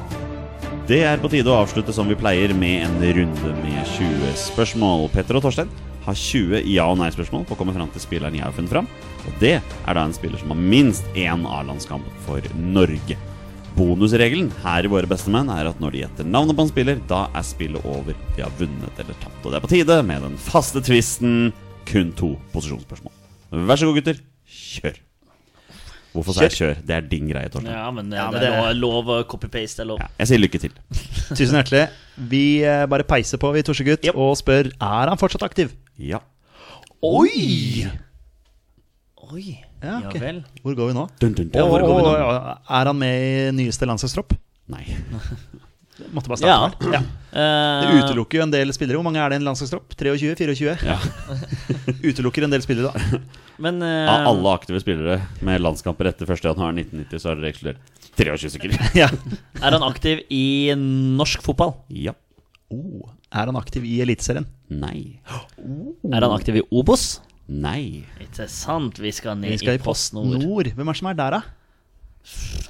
Det 0.87 1.01
er 1.05 1.19
på 1.19 1.31
tide 1.33 1.51
å 1.51 1.57
avslutte 1.65 1.93
som 1.97 2.07
vi 2.07 2.17
pleier, 2.19 2.55
med 2.55 2.85
en 2.87 3.03
runde 3.17 3.55
med 3.65 3.81
20 3.97 4.37
spørsmål. 4.39 5.09
Petter 5.11 5.41
og 5.41 5.43
Torstein 5.43 5.73
har 6.07 6.15
20 6.15 6.63
ja- 6.71 6.87
og 6.87 7.01
nei-spørsmål 7.01 7.49
på 7.49 7.57
å 7.57 7.59
komme 7.59 7.75
fram 7.75 7.91
til 7.91 8.05
spilleren 8.05 8.39
jeg 8.39 8.47
har 8.47 8.55
funnet 8.55 8.77
fram. 8.77 8.87
Og 9.27 9.43
det 9.43 9.57
er 9.59 9.99
da 9.99 10.07
en 10.07 10.15
spiller 10.15 10.39
som 10.39 10.55
har 10.55 10.63
minst 10.63 11.11
én 11.19 11.43
A-landskamp 11.43 12.07
for 12.29 12.47
Norge. 12.55 13.19
Bonusregelen 13.75 14.53
her 14.63 14.87
i 14.87 14.95
Våre 14.95 15.11
bestemenn 15.11 15.51
er 15.51 15.69
at 15.73 15.83
når 15.83 15.95
de 15.97 16.05
gjetter 16.07 16.31
navnet 16.31 16.55
på 16.55 16.63
en 16.63 16.73
spiller, 16.73 17.03
da 17.11 17.27
er 17.35 17.47
spillet 17.47 17.85
over. 17.91 18.15
De 18.39 18.47
har 18.47 18.55
vunnet 18.63 19.03
eller 19.03 19.19
tapt. 19.19 19.43
Og 19.43 19.51
det 19.51 19.59
er 19.59 19.67
på 19.67 19.75
tide 19.75 20.03
med 20.07 20.25
den 20.31 20.39
faste 20.47 20.79
tvisten 20.79 21.51
kun 21.91 22.15
to 22.15 22.37
posisjonsspørsmål. 22.55 23.13
Vær 23.69 23.81
så 23.81 23.89
god, 23.89 23.97
gutter. 24.01 24.19
Kjør. 24.69 24.97
Hvorfor 26.15 26.35
sa 26.35 26.47
jeg 26.49 26.55
kjør? 26.57 26.79
Det 26.89 26.95
er 26.97 27.05
din 27.07 27.29
greie, 27.31 27.51
Torstein. 27.53 27.75
Ja, 27.77 27.91
men, 27.95 28.09
Ja, 28.13 28.25
det, 28.33 28.41
men 28.41 28.43
er 28.43 28.69
det- 28.73 28.77
lov, 28.81 29.05
lov 29.05 29.13
å 29.13 29.19
copy-paste. 29.29 29.85
er. 29.85 29.93
Ja, 30.01 30.09
jeg 30.19 30.27
sier 30.31 30.41
lykke 30.41 30.61
til. 30.61 30.73
Tusen 31.39 31.55
hjertelig. 31.61 31.85
Vi 32.33 32.43
eh, 32.65 32.87
bare 32.91 33.05
peiser 33.07 33.39
på, 33.39 33.53
vi, 33.55 33.63
Torsegutt, 33.63 34.05
Yep. 34.09 34.17
og 34.17 34.35
spør 34.41 34.73
er 34.73 35.09
han 35.13 35.19
fortsatt 35.21 35.45
aktiv. 35.47 35.73
Ja. 35.99 36.21
Oi! 37.05 37.87
Oi, 39.31 39.59
Ja, 39.83 40.01
ja 40.03 40.11
vel. 40.19 40.41
Hvor 40.65 40.75
går 40.75 40.89
vi 40.91 40.95
nå? 40.97 41.05
Dun, 41.21 41.35
dun, 41.37 41.51
dun. 41.53 41.63
Og, 41.63 41.71
går 41.85 41.99
vi 42.01 42.03
nå? 42.03 42.13
er 42.81 42.91
han 42.91 42.99
med 42.99 43.15
i 43.23 43.51
nyeste 43.61 43.87
landslagstropp? 43.87 44.33
Nei. 44.73 44.85
Måtte 46.15 46.31
bare 46.31 46.41
Ja. 46.47 46.57
starte 46.71 46.91
der. 46.91 46.97
Ja. 46.97 47.03
Eh, 47.35 47.85
Det 47.85 48.03
utelukker 48.09 48.39
jo 48.41 48.43
en 48.47 48.51
del 48.55 48.73
spillere. 48.73 48.97
Hvor 48.99 49.05
mange 49.07 49.21
er 49.23 49.29
det 49.31 49.39
i 49.39 49.43
en 49.43 49.47
landslagstropp? 49.51 49.95
23? 49.99 50.35
24? 50.35 50.77
Ja. 50.87 50.99
Utelukker 52.09 52.47
en 52.47 52.51
del 52.57 52.63
spillere, 52.65 52.91
da. 52.95 53.21
Men 53.59 53.83
uh, 53.83 54.07
Av 54.11 54.29
alle 54.31 54.55
aktive 54.55 54.81
spillere 54.83 55.21
med 55.45 55.63
landskamper 55.63 56.13
etter 56.13 56.29
1.1.1990, 56.31 57.19
så 57.19 57.33
har 57.33 57.41
dere 57.41 57.53
ekskludert 57.53 57.95
23 58.19 58.51
stykker. 58.55 58.75
ja. 59.03 59.09
er 59.61 59.77
han 59.77 59.85
aktiv 59.87 60.25
i 60.35 60.75
norsk 60.75 61.43
fotball? 61.45 61.75
Ja. 61.91 62.15
oh. 62.75 63.11
Er 63.29 63.51
han 63.51 63.59
aktiv 63.61 63.85
i 63.85 63.99
Eliteserien? 64.01 64.47
Nei. 64.73 65.21
Er 65.29 66.25
han 66.25 66.33
aktiv 66.33 66.63
i 66.63 66.65
Obos? 66.73 67.19
Nei. 67.49 68.05
Ikke 68.23 68.49
sant, 68.53 68.99
vi 69.01 69.13
skal 69.15 69.39
ned 69.41 69.55
Vi 69.55 69.61
skal 69.63 69.77
i 69.77 69.81
i 69.81 69.83
Post 69.83 70.13
PostNord. 70.13 70.43
Nord. 70.43 70.73
Hvem 70.77 70.89
er 70.89 70.97
det 70.97 71.01
som 71.01 71.11
er 71.11 71.19
der, 71.19 71.37
da? 71.39 71.58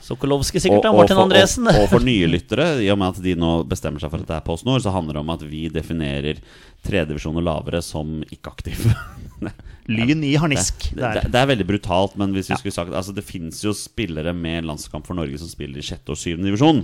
Sokolovskij 0.09 0.61
sikkert, 0.63 0.83
da. 0.87 0.93
Martin 0.95 1.19
Andresen. 1.21 1.67
og, 1.69 1.83
og 1.83 1.89
for 1.91 2.05
nye 2.11 2.29
lyttere, 2.31 2.69
i 2.85 2.89
og 2.93 2.99
med 3.01 3.17
at 3.17 3.23
de 3.25 3.35
nå 3.39 3.51
bestemmer 3.69 4.01
seg 4.01 4.13
for 4.13 4.23
at 4.23 4.29
det 4.31 4.37
er 4.39 4.45
PostNord, 4.47 4.81
så 4.85 4.93
handler 4.95 5.19
det 5.19 5.23
om 5.25 5.33
at 5.35 5.43
vi 5.49 5.67
definerer 5.73 6.41
tredjedivisjon 6.87 7.37
og 7.41 7.45
lavere 7.49 7.83
som 7.85 8.21
ikke-aktiv. 8.29 8.87
Lyn 9.89 10.23
i 10.25 10.35
harnisk. 10.37 10.91
Det, 10.93 11.01
det, 11.17 11.25
det 11.33 11.41
er 11.41 11.49
veldig 11.49 11.67
brutalt, 11.69 12.17
men 12.21 12.33
hvis 12.37 12.51
vi 12.51 12.55
Ja. 12.55 12.59
skulle 12.61 12.77
sagt 12.77 12.93
Altså 12.93 13.15
det 13.17 13.25
fins 13.25 13.63
jo 13.65 13.73
spillere 13.73 14.35
med 14.37 14.67
landskamp 14.69 15.07
for 15.09 15.17
Norge 15.17 15.39
som 15.41 15.49
spiller 15.49 15.81
i 15.81 15.85
sjette 15.87 16.13
og 16.13 16.21
syvende 16.21 16.51
divisjon 16.51 16.83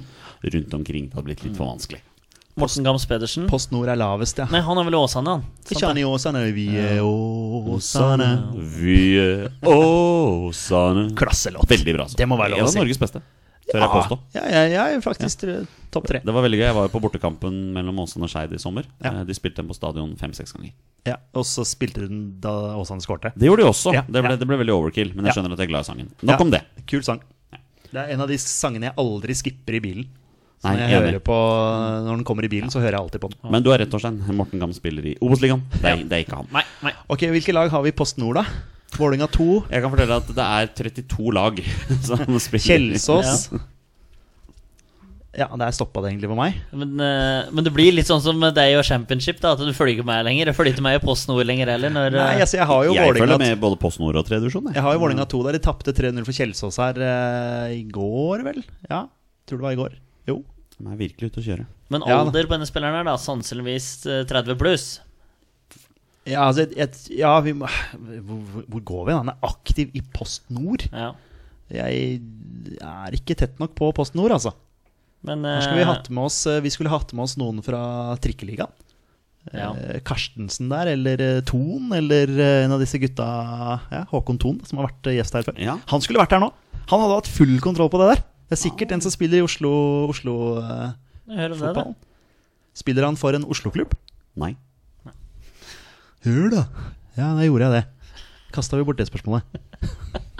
rundt 0.54 0.74
omkring. 0.78 1.08
Det 1.10 1.18
hadde 1.18 1.28
blitt 1.28 1.44
litt 1.44 1.56
for 1.58 1.68
vanskelig. 1.68 2.00
Morten 2.56 2.84
Gams 2.86 3.02
Pedersen. 3.10 3.48
Post 3.50 3.72
Nord 3.74 3.88
er 3.90 3.98
lavest, 3.98 4.38
ja. 4.38 4.46
Nei, 4.52 4.60
han 4.62 4.78
er 4.78 4.86
vel 4.86 4.94
i 4.94 4.98
Åsane, 5.00 5.32
han. 5.32 5.40
Sant 5.64 5.72
Ikke 5.74 5.88
han 5.90 5.98
i 5.98 6.04
Åsane. 6.06 6.42
Vi 6.54 6.66
er 6.78 7.00
Åsane. 7.02 8.28
Vi 8.78 8.98
er 9.18 9.48
Åsane 9.66 11.08
Klasselåt. 11.18 11.66
Veldig 11.70 11.94
bra. 11.96 12.06
Så. 12.08 12.18
Det 12.20 12.28
må 12.30 12.38
være 12.38 12.54
lov 12.54 12.62
En 12.62 12.68
å 12.68 12.70
av 12.70 12.76
si. 12.76 12.78
Norges 12.78 13.00
beste, 13.02 13.22
tør 13.72 13.82
jeg 13.82 13.90
påstå. 13.96 14.18
Ja, 14.38 14.44
ja, 14.70 14.86
er 14.94 15.02
faktisk 15.02 15.42
ja. 15.50 15.58
topp 15.94 16.06
tre. 16.12 16.22
Det 16.22 16.34
var 16.36 16.46
veldig 16.46 16.60
gøy. 16.62 16.66
Jeg 16.68 16.78
var 16.78 16.86
jo 16.86 16.94
på 16.94 17.02
bortekampen 17.08 17.58
mellom 17.74 17.98
Åsane 18.06 18.28
og 18.28 18.32
Skeid 18.32 18.54
i 18.54 18.62
sommer. 18.62 18.86
Ja. 19.02 19.16
Eh, 19.18 19.26
De 19.26 19.34
spilte 19.34 19.58
den 19.64 19.70
på 19.74 19.74
stadion 19.78 20.14
fem-seks 20.20 20.54
ganger. 20.54 20.70
Ja, 21.10 21.18
og 21.34 21.42
så 21.50 21.66
spilte 21.66 22.06
den 22.06 22.24
da 22.44 22.54
Åsane 22.78 23.02
skårte. 23.02 23.34
Det 23.34 23.50
gjorde 23.50 23.66
de 23.66 23.70
også. 23.74 23.92
Ja, 23.98 24.06
det, 24.06 24.22
ble, 24.24 24.38
det 24.38 24.46
ble 24.48 24.62
veldig 24.62 24.78
overkill, 24.78 25.10
men 25.18 25.26
jeg 25.26 25.34
skjønner 25.40 25.58
at 25.58 25.64
jeg 25.64 25.72
er 25.72 25.74
glad 25.74 25.88
i 25.88 25.90
sangen. 25.90 26.12
Nok 26.22 26.36
Ja. 26.38 26.42
om 26.46 26.54
det. 26.54 26.62
Kul 26.86 27.02
sang. 27.02 27.24
Det 27.90 27.98
er 28.02 28.14
en 28.14 28.22
av 28.22 28.30
de 28.30 28.38
sangene 28.38 28.92
jeg 28.92 28.96
aldri 28.98 29.34
skipper 29.42 29.76
i 29.78 29.80
bilen. 29.82 30.06
Så 30.62 30.68
Nei, 30.70 30.76
når 30.76 30.82
jeg 30.88 30.96
enig. 30.96 31.08
hører 31.12 31.22
på 31.26 31.38
Når 32.06 32.14
den 32.16 32.24
kommer 32.24 32.44
i 32.46 32.48
bilen, 32.48 32.70
så 32.72 32.80
hører 32.80 32.96
jeg 32.96 33.00
alltid 33.04 33.20
på 33.20 33.28
den. 33.34 33.50
Men 33.52 33.62
du 33.62 33.68
har 33.70 33.78
rett, 33.82 33.90
Torstein. 33.92 34.20
Morten 34.32 34.60
Gam 34.62 34.72
spiller 34.72 35.04
i 35.10 35.16
Obos-ligaen. 35.20 35.60
Det, 35.74 35.84
er- 35.90 36.04
det 36.08 36.12
er 36.18 36.24
ikke 36.24 36.38
han. 36.40 36.48
Nei, 36.54 36.62
nei. 36.86 36.92
Ok, 37.12 37.26
Hvilke 37.34 37.52
lag 37.52 37.68
har 37.74 37.82
vi 37.84 37.92
i 37.92 37.96
Post 37.98 38.16
Nord, 38.22 38.36
da? 38.40 38.46
Vålinga 38.96 39.26
2. 39.28 39.66
Jeg 39.74 39.82
kan 39.82 39.90
fortelle 39.92 40.16
at 40.22 40.28
det 40.30 40.44
er 40.46 40.72
32 41.02 41.32
lag 41.34 41.58
som 42.08 42.38
spiller. 42.46 42.94
Kjelsås. 42.94 43.48
Ja, 45.34 45.48
der 45.58 45.72
stoppa 45.74 45.98
det 46.04 46.12
egentlig 46.12 46.28
for 46.30 46.38
meg. 46.38 46.60
Men, 46.70 46.92
eh, 47.02 47.48
men 47.50 47.64
det 47.66 47.72
blir 47.74 47.90
litt 47.92 48.06
sånn 48.06 48.22
som 48.22 48.38
deg 48.54 48.76
og 48.78 48.84
Championship, 48.86 49.40
da. 49.42 49.56
At 49.56 49.64
du 49.66 49.72
følger 49.74 49.96
ikke 49.98 50.06
meg 50.06 50.20
lenger. 50.28 50.46
Jeg 50.52 50.54
følger 50.54 50.76
ikke 50.76 50.84
meg 50.86 51.00
i 51.00 51.02
Post 51.02 51.26
Nord 51.26 51.42
lenger 51.48 51.72
heller. 51.74 51.90
Når, 51.90 52.14
Nei, 52.14 52.28
eh, 52.36 52.44
altså, 52.46 52.60
jeg 52.60 52.68
har 52.70 52.84
jo 52.86 52.94
Jeg 52.94 53.02
følger 53.10 53.26
Vålinga 53.26 53.38
med 53.42 53.58
både 53.64 53.80
Post 53.82 53.98
Nord 53.98 54.14
og 54.22 54.28
3. 54.28 54.38
divisjon 54.44 54.68
jeg. 54.70 54.76
Jeg 54.78 54.86
har 54.86 54.94
jo 54.94 55.02
Vålinga 55.02 55.26
2 55.34 55.42
der. 55.48 55.58
De 55.58 55.62
tapte 55.66 55.90
3-0 55.98 56.22
for 56.30 56.38
Kjelsås 56.38 56.78
her 56.78 57.02
eh, 57.02 57.74
i 57.80 57.82
går, 57.90 58.44
vel? 58.46 58.62
Ja, 58.88 59.02
tror 59.50 59.58
det 59.58 59.66
var 59.66 59.74
i 59.74 59.80
går. 59.82 59.98
Jo. 60.30 60.38
De 60.78 60.86
er 60.90 60.96
virkelig 60.98 61.30
ute 61.32 61.40
å 61.42 61.46
kjøre. 61.46 61.66
men 61.92 62.02
Ja, 62.08 62.18
alder 62.24 62.48
på 62.48 62.56
denne 62.56 62.66
spilleren 62.66 62.96
er 63.00 63.04
da 63.06 63.16
sannsynligvis 63.20 63.88
eh, 64.10 64.24
30 64.30 64.56
pluss. 64.58 64.86
Ja, 66.24 66.46
altså, 66.48 66.64
et, 66.64 66.72
et, 66.80 67.00
ja 67.20 67.34
vi 67.44 67.52
må, 67.52 67.68
hvor, 68.24 68.64
hvor- 68.72 68.84
går 68.88 69.06
vi? 69.10 69.12
Han 69.18 69.28
er 69.28 69.36
aktiv 69.44 69.90
i 69.94 70.00
Post 70.14 70.46
Nord. 70.50 70.86
Ja. 70.92 71.12
Jeg 71.74 72.20
er 72.80 73.16
ikke 73.16 73.36
tett 73.36 73.60
nok 73.60 73.74
på 73.76 73.90
Post 73.96 74.16
Nord, 74.16 74.32
altså. 74.32 74.54
Men 75.24 75.44
skulle 75.60 75.78
vi, 75.78 75.84
eh, 75.84 75.88
hatt 75.88 76.08
med 76.12 76.24
oss, 76.26 76.46
eh, 76.48 76.60
vi 76.64 76.72
skulle 76.72 76.90
hatt 76.92 77.12
med 77.16 77.24
oss 77.24 77.36
noen 77.40 77.62
fra 77.64 78.16
Trikkeligaen. 78.24 78.72
Ja. 79.52 79.70
Eh, 79.76 80.00
Karstensen 80.04 80.70
der, 80.72 80.88
eller 80.96 81.20
eh, 81.20 81.40
Thon, 81.44 81.92
eller 81.92 82.28
eh, 82.40 82.64
en 82.64 82.72
av 82.72 82.80
disse 82.80 82.96
gutta 83.00 83.26
ja, 83.92 84.04
Håkon 84.10 84.38
Thon, 84.40 84.60
som 84.64 84.80
har 84.80 84.88
vært 84.88 85.06
eh, 85.12 85.18
gjest 85.20 85.36
her 85.36 85.44
før. 85.44 85.58
Ja. 85.60 85.76
Han 85.92 86.00
skulle 86.04 86.20
vært 86.24 86.32
her 86.36 86.40
nå. 86.44 86.50
Han 86.88 87.00
hadde 87.04 87.18
hatt 87.20 87.28
full 87.32 87.58
kontroll 87.64 87.90
på 87.92 88.00
det 88.00 88.14
der. 88.14 88.24
Det 88.44 88.56
er 88.58 88.60
sikkert 88.60 88.92
en 88.92 89.00
som 89.04 89.12
spiller 89.14 89.40
i 89.40 89.44
Oslo, 89.44 89.70
Oslo 90.12 90.34
eh, 90.60 90.90
jeg 91.32 91.50
det, 91.50 91.58
fotball. 91.60 91.94
Spiller 92.76 93.06
han 93.08 93.16
for 93.16 93.36
en 93.36 93.46
Oslo-klubb? 93.48 93.94
Nei. 94.40 94.52
Hør, 96.24 96.48
da. 96.52 96.64
Ja, 97.16 97.32
da 97.36 97.44
gjorde 97.46 97.68
jeg 97.68 97.72
det. 97.78 97.84
Kasta 98.54 98.78
vi 98.78 98.86
bort 98.86 99.00
det 99.00 99.08
spørsmålet. 99.08 99.44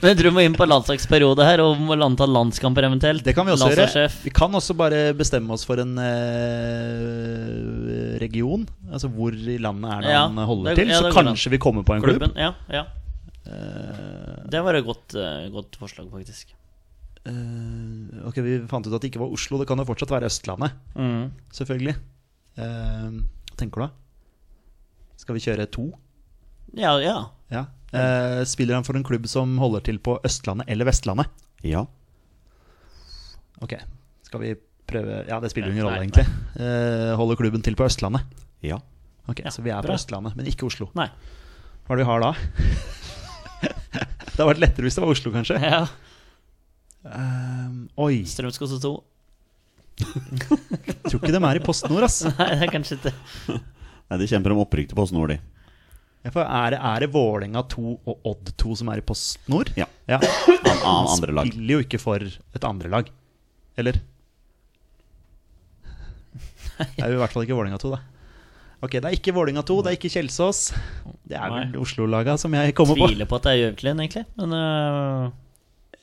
Men 0.00 0.10
jeg 0.10 0.18
tror 0.18 0.28
vi 0.28 0.34
må 0.36 0.42
inn 0.44 0.56
på 0.56 0.66
landslagsperiode 0.68 1.44
her, 1.46 1.60
og 1.64 1.78
må 1.80 1.96
anta 2.04 2.26
landskamper 2.28 2.84
eventuelt. 2.88 3.24
Det 3.24 3.34
kan 3.36 3.46
vi 3.48 3.54
også 3.54 3.70
gjøre. 3.72 4.08
Vi 4.24 4.32
kan 4.34 4.52
også 4.58 4.76
bare 4.76 4.98
bestemme 5.16 5.54
oss 5.56 5.64
for 5.68 5.80
en 5.80 5.94
eh, 6.02 7.54
region. 8.20 8.66
Altså 8.90 9.08
hvor 9.12 9.32
i 9.32 9.56
landet 9.62 9.88
er 9.96 10.00
det 10.04 10.12
Ja, 10.12 10.26
han 10.26 10.36
holder 10.50 10.74
det- 10.74 10.82
til. 10.82 10.88
ja, 10.92 11.00
så 11.00 11.12
kanskje 11.14 11.50
vi 11.54 11.58
kommer 11.58 11.82
på 11.86 11.94
en 11.96 12.02
klubb. 12.04 12.22
Ja, 12.36 12.52
ja. 12.68 12.84
Uh, 13.44 14.48
Det 14.48 14.60
var 14.64 14.74
et 14.74 14.84
godt, 14.84 15.14
uh, 15.16 15.48
godt 15.52 15.76
forslag, 15.76 16.10
faktisk. 16.10 16.54
Eh, 17.30 18.26
ok, 18.28 18.40
Vi 18.44 18.56
fant 18.70 18.86
ut 18.86 18.94
at 18.94 19.02
det 19.02 19.10
ikke 19.12 19.22
var 19.22 19.32
Oslo. 19.34 19.60
Det 19.60 19.68
kan 19.70 19.80
jo 19.80 19.86
fortsatt 19.88 20.14
være 20.14 20.30
Østlandet. 20.30 20.76
Mm. 20.96 21.30
Selvfølgelig. 21.54 21.96
Uh, 22.54 23.22
hva 23.50 23.56
tenker 23.58 23.80
du 23.80 23.86
da? 23.86 23.90
Skal 25.18 25.36
vi 25.36 25.42
kjøre 25.42 25.66
to? 25.74 25.88
Ja, 26.78 26.94
ja. 27.02 27.16
Ja. 27.50 27.64
Uh, 27.94 28.42
spiller 28.46 28.78
han 28.78 28.86
for 28.86 28.98
en 28.98 29.06
klubb 29.06 29.26
som 29.30 29.56
holder 29.62 29.84
til 29.86 30.00
på 30.02 30.16
Østlandet 30.26 30.70
eller 30.70 30.88
Vestlandet? 30.88 31.30
Ja. 31.64 31.84
Ok, 33.62 33.76
skal 34.26 34.42
vi 34.42 34.54
prøve 34.84 35.22
Ja, 35.28 35.38
det 35.40 35.50
spiller 35.52 35.70
ingen 35.72 35.86
rolle, 35.86 36.02
egentlig. 36.02 36.26
Uh, 36.58 37.14
holder 37.18 37.38
klubben 37.40 37.62
til 37.64 37.78
på 37.78 37.86
Østlandet? 37.86 38.26
Ja. 38.64 38.80
Ok, 39.30 39.40
Så 39.50 39.62
vi 39.62 39.70
er 39.72 39.82
på. 39.82 39.94
Østlandet, 39.94 40.36
men 40.36 40.50
ikke 40.50 40.66
Oslo. 40.68 40.90
Nei. 40.98 41.08
Hva 41.86 41.94
er 41.94 42.00
det 42.00 42.04
vi 42.04 42.10
har 42.10 42.24
da? 42.24 42.32
det 43.64 44.34
hadde 44.34 44.50
vært 44.50 44.60
lettere 44.62 44.86
hvis 44.88 44.98
det 44.98 45.04
var 45.04 45.14
Oslo, 45.14 45.32
kanskje. 45.32 45.60
Ja. 45.62 45.86
Ehm, 47.04 47.80
oi, 48.00 48.22
Strømskose 48.28 48.78
2. 48.82 48.92
tror 51.06 51.18
ikke 51.20 51.32
de 51.34 51.40
er 51.40 51.60
i 51.60 51.64
Post 51.64 51.88
Nord, 51.90 52.06
ass. 52.06 52.22
Nei, 52.38 52.48
det 52.56 52.66
er 52.66 52.70
kanskje 52.72 52.96
ikke 52.98 53.12
Nei, 54.10 54.16
De 54.18 54.26
kjemper 54.26 54.54
om 54.54 54.62
opprykk 54.64 54.88
til 54.90 54.98
Post 54.98 55.14
Nord, 55.16 55.34
de. 55.34 55.38
Ja, 56.24 56.32
for 56.32 56.40
er 56.42 56.72
det, 56.72 56.80
er 56.80 57.04
det 57.04 57.10
Vålerenga 57.12 57.62
2 57.68 57.84
og 58.08 58.30
Odd 58.30 58.54
2 58.60 58.78
som 58.80 58.90
er 58.90 59.02
i 59.02 59.04
Post 59.04 59.44
Nord? 59.52 59.74
Ja. 59.76 59.86
ja. 60.08 60.18
An, 60.24 60.80
an, 60.80 61.12
andre 61.12 61.36
lag. 61.36 61.52
Spiller 61.52 61.76
jo 61.76 61.84
ikke 61.84 62.00
for 62.00 62.24
et 62.24 62.66
andre 62.66 62.90
lag. 62.96 63.12
Eller? 63.76 64.00
Det 66.74 67.04
er 67.04 67.12
jo 67.12 67.18
i 67.18 67.22
hvert 67.22 67.34
fall 67.34 67.44
ikke 67.44 67.58
Vålerenga 67.58 67.78
2, 67.84 67.92
da. 67.94 68.02
Ok, 68.84 68.98
det 68.98 69.08
er 69.08 69.14
ikke 69.16 69.32
Vålinga 69.32 69.62
2, 69.64 69.78
det 69.84 69.92
er 69.92 69.96
ikke 69.96 70.10
Kjelsås. 70.12 70.66
Det 71.24 71.38
er 71.38 71.52
vel 71.52 71.76
Oslo-laga 71.80 72.34
som 72.40 72.52
jeg 72.56 72.74
kommer 72.76 72.98
på. 72.98 73.06
Tviler 73.08 73.28
på 73.30 73.38
at 73.38 73.46
det 73.46 73.52
er 73.52 73.60
Gjøviklin, 73.62 74.02
egentlig. 74.02 74.24
Men 74.40 74.56
øh, 74.58 75.30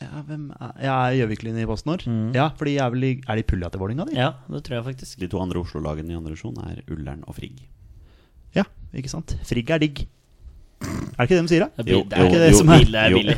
Ja, 0.02 0.22
hvem 0.28 0.47
er, 0.56 0.72
Jeg 0.82 0.91
er 0.91 1.18
Gjøvik-linje 1.20 1.66
i 1.66 1.70
Postnord. 1.70 2.06
Mm. 2.10 2.32
Ja, 2.38 2.47
for 2.58 2.70
de 2.70 2.78
er 2.82 2.89
vel 2.93 3.06
i, 3.08 3.12
er 3.28 3.39
de 3.39 3.45
pulla 3.47 3.70
til 3.72 3.82
Vålinga, 3.84 4.08
de? 4.10 4.18
ja, 4.18 4.32
det 4.52 4.64
tror 4.68 4.80
jeg 4.80 4.88
faktisk. 4.89 5.20
De 5.22 5.30
to 5.32 5.41
andre 5.43 5.62
Oslo-lagene 5.62 6.14
i 6.14 6.18
andre 6.18 6.34
divisjon 6.34 6.58
er 6.66 6.82
Ullern 6.91 7.22
og 7.28 7.38
Frigg. 7.38 7.62
Ja, 8.58 8.66
ikke 8.97 9.12
sant? 9.14 9.36
Frigg 9.47 9.70
er 9.72 9.84
digg. 9.84 10.04
Er 10.82 11.22
det 11.22 11.28
ikke 11.30 11.38
det 11.38 11.45
de 11.45 11.54
sier, 11.54 11.68
da? 11.68 11.84
Det 11.84 11.88
er, 11.88 11.93
Jo, 11.93 12.04
det 12.10 12.18
er 12.18 12.28
ikke 12.28 12.41
det 12.41 12.52
jo, 12.52 12.60
som 12.60 12.74
er 12.74 12.82
jo, 12.82 12.86
billig. 12.89 13.02
Er 13.02 13.16
billig. 13.20 13.38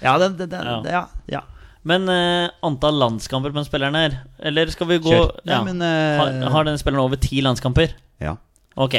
Ja, 0.00 0.14
det, 0.18 0.30
den, 0.38 0.50
den, 0.50 0.70
Ja. 0.70 0.80
ja. 0.98 1.02
ja. 1.38 1.42
Men 1.86 2.08
uh, 2.12 2.50
antall 2.66 2.98
landskamper 3.00 3.54
på 3.54 3.56
den 3.56 3.64
spilleren 3.64 3.96
her 3.96 4.18
Eller 4.36 4.68
skal 4.68 4.84
vi 4.90 4.98
gå 5.00 5.14
Kjør. 5.14 5.30
ja. 5.48 5.62
Nei, 5.62 5.72
men 5.72 5.80
uh, 5.80 6.18
har, 6.20 6.50
har 6.52 6.66
den 6.68 6.76
spilleren 6.80 7.06
over 7.06 7.16
ti 7.20 7.40
landskamper? 7.40 7.94
Ja. 8.20 8.34
Ok, 8.76 8.98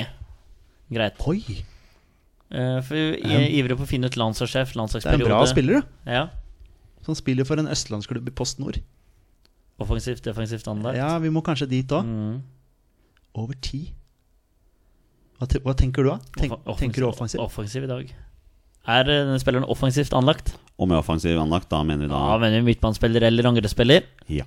greit. 0.90 1.22
Oi, 1.30 1.66
Uh, 2.52 2.82
for 2.84 2.98
vi 3.00 3.32
er 3.32 3.46
ivrig 3.56 3.78
på 3.80 3.86
å 3.86 3.88
finne 3.88 4.10
ut 4.12 4.18
landslagssjef, 4.20 4.74
det 4.76 5.06
er 5.06 5.14
en 5.16 5.22
bra 5.24 5.38
spiller, 5.48 5.80
du. 5.80 6.10
Ja. 6.12 6.26
Som 7.06 7.16
spiller 7.18 7.48
for 7.48 7.58
en 7.62 7.68
østlandsklubb 7.72 8.28
i 8.30 8.34
Post 8.36 8.60
Nord. 8.62 8.78
Offensivt, 9.82 10.22
defensivt 10.24 10.68
anlagt. 10.70 10.98
Ja, 11.00 11.16
vi 11.24 11.32
må 11.34 11.42
kanskje 11.46 11.68
dit 11.72 11.90
òg. 11.98 12.06
Mm. 12.06 12.42
Over 13.42 13.58
ti. 13.66 13.88
Hva, 15.40 15.48
te- 15.50 15.62
hva 15.66 15.74
tenker 15.78 16.06
du, 16.06 16.10
da? 16.12 16.20
Tenk, 16.38 16.54
Offensiv- 16.60 16.80
tenker 16.84 17.02
du 17.02 17.08
offensiv? 17.08 17.42
Offensiv 17.42 17.84
i 17.88 17.90
dag. 17.90 18.12
Er 18.92 19.10
eh, 19.10 19.32
spilleren 19.42 19.66
offensivt 19.70 20.14
anlagt? 20.18 20.54
Og 20.78 20.88
med 20.90 20.98
offensiv 21.00 21.38
anlagt, 21.42 21.70
da 21.70 21.82
mener 21.86 22.06
vi 22.06 22.12
da 22.12 22.20
Ja, 22.34 22.38
mener 22.42 22.62
vi 22.62 22.68
midtbanespiller 22.72 23.26
eller 23.26 23.50
angrepsspiller? 23.50 24.06
Ja. 24.30 24.46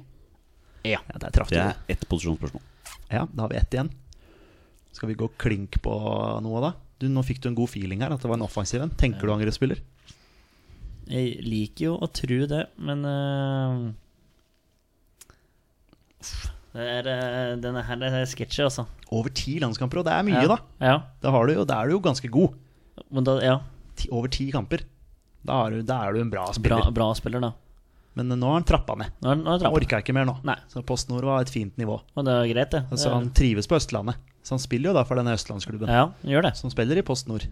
Ja, 0.84 1.00
der 1.18 1.30
traff 1.34 1.48
du. 1.50 1.56
Det 1.56 1.62
er 1.64 1.76
ett 1.88 2.06
posisjonsspørsmål. 2.10 2.62
Ja, 3.10 3.24
da 3.30 3.42
har 3.46 3.50
vi 3.50 3.56
ett 3.58 3.74
igjen. 3.74 3.90
Skal 4.94 5.08
vi 5.10 5.14
gå 5.18 5.28
klink 5.40 5.80
på 5.82 5.94
noe, 6.44 6.60
da? 6.62 6.72
Du, 7.00 7.08
Nå 7.10 7.22
fikk 7.26 7.40
du 7.42 7.48
en 7.50 7.56
god 7.58 7.70
feeling 7.72 8.02
her, 8.04 8.12
at 8.14 8.22
det 8.22 8.28
var 8.30 8.36
en 8.38 8.46
offensiv 8.46 8.82
en. 8.84 8.90
Tenker 9.00 9.26
du 9.26 9.32
angrepsspiller? 9.34 9.80
Jeg 11.10 11.42
liker 11.44 11.90
jo 11.90 11.94
å 12.00 12.08
tro 12.16 12.38
det, 12.48 12.62
men 12.80 13.04
uh, 13.04 13.92
det 16.74 16.86
er, 16.90 17.08
eh, 17.12 17.50
Denne 17.62 17.82
her 17.86 17.98
det 18.00 18.10
er 18.10 18.24
sketsjy, 18.30 18.64
altså. 18.66 18.86
Over 19.14 19.30
ti 19.36 19.58
landskamper, 19.62 20.00
og 20.00 20.08
det 20.08 20.14
er 20.16 20.24
mye, 20.26 20.40
ja. 20.42 20.48
da. 20.50 20.56
Ja. 20.82 20.94
Da, 21.22 21.34
har 21.34 21.46
du 21.46 21.54
jo, 21.54 21.66
da 21.68 21.82
er 21.82 21.90
du 21.90 21.98
jo 21.98 22.00
ganske 22.02 22.30
god. 22.32 22.56
Men 23.14 23.26
da, 23.28 23.36
ja. 23.44 23.58
Ti, 24.00 24.08
over 24.10 24.32
ti 24.32 24.48
kamper. 24.54 24.82
Da, 25.44 25.66
er, 25.66 25.76
du, 25.76 25.84
da 25.86 26.00
er 26.06 26.16
du 26.16 26.22
en 26.24 26.32
bra 26.32 26.48
Bra, 26.48 26.56
spiller. 26.56 26.90
bra 26.96 27.10
spiller, 27.18 27.44
da. 27.44 27.52
Men 28.14 28.30
nå 28.30 28.46
har 28.46 28.60
han 28.60 28.66
trappa 28.66 28.94
ned. 28.98 29.10
Nå 29.22 29.34
nå 29.42 29.54
er 29.56 29.64
Han 29.66 29.74
orker 29.74 29.98
orka 29.98 30.00
ikke 30.02 30.14
mer 30.16 30.26
nå. 30.28 30.36
Nei. 30.46 30.56
Så 30.70 30.82
Post 30.86 31.10
Nord 31.10 31.26
var 31.26 31.42
et 31.44 31.50
fint 31.50 31.74
nivå. 31.78 31.98
Og 32.14 32.26
det 32.26 32.36
var 32.38 32.46
greit, 32.50 32.70
det. 32.74 32.84
Altså, 32.94 33.10
han 33.12 33.28
trives 33.34 33.68
på 33.70 33.76
Østlandet. 33.78 34.18
Så 34.46 34.54
han 34.54 34.62
spiller 34.62 34.92
jo 34.92 34.96
da 34.96 35.02
for 35.08 35.18
denne 35.18 35.34
østlandsklubben. 35.34 35.90
ja, 35.90 36.08
gjør 36.26 36.46
det. 36.46 36.52
Som 36.60 36.70
spiller 36.72 37.00
i 37.00 37.04
Post 37.06 37.26
Nord. 37.30 37.46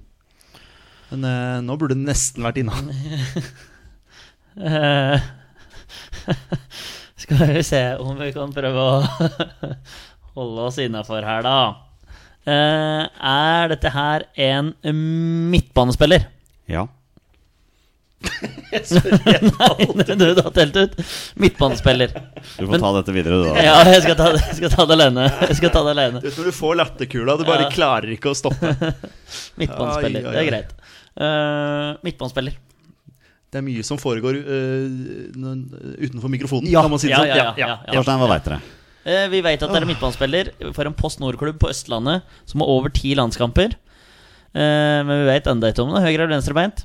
Men 1.12 1.24
uh, 1.28 1.60
nå 1.60 1.76
burde 1.76 1.96
du 1.98 2.04
nesten 2.06 2.44
vært 2.46 2.62
innom. 2.62 2.88
Eh, 4.56 5.20
skal 7.22 7.42
vi 7.52 7.62
se 7.64 7.82
om 8.00 8.16
vi 8.20 8.30
kan 8.32 8.52
prøve 8.56 8.80
å 8.80 9.02
holde 10.38 10.66
oss 10.70 10.80
innafor 10.80 11.24
her, 11.28 11.44
da. 11.44 11.58
Uh, 12.48 13.04
er 13.22 13.70
dette 13.74 13.92
her 13.94 14.24
en 14.40 14.72
midtbanespiller? 15.52 16.24
Ja. 16.72 16.88
Nei, 18.72 19.86
du 20.16 20.24
har 20.40 20.50
telt 20.54 20.76
ut. 20.78 20.92
Midtbanespiller. 21.42 22.12
Du 22.56 22.66
får 22.70 22.78
ta 22.82 22.92
dette 22.98 23.14
videre, 23.14 23.38
du, 23.42 23.48
da. 23.50 23.56
Ja, 23.66 23.76
jeg 23.90 24.04
skal 24.06 24.16
ta 24.18 24.28
det, 24.32 24.42
jeg 24.48 24.58
skal 24.60 24.72
ta 24.74 24.86
det 24.88 24.96
alene. 24.96 25.26
Jeg 25.48 25.58
skal 25.58 25.72
ta 25.74 25.82
det 25.86 25.94
alene. 25.96 26.22
Du 26.22 26.28
vet 26.28 26.38
når 26.40 26.48
du 26.50 26.56
får 26.56 26.78
latterkula, 26.80 27.36
du 27.40 27.44
bare 27.48 27.66
Ja. 27.68 27.72
klarer 27.74 28.14
ikke 28.14 28.32
å 28.32 28.38
stoppe. 28.38 28.72
Midtbanespiller. 29.60 30.22
Ai, 30.22 30.28
ai, 30.28 30.32
Det 30.32 30.38
er 30.38 30.44
ai. 30.44 30.48
greit. 30.50 30.72
Eh, 31.16 31.88
midtbanespiller. 32.06 32.54
Det 33.52 33.60
er 33.60 33.64
mye 33.66 33.82
som 33.84 33.98
foregår 34.00 34.38
uh, 34.46 34.84
utenfor 36.00 36.30
mikrofonen. 36.32 36.70
Ja, 36.72 36.80
kan 36.80 36.90
man 36.94 37.00
si 37.02 37.10
det 37.10 37.12
Ja, 37.12 37.18
sånn. 37.20 37.28
ja, 37.28 37.36
ja. 37.36 37.50
ja, 37.60 37.74
ja. 37.84 37.92
Torstein, 37.98 38.22
hva 38.22 38.28
veit 38.30 38.46
dere? 38.48 38.60
Eh, 39.04 39.26
vi 39.28 39.42
vet 39.44 39.60
at 39.60 39.68
det 39.68 39.76
er 39.80 39.84
en 39.84 39.90
midtbanespiller 39.90 40.52
for 40.72 40.88
en 40.88 40.94
Post 40.96 41.20
Nord-klubb 41.20 41.58
på 41.60 41.68
Østlandet 41.68 42.22
som 42.48 42.62
har 42.64 42.70
over 42.72 42.92
ti 42.94 43.12
landskamper. 43.18 43.74
Eh, 44.54 45.00
men 45.04 45.12
vi 45.12 45.26
vet 45.28 45.50
enda 45.52 45.68
ikke 45.72 45.84
om 45.84 45.92
det 45.92 46.00
er 46.00 46.06
høyre- 46.06 46.22
eller 46.24 46.32
venstrebeint. 46.36 46.84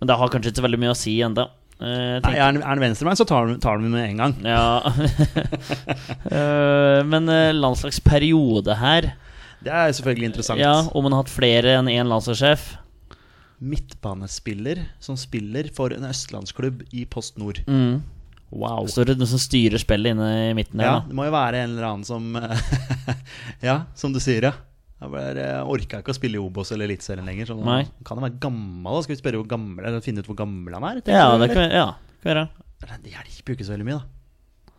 Men 0.00 0.08
det 0.08 0.16
har 0.16 0.32
kanskje 0.32 0.52
ikke 0.54 0.62
så 0.62 0.66
veldig 0.70 0.80
mye 0.80 0.94
å 0.94 0.96
si 0.96 1.18
enda. 1.26 1.48
Eh, 1.80 2.16
Nei, 2.24 2.32
er 2.36 2.44
han, 2.46 2.60
venstrebeint 2.62 2.80
venstrebein, 2.86 3.18
så 3.20 3.26
tar 3.28 3.76
han, 3.76 3.90
med 3.90 4.08
en 4.08 4.24
gang. 4.24 4.36
ja. 4.44 4.80
Eh, 6.30 7.00
men 7.08 7.26
landslagsperiode 7.60 8.74
her 8.78 9.12
Det 9.64 9.72
er 9.72 9.92
selvfølgelig 9.96 10.28
interessant. 10.30 10.60
Ja, 10.62 10.86
Om 10.94 11.04
man 11.04 11.12
har 11.16 11.24
hatt 11.24 11.32
flere 11.32 11.74
enn 11.78 11.88
én 11.92 12.08
landslagssjef. 12.08 12.76
Midtbanespiller 13.60 14.80
som 15.02 15.18
spiller 15.20 15.68
for 15.76 15.92
en 15.92 16.06
østlandsklubb 16.08 16.82
i 16.96 17.04
Post 17.10 17.36
Nord. 17.40 17.60
Mm. 17.68 18.00
Wow. 18.50 18.88
Står 18.90 19.12
det 19.12 19.18
noen 19.20 19.30
som 19.30 19.38
styrer 19.38 19.78
spillet 19.78 20.16
inne 20.16 20.28
i 20.48 20.54
midten 20.58 20.80
der, 20.80 20.88
Ja, 20.88 20.94
det 21.06 21.14
må 21.14 21.28
jo 21.28 21.34
være 21.36 21.60
en 21.62 21.76
eller 21.76 21.86
annen 21.86 22.06
som 22.08 22.32
Ja, 23.68 23.76
som 23.94 24.14
du 24.16 24.18
sier, 24.18 24.48
ja. 24.48 24.54
Jeg 25.00 25.12
bare 25.14 25.44
orka 25.70 26.00
ikke 26.02 26.12
å 26.12 26.16
spille 26.16 26.36
i 26.36 26.42
Obos 26.42 26.72
eller 26.74 26.90
Eliteserien 26.90 27.24
lenger. 27.24 27.48
Så 27.48 27.54
Nei. 27.56 27.84
kan 28.04 28.18
han 28.18 28.26
være 28.26 28.40
gammel? 28.42 28.90
da? 28.90 29.04
Skal 29.06 29.14
vi 29.14 29.20
spørre 29.22 29.38
hvor 29.40 29.48
gammel, 29.48 29.84
eller 29.86 30.02
finne 30.04 30.20
ut 30.20 30.28
hvor 30.28 30.36
gammel 30.42 30.76
han 30.76 30.88
er? 30.90 31.00
Ja, 31.08 31.28
det 31.40 31.48
kan, 31.54 31.70
ja, 31.72 31.86
det 32.20 32.26
kan 32.26 32.34
være. 32.34 32.98
Det 33.06 33.14
hjelper 33.14 33.54
jo 33.54 33.56
ikke 33.56 33.68
så 33.68 33.76
veldig 33.76 33.86
mye, 33.88 34.00
da. 34.00 34.74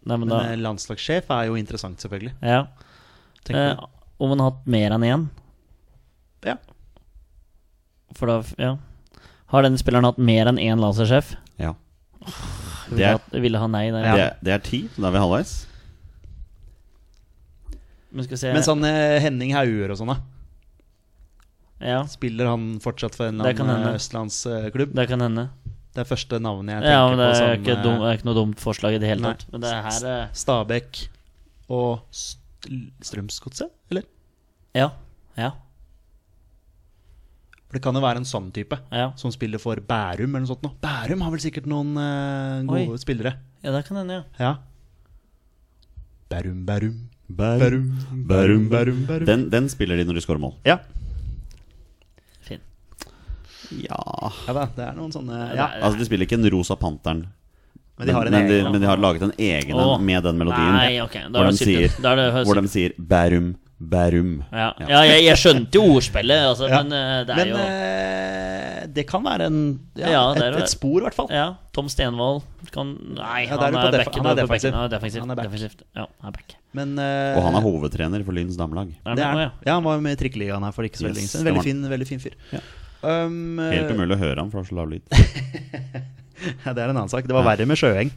Nei, 0.00 0.16
men 0.16 0.26
Men 0.26 0.32
da 0.32 0.40
eh, 0.50 0.58
landslagssjef 0.60 1.32
er 1.36 1.48
jo 1.48 1.56
interessant, 1.60 2.00
selvfølgelig. 2.04 2.34
Ja. 2.44 2.60
Eh, 3.48 3.80
om 4.20 4.34
han 4.34 4.42
har 4.44 4.52
hatt 4.52 4.68
mer 4.76 4.96
enn 4.96 5.06
én? 5.08 5.26
Ja. 6.44 6.58
For 8.14 8.26
da 8.26 8.42
Ja. 8.58 8.76
Har 9.50 9.62
denne 9.66 9.78
spilleren 9.78 10.04
hatt 10.06 10.18
mer 10.18 10.46
enn 10.46 10.58
én 10.62 10.78
lasersjef? 10.78 11.34
Ja. 11.58 11.74
Det 12.90 12.98
er- 12.98 12.98
ville 12.98 13.08
ha- 13.18 13.40
ville 13.40 13.58
ha 13.58 13.66
nei 13.66 13.90
der. 13.90 14.02
Det, 14.02 14.20
er- 14.20 14.36
det 14.42 14.52
er 14.52 14.58
ti, 14.58 14.88
så 14.94 15.02
da 15.02 15.08
er 15.08 15.12
vi 15.12 15.18
halvveis. 15.18 15.66
Men 18.12 18.24
skal 18.26 18.34
vi 18.34 18.40
se 18.42 18.52
Men 18.52 18.62
sånn 18.66 18.84
eh, 18.86 19.20
Henning 19.22 19.52
Hauger 19.54 19.92
og 19.94 19.98
sånn, 20.00 20.10
da. 20.14 20.18
Ja, 21.80 22.00
Spiller 22.10 22.50
han 22.50 22.64
fortsatt 22.82 23.14
for 23.16 23.28
en 23.30 23.40
eller 23.40 23.54
annen 23.62 23.86
eh, 23.88 23.94
østlandsklubb? 23.96 24.92
det 24.98 25.06
kan 25.08 25.20
hende. 25.24 25.46
Det 25.94 26.02
er 26.04 26.08
første 26.10 26.38
navnet 26.42 26.74
jeg 26.76 26.82
tenker 26.82 26.92
Ja, 26.92 27.08
men 27.08 27.18
det 27.18 27.24
på 27.24 27.30
er, 27.30 27.38
som 27.38 27.64
ikke 27.64 27.76
eh, 27.76 27.82
dum, 27.82 27.96
det 28.02 28.08
er 28.10 28.18
ikke 28.18 28.28
noe 28.28 28.34
dumt 28.38 28.60
forslag 28.62 28.94
i 28.94 28.98
det 29.02 29.08
hele 29.08 29.22
tatt. 29.30 29.46
Men 29.50 29.60
det 29.64 29.70
er 29.72 29.82
her 29.86 30.04
er... 30.10 30.28
Stabæk 30.36 31.00
og 31.70 32.02
St- 32.12 32.92
Strømsgodset, 33.02 33.70
eller? 33.90 34.04
Ja. 34.76 34.90
Ja. 35.38 35.52
For 37.70 37.78
det 37.78 37.82
kan 37.84 37.94
jo 37.94 38.00
være 38.02 38.18
en 38.18 38.26
sånn 38.26 38.48
type 38.50 38.74
Ja, 38.90 39.12
som 39.14 39.30
spiller 39.30 39.60
for 39.62 39.78
Bærum 39.78 40.32
eller 40.34 40.42
noe 40.42 40.50
sånt. 40.50 40.64
Nå. 40.66 40.72
Bærum 40.82 41.20
har 41.22 41.30
vel 41.30 41.42
sikkert 41.44 41.68
noen 41.70 41.92
eh, 42.02 42.64
gode 42.66 42.96
Oi. 42.96 42.98
spillere. 42.98 43.36
ja 43.62 43.70
det 43.76 43.84
kan 43.86 44.00
hende, 44.00 44.16
ja. 44.18 44.24
Ja. 44.42 44.56
Bærum, 46.30 46.64
Bærum. 46.66 46.96
Bærum, 47.30 47.86
Bærum, 48.26 48.64
Bærum, 48.70 49.04
Bærum. 49.06 49.26
Den, 49.26 49.44
den 49.52 49.68
spiller 49.70 49.96
de 49.96 50.04
når 50.08 50.18
de 50.18 50.22
scorer 50.24 50.42
mål. 50.42 50.56
Ja. 50.66 50.78
Fin. 52.42 52.58
Ja 53.86 53.98
ja 54.48 54.54
da, 54.56 54.64
det 54.74 54.84
er 54.88 54.96
noen 54.98 55.14
sånne 55.14 55.38
Ja, 55.54 55.68
Altså, 55.78 55.98
de 56.00 56.06
spiller 56.10 56.26
ikke 56.26 56.38
en 56.40 56.50
Rosa 56.50 56.74
Panteren, 56.74 57.24
men 58.00 58.08
de 58.08 58.14
har 58.16 58.26
en 58.26 58.34
men, 58.34 58.48
de, 58.50 58.58
egen. 58.58 58.72
men 58.72 58.82
de 58.82 58.88
har 58.90 58.98
laget 58.98 59.22
en 59.28 59.34
egen 59.38 59.78
en 59.78 60.04
med 60.10 60.22
den 60.26 60.38
melodien. 60.42 60.74
Nei, 60.74 60.98
ok. 61.04 61.16
Da 61.30 61.38
hvor 61.38 61.46
er 61.46 61.54
de 61.54 61.62
sier, 61.62 61.94
Da 62.02 62.14
er 62.16 62.22
det 62.24 62.46
hvor 62.48 62.58
de 62.62 62.72
sier 62.72 62.94
Bærum, 62.98 63.52
Bærum. 63.80 64.32
Ja, 64.52 64.70
ja 64.84 64.98
jeg, 65.08 65.22
jeg 65.24 65.40
skjønte 65.40 65.78
jo 65.78 65.94
ordspillet, 65.94 66.42
altså, 66.50 66.68
Ja. 66.68 66.82
men 66.82 66.92
uh, 66.92 67.20
det 67.24 67.32
er 67.32 67.38
Men 67.38 67.48
jo 67.48 67.60
uh, 67.64 68.88
det 68.94 69.04
kan 69.08 69.22
være 69.24 69.46
en 69.48 69.60
ja, 69.96 70.10
Ja, 70.10 70.22
et, 70.34 70.58
et 70.60 70.72
spor, 70.72 70.98
i 71.00 71.04
hvert 71.06 71.16
fall. 71.16 71.30
Ja, 71.32 71.46
Tom 71.72 71.88
Stenvold 71.88 72.42
kan 72.74 72.92
Nei, 73.16 73.46
Ja, 73.46 73.56
er 73.56 73.62
han 73.64 73.78
er, 73.78 73.96
backen, 74.02 74.24
han 74.24 74.32
er 74.32 74.42
defensiv. 74.42 74.74
Han 74.74 74.84
er 74.84 74.92
defensivt. 74.92 75.24
Han 75.24 75.32
er 75.32 75.40
defensiv. 75.44 75.76
Ja, 75.96 76.04
han 76.20 76.32
er 76.32 76.36
back. 76.36 76.56
Men 76.76 76.92
uh, 76.98 77.38
Og 77.38 77.46
han 77.48 77.56
er 77.56 77.64
hovedtrener 77.64 78.24
for 78.26 78.36
Lyns 78.36 78.58
damelag. 78.60 78.92
Det 78.92 79.16
er, 79.16 79.24
han 79.24 79.40
han. 79.46 79.56
ja. 79.64 79.74
han 79.78 79.86
var 79.86 80.04
med 80.04 80.18
i 80.18 80.20
Trikkeligaen 80.20 80.66
her 80.68 80.76
for 80.76 80.86
ikke 80.86 81.00
så 81.00 81.08
veldig 81.08 81.24
Yes, 81.24 81.34
lenge 81.34 81.38
siden. 81.38 81.48
Veldig 81.48 81.64
fin, 81.66 81.82
veldig 81.94 82.10
fin 82.10 82.22
fyr. 82.22 82.36
Ja. 82.52 82.62
Um, 83.00 83.56
Helt 83.64 83.94
umulig 83.96 84.18
å 84.18 84.20
høre 84.20 84.42
han, 84.42 84.52
for 84.52 84.60
det 84.60 84.66
er 84.66 84.72
så 84.74 84.76
lav 84.76 84.90
lyd. 84.92 85.02
ja, 86.66 86.72
det 86.76 86.82
er 86.82 86.90
en 86.90 86.98
annen 86.98 87.12
sak. 87.12 87.24
Det 87.28 87.36
var 87.36 87.46
verre 87.48 87.64
med 87.68 87.80
Sjøeng. 87.80 88.12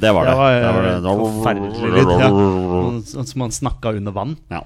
Det 0.00 0.12
var 0.12 0.26
det. 0.26 0.32
Det 0.32 0.38
var, 0.38 0.52
Det 0.52 0.72
var 0.72 0.82
det. 0.86 1.00
var 1.06 1.32
forferdelig 1.38 1.90
lyd. 1.96 2.10
Ja. 2.20 2.30
Sånn 3.12 3.28
som 3.30 3.46
han 3.46 3.54
snakka 3.54 3.96
under 3.96 4.16
vann. 4.16 4.36
Ja. 4.52 4.62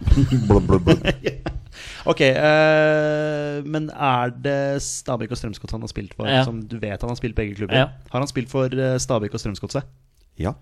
Ok, 2.09 2.21
uh, 2.25 3.61
men 3.69 3.91
er 3.93 4.33
det 4.43 4.81
Stabæk 4.83 5.33
og 5.35 5.39
Strømsgodset 5.39 5.77
han 5.77 5.85
har 5.85 5.93
spilt 5.93 6.15
for? 6.17 6.29
Ja. 6.29 6.43
Som 6.49 6.63
du 6.67 6.79
vet 6.81 7.01
han 7.01 7.13
har 7.13 7.19
spilt 7.19 7.37
begge 7.39 7.55
klubber? 7.59 7.77
Ja. 7.77 7.87
Har 8.13 8.25
han 8.25 8.31
spilt 8.31 8.51
for 8.53 8.73
eh, 8.73 8.97
Stabæk 9.01 9.37
og 9.37 9.43
Strømsgodset? 9.43 9.87
Ja. 10.41 10.55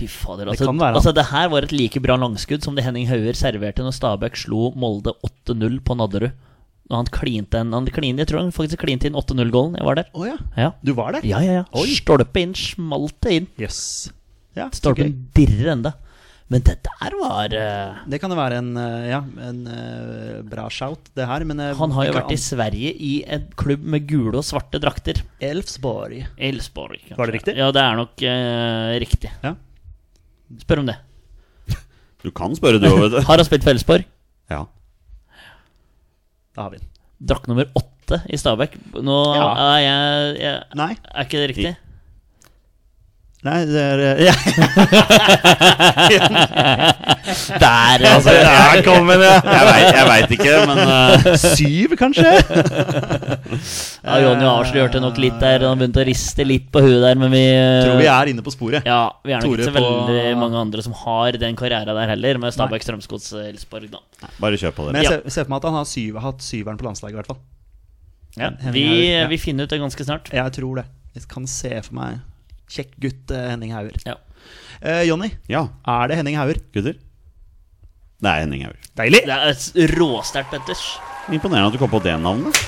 Fy 0.00 0.08
fader. 0.08 0.48
Det 0.48 0.56
Altså, 0.56 0.72
det, 0.72 0.88
altså, 0.88 1.12
det 1.12 1.26
her 1.28 1.48
var 1.52 1.66
et 1.66 1.74
like 1.76 2.00
bra 2.00 2.16
langskudd 2.16 2.64
som 2.64 2.76
det 2.76 2.86
Henning 2.86 3.08
Hauger 3.10 3.36
serverte 3.36 3.84
når 3.84 3.96
Stabæk 3.96 4.38
slo 4.46 4.70
Molde 4.80 5.12
8-0 5.26 5.80
på 5.84 5.96
Nadderud. 6.00 6.32
Når 6.90 7.04
han 7.04 7.10
klinte 7.14 7.62
en 7.62 7.72
han 7.76 7.86
klinte, 7.86 8.24
Jeg 8.24 8.32
tror 8.32 8.42
han 8.42 8.54
faktisk 8.54 8.82
klinte 8.82 9.06
inn 9.06 9.18
8-0-gålen. 9.18 9.78
Jeg 9.78 9.86
var 9.86 10.00
der. 10.00 10.10
Oh, 10.12 10.26
ja. 10.26 10.36
Ja. 10.58 10.72
Du 10.82 10.92
var 10.98 11.14
der? 11.14 11.26
ja, 11.26 11.38
ja, 11.44 11.60
ja. 11.60 11.64
Oi. 11.78 11.86
Stolpe 11.94 12.42
inn, 12.42 12.54
smalt 12.58 13.16
det 13.22 13.34
inn. 13.38 13.50
Yes. 13.62 14.10
Ja, 14.58 14.66
Stolpen 14.74 15.12
okay. 15.12 15.26
Dirrer 15.38 15.76
enda. 15.76 15.94
Men 16.50 16.64
det 16.66 16.80
der 16.82 17.14
var 17.14 17.52
uh... 17.54 18.00
Det 18.10 18.18
kan 18.18 18.32
jo 18.34 18.38
være 18.40 18.56
en, 18.58 18.72
uh, 18.74 19.04
ja, 19.06 19.20
en 19.46 19.60
uh, 19.70 20.40
bra 20.50 20.64
shout, 20.74 21.12
det 21.14 21.28
her. 21.30 21.44
Men 21.46 21.62
Han 21.78 21.94
har 21.94 22.08
jo 22.08 22.16
vært 22.16 22.34
i 22.34 22.40
Sverige 22.42 22.90
i 22.90 23.12
en 23.22 23.46
klubb 23.54 23.84
med 23.86 24.08
gule 24.10 24.34
og 24.40 24.46
svarte 24.48 24.80
drakter. 24.82 25.22
Elfsborg. 25.38 26.24
Elfsborg. 26.34 26.98
kanskje. 27.04 27.20
Var 27.22 27.30
det 27.30 27.36
riktig? 27.38 27.54
Ja, 27.60 27.70
det 27.70 27.84
er 27.84 28.02
nok 28.02 28.26
riktig. 29.04 29.30
Ja. 29.46 29.54
Spør 30.64 30.82
om 30.82 30.90
det. 30.90 30.98
Du 32.20 32.32
kan 32.34 32.52
spørre, 32.58 32.82
du 32.82 32.90
òg, 32.90 32.98
vet 33.06 33.14
du. 33.14 33.20
Har 33.30 33.40
han 33.40 33.46
spilt 33.46 33.64
for 33.64 33.72
Elfsborg? 33.72 34.04
Ja. 34.50 34.64
Da 36.56 36.62
har 36.66 36.70
vi 36.74 36.78
den. 36.80 36.88
Drakk 37.30 37.46
nummer 37.50 37.66
åtte 37.76 38.22
i 38.32 38.36
Stabæk. 38.40 38.74
Nå 39.04 39.18
Ja. 39.36 39.48
er 39.76 39.78
jeg, 39.84 40.40
jeg 40.40 40.62
Nei. 40.80 40.92
Er 41.14 41.24
ikke 41.28 41.38
det 41.42 41.48
riktig? 41.52 41.76
Nei, 43.42 43.58
det 43.64 43.80
er 43.80 43.98
eh, 44.04 44.20
ja. 44.28 44.34
Der, 47.60 48.04
altså! 48.10 48.32
Der 48.34 48.82
kom 48.86 49.08
den, 49.10 49.22
ja! 49.24 49.36
Jeg 49.44 49.66
veit, 49.70 49.98
vet 50.10 50.34
ikke, 50.36 50.54
men 50.70 50.80
uh, 50.84 51.30
Syv, 51.56 51.94
kanskje? 52.00 52.32
Ja, 54.00 54.16
Jonny 54.22 54.46
avslørte 54.48 55.00
nok 55.02 55.18
litt 55.20 55.36
der. 55.42 55.64
Han 55.68 55.78
begynte 55.80 56.00
å 56.02 56.06
riste 56.08 56.44
litt 56.46 56.68
på 56.72 56.80
huet 56.84 57.00
der, 57.04 57.18
men 57.20 57.32
vi 57.34 57.42
Tror 57.84 57.98
vi 58.00 58.06
er 58.10 58.30
inne 58.32 58.44
på 58.46 58.52
sporet. 58.54 58.86
Ja, 58.88 59.02
vi 59.26 59.34
er 59.34 59.42
nok 59.42 59.50
Tore 59.50 59.64
ikke 59.64 59.68
så 59.68 59.74
på- 59.76 59.82
veldig 60.08 60.36
mange 60.40 60.60
andre 60.62 60.84
som 60.86 60.94
har 61.02 61.38
den 61.42 61.58
karrieren 61.58 61.90
der 61.90 62.12
heller, 62.14 62.40
med 62.42 62.54
Stabæk, 62.56 62.84
Strømsgods, 62.86 63.28
Elsborg, 63.44 63.90
da. 63.92 64.00
bare 64.40 64.58
kjør 64.60 64.74
på 64.76 64.86
Men 64.88 65.00
det. 65.00 65.04
jeg 65.04 65.12
ser, 65.18 65.34
ser 65.36 65.44
for 65.48 65.52
meg 65.54 65.60
at 65.62 65.68
han 65.70 65.78
har 65.80 65.88
syv, 65.90 66.18
hatt 66.24 66.46
syveren 66.46 66.80
på 66.80 66.88
landslaget, 66.88 67.14
i 67.16 67.20
hvert 67.20 67.30
fall. 67.32 67.40
Ja, 68.38 68.50
vi, 68.72 68.86
ja. 69.10 69.26
vi 69.30 69.38
finner 69.42 69.66
ut 69.66 69.72
det 69.74 69.80
ganske 69.82 70.04
snart. 70.06 70.30
Jeg 70.32 70.52
tror 70.56 70.80
det. 70.80 70.86
Jeg 71.18 71.26
kan 71.30 71.46
se 71.50 71.72
for 71.82 71.96
meg 71.98 72.20
kjekk 72.70 72.92
gutt 73.02 73.32
eh, 73.34 73.48
Henning 73.50 73.72
Hauger. 73.74 73.96
Ja. 74.06 74.14
Eh, 74.80 75.02
Jonny, 75.08 75.32
Ja, 75.50 75.64
er 75.90 76.08
det 76.12 76.16
Henning 76.20 76.38
Hauger? 76.38 76.60
gutter. 76.72 76.94
Det 78.20 78.28
er 78.28 78.42
Henning 78.44 78.66
Haug. 78.68 78.76
Deilig! 79.00 79.22
Det 79.24 79.84
er 79.84 79.94
råsterkt, 79.96 80.50
Petters. 80.52 80.82
Imponerende 81.32 81.70
at 81.70 81.76
du 81.76 81.80
kom 81.80 81.90
på 81.92 82.02
det 82.04 82.12
navnet. 82.20 82.58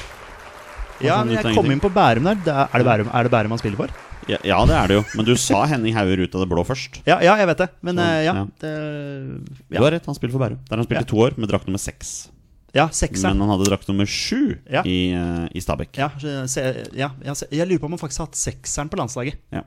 Ja, 1.02 1.18
men 1.26 1.34
jeg 1.36 1.54
kom 1.56 1.68
inn 1.74 1.82
på 1.82 1.90
Bærum 1.92 2.28
der. 2.30 2.38
Det 2.46 2.52
er, 2.54 2.68
er, 2.70 2.78
det 2.82 2.86
Bærum, 2.88 3.10
er 3.12 3.26
det 3.26 3.32
Bærum 3.34 3.54
han 3.56 3.60
spiller 3.60 3.80
for? 3.80 3.92
Ja, 4.30 4.38
ja, 4.46 4.58
det 4.70 4.74
er 4.78 4.90
det 4.92 4.96
jo. 5.00 5.02
Men 5.18 5.26
du 5.26 5.32
sa 5.40 5.64
Henning 5.66 5.96
Hauger 5.98 6.20
ut 6.22 6.34
av 6.38 6.44
det 6.44 6.48
blå 6.52 6.62
først. 6.66 7.00
Ja, 7.08 7.16
ja 7.24 7.34
jeg 7.40 7.48
vet 7.50 7.62
det. 7.64 7.68
Men 7.82 7.98
Sånn, 7.98 8.04
eh, 8.06 8.20
ja, 8.22 8.34
ja. 8.38 8.44
det, 8.62 8.72
Du 9.66 9.80
har 9.82 9.90
rett, 9.96 10.06
han 10.06 10.14
spiller 10.18 10.36
for 10.36 10.44
Bærum. 10.44 10.60
Der 10.68 10.78
han 10.78 10.86
spilte 10.86 11.02
Ja. 11.02 11.08
i 11.08 11.10
to 11.10 11.18
år 11.26 11.36
med 11.42 11.50
drakt 11.50 11.66
nummer 11.66 11.82
seks. 11.82 12.12
ja 12.72 12.86
sekseren. 12.88 13.36
Men 13.36 13.48
han 13.48 13.58
hadde 13.58 13.68
drakt 13.68 13.88
nummer 13.90 14.06
sju 14.08 14.56
Ja. 14.70 14.82
i, 14.86 15.12
eh, 15.12 15.48
i 15.52 15.60
Stabæk. 15.60 15.98
Ja, 15.98 16.08
ja, 16.22 17.10
ja, 17.20 17.34
jeg 17.50 17.68
lurer 17.68 17.82
på 17.82 17.90
om 17.90 17.92
han 17.98 17.98
faktisk 18.00 18.22
har 18.22 18.30
hatt 18.30 18.38
sekseren 18.38 18.88
på 18.88 18.96
landslaget. 18.96 19.36
Ja. 19.52 19.64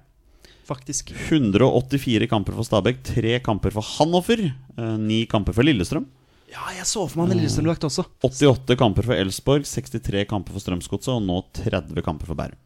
Faktisk. 0.65 1.11
184 1.29 2.27
kamper 2.31 2.55
for 2.57 2.65
Stabæk, 2.65 3.03
tre 3.05 3.39
kamper 3.45 3.73
for 3.75 3.85
Hanoffer, 3.95 4.41
eh, 4.77 4.95
ni 4.97 5.25
kamper 5.29 5.53
for 5.53 5.63
Lillestrøm. 5.67 6.05
Ja, 6.51 6.63
jeg 6.77 6.85
så 6.87 7.03
for 7.09 7.19
meg 7.21 7.33
en 7.35 7.41
Lillestrøm-drakt 7.41 7.83
også. 7.85 8.05
88 8.23 8.77
kamper 8.79 9.03
for 9.05 9.13
Elsborg, 9.17 9.65
63 9.67 10.25
kamper 10.29 10.55
for 10.55 10.63
Strømsgodset 10.63 11.11
og 11.13 11.21
nå 11.25 11.41
30 11.59 12.01
kamper 12.05 12.25
for 12.31 12.35
Bærum. 12.39 12.57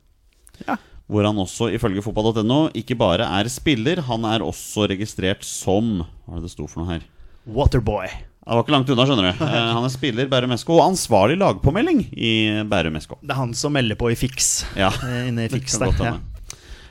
Ja. 0.68 0.76
Hvor 1.10 1.26
han 1.26 1.40
også, 1.42 1.72
ifølge 1.74 2.04
fotball.no, 2.06 2.70
ikke 2.78 2.96
bare 3.00 3.26
er 3.26 3.48
spiller, 3.50 4.02
han 4.06 4.26
er 4.30 4.44
også 4.46 4.86
registrert 4.92 5.42
som 5.48 6.04
Hva 6.28 6.36
er 6.38 6.44
det 6.44 6.50
det 6.50 6.52
sto 6.54 6.68
for 6.70 6.84
noe 6.84 6.92
her? 6.94 7.08
Waterboy. 7.50 8.06
Det 8.50 8.56
var 8.58 8.64
ikke 8.64 8.74
langt 8.74 8.90
unna, 8.94 9.06
skjønner 9.06 9.26
du. 9.34 9.44
Eh, 9.46 9.74
Han 9.74 9.84
er 9.86 9.92
spiller 9.94 10.30
Bærum 10.30 10.54
SK 10.58 10.70
og 10.74 10.84
ansvarlig 10.88 11.38
lagpåmelding 11.42 12.00
i 12.18 12.32
Bærum 12.70 12.96
SK. 13.02 13.18
Det 13.22 13.34
er 13.34 13.40
han 13.42 13.54
som 13.58 13.74
melder 13.74 13.98
på 14.00 14.10
i 14.12 14.16
Fiks. 14.18 14.66
Ja, 14.78 14.90
Eh, 15.06 15.28
Inne 15.30 15.46
i 15.46 15.50
Fiks 15.50 15.78
der. 15.82 15.92
Ja. 15.98 16.16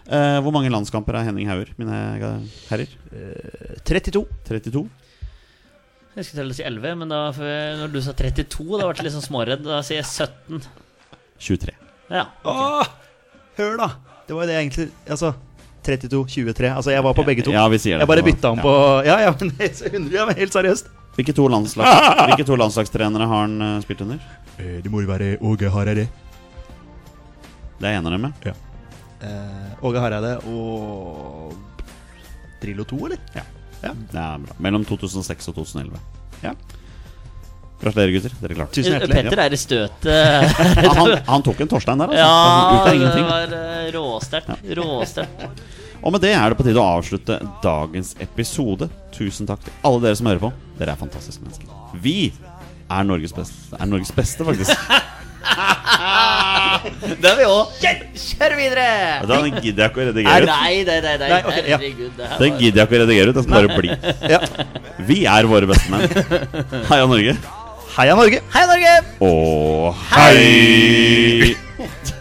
Eh, 0.08 0.38
hvor 0.40 0.54
mange 0.54 0.70
landskamper 0.72 1.18
er 1.18 1.26
Henning 1.28 1.48
Hauger, 1.50 1.68
mine 1.76 1.96
herrer? 2.70 2.88
32. 3.84 4.22
32? 4.48 4.86
Jeg 6.16 6.24
skulle 6.26 6.46
til 6.48 6.50
å 6.54 6.56
si 6.56 6.64
11, 6.66 6.94
men 6.98 7.12
da, 7.12 7.18
når 7.78 7.92
du 7.92 7.98
sa 8.02 8.14
32, 8.16 8.78
da 8.80 8.88
ble 8.88 8.96
jeg 8.96 9.06
litt 9.06 9.14
sånn 9.14 9.26
småredd. 9.28 9.66
Da 9.68 9.82
sier 9.86 10.00
jeg 10.00 10.08
17. 10.08 10.64
23. 11.38 11.74
Ja. 12.10 12.24
Åh, 12.48 12.88
hør, 13.60 13.76
da! 13.78 13.90
Det 14.26 14.34
var 14.36 14.44
jo 14.44 14.48
det 14.50 14.56
jeg 14.56 14.64
egentlig 14.66 14.86
Altså, 15.08 15.30
32, 15.86 16.22
23. 16.34 16.70
Altså, 16.74 16.90
jeg 16.92 17.04
var 17.06 17.14
på 17.16 17.24
begge 17.28 17.44
to. 17.46 17.52
Ja, 17.54 17.66
vi 17.70 17.78
sier 17.80 17.96
det. 17.96 18.02
Jeg 18.04 18.10
bare 18.10 18.24
bytta 18.26 18.50
om 18.52 18.58
Ja. 18.58 18.64
på 18.64 18.72
Ja, 19.06 19.18
ja, 19.28 19.34
men 19.38 19.52
det 19.56 19.68
er 19.68 19.92
100, 19.92 20.10
ja, 20.16 20.24
men 20.28 20.36
helt 20.40 20.56
seriøst. 20.56 20.88
Hvilke 21.18 21.34
to, 21.34 21.46
landslags, 21.50 22.24
hvilke 22.28 22.44
to 22.46 22.56
landslagstrenere 22.58 23.26
har 23.26 23.40
han 23.46 23.54
eh, 23.62 23.78
spilt 23.82 24.02
under? 24.04 24.18
Det 24.58 24.90
må 24.90 25.00
jo 25.02 25.08
være 25.10 25.36
Åge 25.42 25.70
Hareide. 25.70 26.08
Det 27.78 27.86
er 27.88 27.98
en 28.00 28.06
av 28.06 28.14
dem, 28.16 28.26
ja. 28.46 28.52
Eh, 29.22 29.84
Åge 29.84 30.02
Hareide 30.02 30.34
og 30.46 31.54
Drillo 32.62 32.84
2, 32.86 32.98
eller? 33.08 33.18
Ja, 33.34 33.44
Det 33.82 34.18
er 34.18 34.38
bra. 34.44 34.56
Mellom 34.62 34.84
2006 34.86 35.48
og 35.52 35.58
2011. 35.60 35.98
Ja. 36.42 36.52
Gratulerer, 37.78 38.10
gutter. 38.16 38.32
Dere 38.42 38.54
klarte 38.58 38.74
det. 38.74 38.82
Tusen 38.82 38.94
hjertelig. 38.96 39.16
Petter 39.22 39.42
er 39.44 39.54
i 39.54 39.58
støtet. 39.58 40.62
Han, 40.98 41.12
han 41.28 41.44
tok 41.46 41.60
en 41.62 41.70
Torstein 41.70 42.00
der, 42.02 42.10
altså. 42.10 42.24
Ja, 42.24 42.72
Ut 42.74 42.88
det 42.88 42.94
ingenting. 42.98 43.28
var 43.28 43.54
eh, 43.58 43.90
råsterkt. 43.94 44.64
Råsterkt. 44.80 45.62
Og 45.98 46.14
med 46.14 46.22
det 46.22 46.32
er 46.38 46.50
det 46.50 46.58
på 46.58 46.66
tide 46.66 46.78
å 46.82 46.88
avslutte 46.98 47.38
dagens 47.62 48.12
episode. 48.22 48.86
Tusen 49.14 49.46
takk 49.50 49.62
til 49.66 49.74
alle 49.86 50.02
dere 50.08 50.18
som 50.18 50.26
hører 50.30 50.42
på. 50.42 50.50
Dere 50.78 50.94
er 50.94 51.00
fantastiske 51.00 51.42
mennesker. 51.42 51.70
Vi 52.02 52.16
er 52.88 53.06
Norges 53.06 53.34
beste, 53.34 53.78
er 53.78 53.90
Norges 53.90 54.12
beste 54.14 54.46
faktisk. 54.46 54.74
Det 57.22 57.28
er 57.30 57.36
vi 57.38 57.46
òg. 57.48 57.76
Kjør 57.78 58.54
videre! 58.58 58.88
Den 59.28 59.60
gidder 59.62 59.84
jeg 59.84 59.92
ikke 59.92 60.02
å 60.02 60.08
redigere 60.10 60.42
ut. 60.44 60.50
Nei, 60.50 60.74
nei, 60.88 60.98
nei, 61.04 61.14
nei. 61.22 61.30
Nei, 61.32 61.40
okay, 61.42 61.64
ja. 61.64 61.78
herregud. 61.78 62.20
Den 62.42 62.58
gidder 62.60 62.82
jeg 62.82 62.88
ikke 62.88 62.98
å 62.98 63.02
redigere 63.04 63.32
ut. 63.32 63.38
Den 63.38 63.46
skal 63.46 63.56
bare 63.58 63.70
bli. 63.78 63.90
Ja. 64.34 64.40
Vi 65.08 65.22
er 65.30 65.50
våre 65.50 65.70
beste 65.70 65.88
menn. 65.94 66.06
Heia 66.90 67.08
Norge. 67.14 67.38
Heia 67.98 68.14
Norge! 68.14 68.38
Heia 68.54 68.66
Norge! 68.70 68.94
Og 69.26 69.94
hei! 70.12 71.54